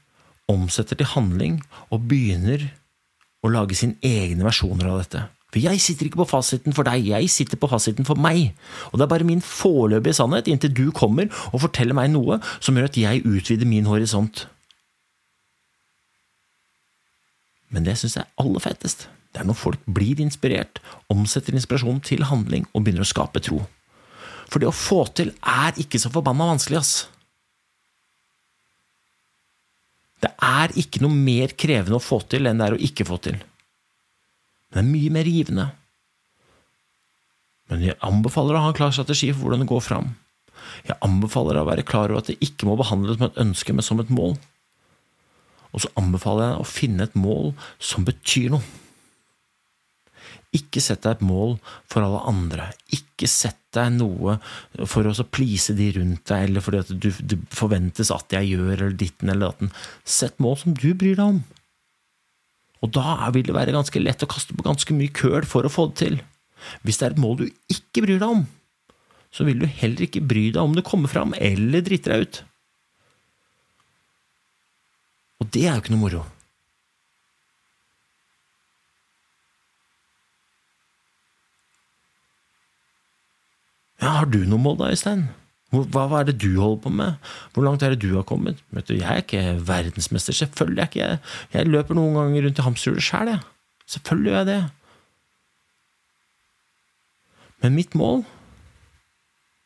omsetter 0.52 1.00
til 1.00 1.08
handling 1.14 1.62
og 1.88 2.04
begynner 2.12 2.68
å 3.44 3.52
lage 3.52 3.78
sine 3.80 3.96
egne 4.06 4.46
versjoner 4.46 4.92
av 4.92 5.00
dette. 5.02 5.24
For 5.54 5.62
jeg 5.62 5.82
sitter 5.84 6.08
ikke 6.10 6.24
på 6.24 6.32
fasiten 6.32 6.74
for 6.74 6.88
deg, 6.88 7.06
jeg 7.06 7.30
sitter 7.30 7.60
på 7.62 7.70
fasiten 7.70 8.08
for 8.08 8.18
meg. 8.18 8.56
Og 8.90 8.98
det 8.98 9.06
er 9.06 9.12
bare 9.12 9.28
min 9.28 9.44
foreløpige 9.46 10.18
sannhet 10.18 10.50
inntil 10.50 10.74
du 10.74 10.88
kommer 10.98 11.30
og 11.52 11.62
forteller 11.68 11.94
meg 11.94 12.10
noe 12.10 12.40
som 12.58 12.74
gjør 12.74 12.90
at 12.90 12.98
jeg 12.98 13.22
utvider 13.22 13.70
min 13.70 13.86
horisont. 13.86 14.48
Men 17.70 17.86
det 17.86 18.00
jeg 18.02 18.16
er 18.18 18.34
aller 18.42 18.66
fettest. 18.66 19.08
Det 19.34 19.42
er 19.42 19.48
når 19.50 19.58
folk 19.58 19.86
blir 19.86 20.20
inspirert, 20.22 20.82
omsetter 21.10 21.54
inspirasjon 21.54 22.02
til 22.06 22.26
handling 22.30 22.66
og 22.74 22.84
begynner 22.84 23.06
å 23.06 23.10
skape 23.14 23.42
tro. 23.46 23.62
For 24.50 24.62
det 24.62 24.70
å 24.70 24.74
få 24.74 25.04
til 25.18 25.36
er 25.38 25.78
ikke 25.82 26.02
så 26.02 26.10
forbanna 26.14 26.50
vanskelig, 26.50 26.82
ass. 26.82 27.08
Det 30.22 30.34
er 30.34 30.74
ikke 30.82 31.02
noe 31.06 31.14
mer 31.14 31.54
krevende 31.58 31.98
å 31.98 32.04
få 32.04 32.24
til 32.30 32.50
enn 32.50 32.62
det 32.62 32.70
er 32.72 32.78
å 32.78 32.86
ikke 32.90 33.06
få 33.06 33.22
til. 33.26 33.42
Den 34.74 34.84
er 34.84 34.90
mye 34.90 35.14
mer 35.14 35.30
givende. 35.30 35.70
Men 37.72 37.86
jeg 37.86 38.00
anbefaler 38.06 38.58
å 38.58 38.66
ha 38.66 38.72
en 38.72 38.78
klar 38.78 38.94
strategi 38.94 39.32
for 39.32 39.46
hvordan 39.46 39.64
det 39.64 39.72
går 39.72 39.84
fram. 39.86 40.14
Jeg 40.88 41.00
anbefaler 41.06 41.60
å 41.60 41.68
være 41.68 41.86
klar 41.88 42.12
over 42.12 42.24
at 42.24 42.32
det 42.32 42.42
ikke 42.44 42.68
må 42.68 42.78
behandles 42.80 43.20
som 43.20 43.28
et 43.28 43.42
ønske, 43.44 43.76
men 43.76 43.86
som 43.86 44.02
et 44.02 44.14
mål. 44.14 44.36
Og 45.74 45.84
så 45.84 45.92
anbefaler 46.00 46.48
jeg 46.48 46.56
deg 46.56 46.64
å 46.64 46.70
finne 46.70 47.08
et 47.08 47.18
mål 47.18 47.54
som 47.82 48.06
betyr 48.08 48.54
noe. 48.54 48.66
Ikke 50.54 50.84
sett 50.86 51.02
deg 51.02 51.18
et 51.18 51.26
mål 51.26 51.56
for 51.90 52.06
alle 52.06 52.22
andre. 52.30 52.68
Ikke 52.94 53.30
sett 53.30 53.58
deg 53.74 53.96
noe 53.96 54.38
for 54.90 55.10
å 55.10 55.26
please 55.34 55.74
de 55.78 55.90
rundt 55.96 56.28
deg, 56.30 56.46
eller 56.50 56.62
fordi 56.62 56.82
at 56.84 56.92
du, 56.94 57.10
du 57.10 57.40
forventes 57.54 58.14
at 58.14 58.36
jeg 58.38 58.52
gjør, 58.54 58.76
eller 58.76 58.98
ditten 58.98 59.34
eller 59.34 59.50
datten. 59.50 59.74
Sett 60.06 60.38
mål 60.44 60.60
som 60.62 60.78
du 60.78 60.92
bryr 60.94 61.18
deg 61.18 61.26
om. 61.26 61.42
Og 62.84 62.92
da 62.92 63.32
vil 63.32 63.46
det 63.48 63.56
være 63.56 63.76
ganske 63.76 64.02
lett 64.02 64.26
å 64.26 64.30
kaste 64.30 64.56
på 64.58 64.66
ganske 64.66 64.96
mye 64.96 65.14
køl 65.16 65.48
for 65.48 65.64
å 65.64 65.72
få 65.72 65.88
det 65.92 66.00
til. 66.02 66.20
Hvis 66.84 67.00
det 67.00 67.08
er 67.08 67.16
et 67.16 67.24
mål 67.24 67.38
du 67.40 67.46
ikke 67.72 68.04
bryr 68.04 68.20
deg 68.20 68.28
om, 68.28 68.44
så 69.34 69.48
vil 69.48 69.64
du 69.64 69.68
heller 69.68 70.06
ikke 70.06 70.24
bry 70.24 70.50
deg 70.52 70.62
om 70.62 70.76
det 70.76 70.86
kommer 70.88 71.12
fram, 71.12 71.34
eller 71.40 71.84
driter 71.86 72.14
deg 72.14 72.28
ut. 72.28 72.42
Og 75.42 75.50
det 75.56 75.66
er 75.66 75.76
jo 75.76 75.84
ikke 75.84 75.96
noe 75.96 76.04
moro. 76.04 76.24
Ja, 84.04 84.20
har 84.20 84.28
du 84.28 84.42
noe 84.44 84.60
mål 84.60 84.82
da, 84.82 84.92
Øystein? 84.92 85.30
Hva, 85.74 86.06
hva 86.06 86.20
er 86.20 86.30
det 86.30 86.38
du 86.44 86.52
holder 86.60 86.84
på 86.84 86.92
med? 86.94 87.32
Hvor 87.54 87.66
langt 87.66 87.82
er 87.82 87.96
det 87.96 88.04
du 88.04 88.14
har 88.14 88.28
kommet? 88.30 88.62
Vet 88.76 88.92
du, 88.92 88.94
Jeg 89.00 89.10
er 89.10 89.24
ikke 89.24 89.58
verdensmester, 89.66 90.36
selvfølgelig 90.38 90.84
er 90.84 90.92
ikke 90.92 91.02
jeg 91.02 91.20
Jeg 91.56 91.72
løper 91.74 91.98
noen 91.98 92.20
ganger 92.20 92.48
rundt 92.48 92.62
i 92.62 92.66
hamsterhjulet 92.68 93.08
sjæl, 93.08 93.34
jeg. 93.34 93.42
Selvfølgelig 93.96 94.32
gjør 94.32 94.38
jeg 94.38 94.50
det. 94.52 94.62
Men 97.64 97.76
mitt 97.80 97.96
mål 97.96 98.24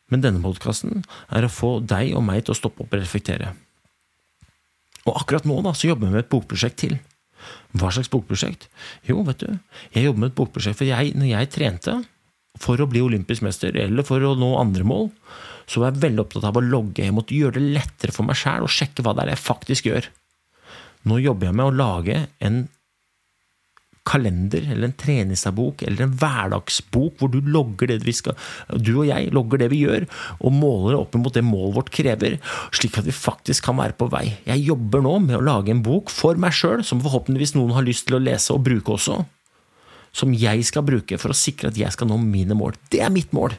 med 0.08 0.24
denne 0.24 0.40
podkasten 0.40 1.04
er 1.34 1.44
å 1.44 1.52
få 1.52 1.78
deg 1.84 2.14
og 2.16 2.24
meg 2.24 2.46
til 2.46 2.56
å 2.56 2.58
stoppe 2.58 2.86
opp 2.86 2.94
og 2.94 3.02
reflektere. 3.02 3.52
Og 5.08 5.16
akkurat 5.20 5.48
nå 5.48 5.60
da, 5.66 5.74
så 5.76 5.90
jobber 5.90 6.08
vi 6.08 6.16
med 6.16 6.26
et 6.26 6.32
bokprosjekt 6.32 6.80
til. 6.84 6.98
Hva 7.78 7.92
slags 7.94 8.12
bokprosjekt? 8.12 8.68
Jo, 9.08 9.22
vet 9.28 9.44
du, 9.44 9.58
jeg 9.94 10.08
jobber 10.08 10.24
med 10.24 10.32
et 10.32 10.38
bokprosjekt, 10.40 10.80
for 10.80 10.88
jeg, 10.88 11.14
når 11.20 11.32
jeg 11.34 11.52
trente 11.54 11.98
for 12.64 12.82
å 12.82 12.90
bli 12.90 13.04
olympisk 13.04 13.46
mester, 13.46 13.76
eller 13.78 14.06
for 14.08 14.24
å 14.24 14.36
nå 14.40 14.54
andre 14.60 14.88
mål, 14.88 15.10
så 15.68 15.82
var 15.82 15.92
jeg 15.92 16.06
veldig 16.06 16.24
opptatt 16.24 16.48
av 16.48 16.58
å 16.60 16.64
logge. 16.64 17.04
Jeg 17.04 17.16
måtte 17.16 17.36
gjøre 17.36 17.60
det 17.60 17.76
lettere 17.76 18.16
for 18.16 18.28
meg 18.28 18.40
sjæl 18.40 18.66
å 18.66 18.72
sjekke 18.72 19.04
hva 19.04 19.14
det 19.18 19.26
er 19.26 19.34
jeg 19.36 19.44
faktisk 19.44 19.90
gjør. 19.90 20.10
Nå 21.08 21.20
jobber 21.24 21.50
jeg 21.50 21.58
med 21.60 21.70
å 21.70 21.76
lage 21.76 22.24
en 22.44 22.66
kalender 24.08 24.64
eller 24.72 24.88
en 24.88 24.96
treningsdagbok 24.96 25.84
eller 25.84 26.06
en 26.06 26.16
hverdagsbok 26.20 27.20
hvor 27.20 27.32
du 27.32 27.42
logger 27.44 27.92
det 27.92 27.98
vi 28.06 28.14
skal 28.16 28.38
Du 28.72 28.94
og 29.02 29.08
jeg 29.10 29.34
logger 29.36 29.60
det 29.62 29.70
vi 29.74 29.82
gjør, 29.84 30.08
og 30.40 30.56
måler 30.56 31.00
opp 31.00 31.18
mot 31.20 31.34
det 31.34 31.44
målet 31.44 31.76
vårt 31.76 31.92
krever, 31.94 32.38
slik 32.72 33.00
at 33.02 33.08
vi 33.08 33.16
faktisk 33.16 33.68
kan 33.68 33.80
være 33.80 33.98
på 34.00 34.10
vei. 34.14 34.26
Jeg 34.48 34.64
jobber 34.70 35.04
nå 35.04 35.18
med 35.26 35.40
å 35.40 35.44
lage 35.44 35.74
en 35.74 35.84
bok 35.84 36.14
for 36.14 36.40
meg 36.40 36.56
sjøl, 36.56 36.86
som 36.88 37.04
forhåpentligvis 37.04 37.58
noen 37.58 37.76
har 37.76 37.88
lyst 37.88 38.08
til 38.08 38.20
å 38.20 38.24
lese 38.24 38.56
og 38.56 38.64
bruke 38.68 38.96
også. 38.96 39.20
Som 40.18 40.34
jeg 40.34 40.66
skal 40.66 40.86
bruke 40.86 41.20
for 41.22 41.34
å 41.34 41.38
sikre 41.38 41.70
at 41.70 41.78
jeg 41.78 41.94
skal 41.94 42.10
nå 42.10 42.18
mine 42.22 42.58
mål. 42.58 42.78
Det 42.90 43.04
er 43.06 43.14
mitt 43.14 43.34
mål! 43.38 43.54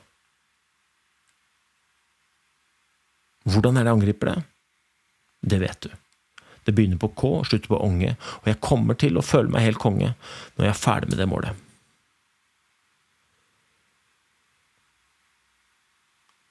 Hvordan 3.49 3.79
er 3.79 3.87
det 3.87 3.93
jeg 3.93 3.99
angriper 4.01 4.31
det? 4.33 4.41
Det 5.49 5.61
vet 5.63 5.87
du. 5.87 5.95
Det 6.67 6.75
begynner 6.77 7.01
på 7.01 7.09
K 7.17 7.29
og 7.39 7.47
slutter 7.49 7.71
på 7.71 7.79
Ånge, 7.81 8.11
og 8.43 8.51
jeg 8.51 8.61
kommer 8.61 8.99
til 8.99 9.17
å 9.17 9.25
føle 9.25 9.49
meg 9.55 9.65
helt 9.65 9.81
konge 9.81 10.11
når 10.59 10.67
jeg 10.67 10.73
er 10.75 10.81
ferdig 10.83 11.09
med 11.09 11.21
det 11.23 11.29
målet. 11.31 11.63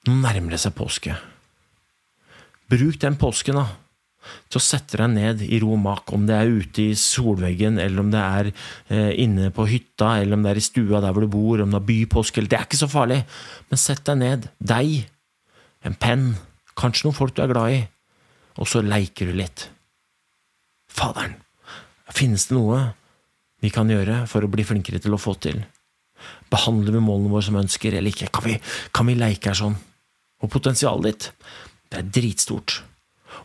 Nå 0.08 0.16
nærmer 0.24 0.56
det 0.56 0.62
seg 0.64 0.74
påske. 0.74 1.14
Bruk 2.72 2.98
den 3.04 3.18
påsken, 3.20 3.60
da, 3.60 3.68
til 4.48 4.60
å 4.60 4.64
sette 4.64 4.98
deg 5.00 5.12
ned 5.14 5.44
i 5.46 5.60
ro 5.62 5.72
og 5.76 5.82
mak, 5.82 6.12
om 6.14 6.26
det 6.28 6.36
er 6.36 6.50
ute 6.50 6.84
i 6.88 6.96
solveggen, 6.98 7.78
eller 7.82 8.02
om 8.02 8.12
det 8.12 8.22
er 8.22 8.50
eh, 8.50 9.12
inne 9.24 9.50
på 9.54 9.66
hytta, 9.70 10.16
eller 10.20 10.38
om 10.38 10.44
det 10.44 10.52
er 10.52 10.60
i 10.60 10.66
stua 10.68 11.02
der 11.04 11.14
hvor 11.14 11.24
du 11.24 11.30
bor, 11.32 11.62
om 11.62 11.74
det 11.74 11.80
er 11.80 11.88
bypåske, 11.90 12.40
eller 12.40 12.52
Det 12.52 12.58
er 12.60 12.68
ikke 12.68 12.82
så 12.82 12.90
farlig, 12.92 13.22
men 13.70 13.82
sett 13.82 14.04
deg 14.08 14.20
ned, 14.22 14.48
deg, 14.58 15.08
en 15.86 15.98
penn, 15.98 16.28
kanskje 16.78 17.08
noen 17.08 17.18
folk 17.18 17.36
du 17.36 17.42
er 17.44 17.52
glad 17.52 17.74
i, 17.76 17.82
og 18.58 18.70
så 18.70 18.82
leiker 18.82 19.30
du 19.30 19.38
litt. 19.38 19.68
Faderen, 20.90 21.36
finnes 22.14 22.48
det 22.48 22.56
noe 22.56 22.88
vi 23.62 23.70
kan 23.74 23.90
gjøre 23.90 24.24
for 24.30 24.44
å 24.44 24.50
bli 24.50 24.64
flinkere 24.66 25.00
til 25.02 25.14
å 25.14 25.20
få 25.20 25.34
til? 25.42 25.60
Behandler 26.50 26.96
vi 26.96 27.02
målene 27.04 27.30
våre 27.32 27.46
som 27.46 27.58
ønsker, 27.60 27.94
eller 27.94 28.14
ikke? 28.14 28.30
Kan 28.34 28.46
vi, 28.46 28.56
kan 28.94 29.08
vi 29.08 29.16
leike 29.18 29.52
her 29.52 29.58
sånn? 29.58 29.76
Og 30.42 30.50
potensialet 30.52 31.08
ditt, 31.08 31.28
det 31.90 32.00
er 32.00 32.10
dritstort. 32.18 32.80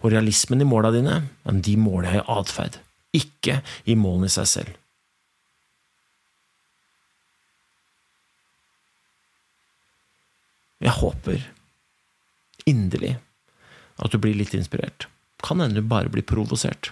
Og 0.02 0.12
realismen 0.14 0.64
i 0.64 0.68
måla 0.68 0.92
dine, 0.94 1.20
de 1.44 1.76
måler 1.80 2.18
jeg 2.18 2.24
i 2.24 2.32
atferd, 2.38 2.80
ikke 3.16 3.60
i 3.90 3.98
målene 4.00 4.32
i 4.32 4.34
seg 4.34 4.50
selv. 4.50 4.80
Jeg 10.84 10.98
håper 11.00 11.46
inderlig 12.68 13.16
at 14.04 14.12
du 14.12 14.20
blir 14.20 14.36
litt 14.36 14.56
inspirert. 14.58 15.08
Kan 15.44 15.62
hende 15.64 15.80
du 15.80 15.88
bare 15.88 16.12
blir 16.12 16.26
provosert. 16.28 16.92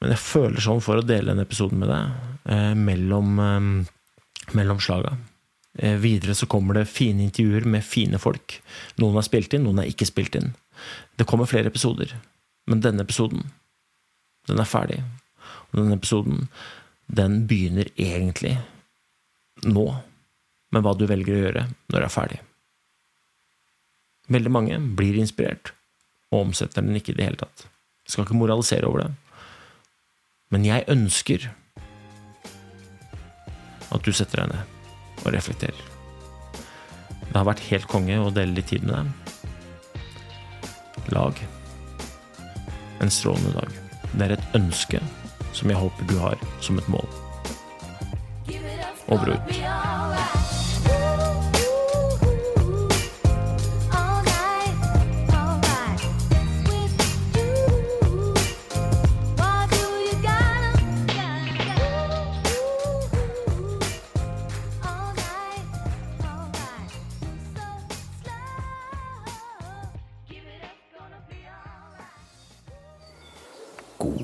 Men 0.00 0.12
jeg 0.12 0.20
føler 0.20 0.60
sånn 0.60 0.82
for 0.84 1.00
å 1.00 1.06
dele 1.06 1.32
denne 1.32 1.46
episoden 1.46 1.80
med 1.80 1.88
deg, 1.88 2.16
eh, 2.52 2.74
mellom, 2.76 3.38
eh, 3.40 4.52
mellom 4.52 4.80
slaga. 4.80 5.16
Eh, 5.78 5.96
videre 5.98 6.34
så 6.34 6.46
kommer 6.46 6.74
det 6.74 6.84
fine 6.84 7.22
intervjuer 7.22 7.66
med 7.66 7.84
fine 7.84 8.18
folk. 8.18 8.60
Noen 9.02 9.18
er 9.18 9.26
spilt 9.26 9.54
inn, 9.56 9.66
noen 9.66 9.82
er 9.82 9.90
ikke 9.90 10.06
spilt 10.06 10.36
inn. 10.38 10.52
Det 11.18 11.26
kommer 11.26 11.50
flere 11.50 11.70
episoder, 11.70 12.14
men 12.70 12.82
denne 12.84 13.02
episoden, 13.02 13.48
den 14.48 14.60
er 14.62 14.70
ferdig. 14.70 15.00
Og 15.72 15.80
denne 15.80 15.98
episoden, 15.98 16.48
den 17.10 17.44
begynner 17.50 17.90
egentlig 17.98 18.56
nå, 19.66 19.86
med 20.74 20.82
hva 20.82 20.94
du 20.98 21.06
velger 21.06 21.34
å 21.34 21.42
gjøre 21.42 21.64
når 21.90 21.98
du 21.98 22.04
er 22.04 22.12
ferdig. 22.12 22.40
Veldig 24.34 24.52
mange 24.52 24.78
blir 24.98 25.18
inspirert, 25.20 25.72
og 26.30 26.48
omsetter 26.48 26.82
den 26.82 26.98
ikke 26.98 27.12
i 27.14 27.18
det 27.18 27.28
hele 27.28 27.42
tatt. 27.42 27.66
Skal 28.06 28.26
ikke 28.26 28.38
moralisere 28.38 28.88
over 28.88 29.04
det, 29.04 29.10
men 30.54 30.66
jeg 30.66 30.86
ønsker 30.92 31.50
at 33.94 34.06
du 34.06 34.14
setter 34.14 34.44
deg 34.44 34.54
ned 34.54 34.73
og 35.24 35.34
reflekterer. 35.34 35.90
Det 37.24 37.36
har 37.36 37.48
vært 37.48 37.66
helt 37.70 37.88
konge 37.90 38.20
å 38.20 38.30
dele 38.30 38.54
litt 38.54 38.70
tid 38.70 38.86
med 38.86 38.94
deg. 38.94 39.06
Lag 41.12 41.40
en 43.04 43.10
strålende 43.10 43.52
dag. 43.58 43.70
Det 44.14 44.26
er 44.26 44.36
et 44.36 44.56
ønske 44.56 45.00
som 45.54 45.70
jeg 45.70 45.80
håper 45.80 46.08
du 46.10 46.16
har 46.22 46.38
som 46.64 46.78
et 46.78 46.88
mål. 46.88 47.08
Over 49.12 49.34
og 49.34 49.36
ut. 49.36 49.83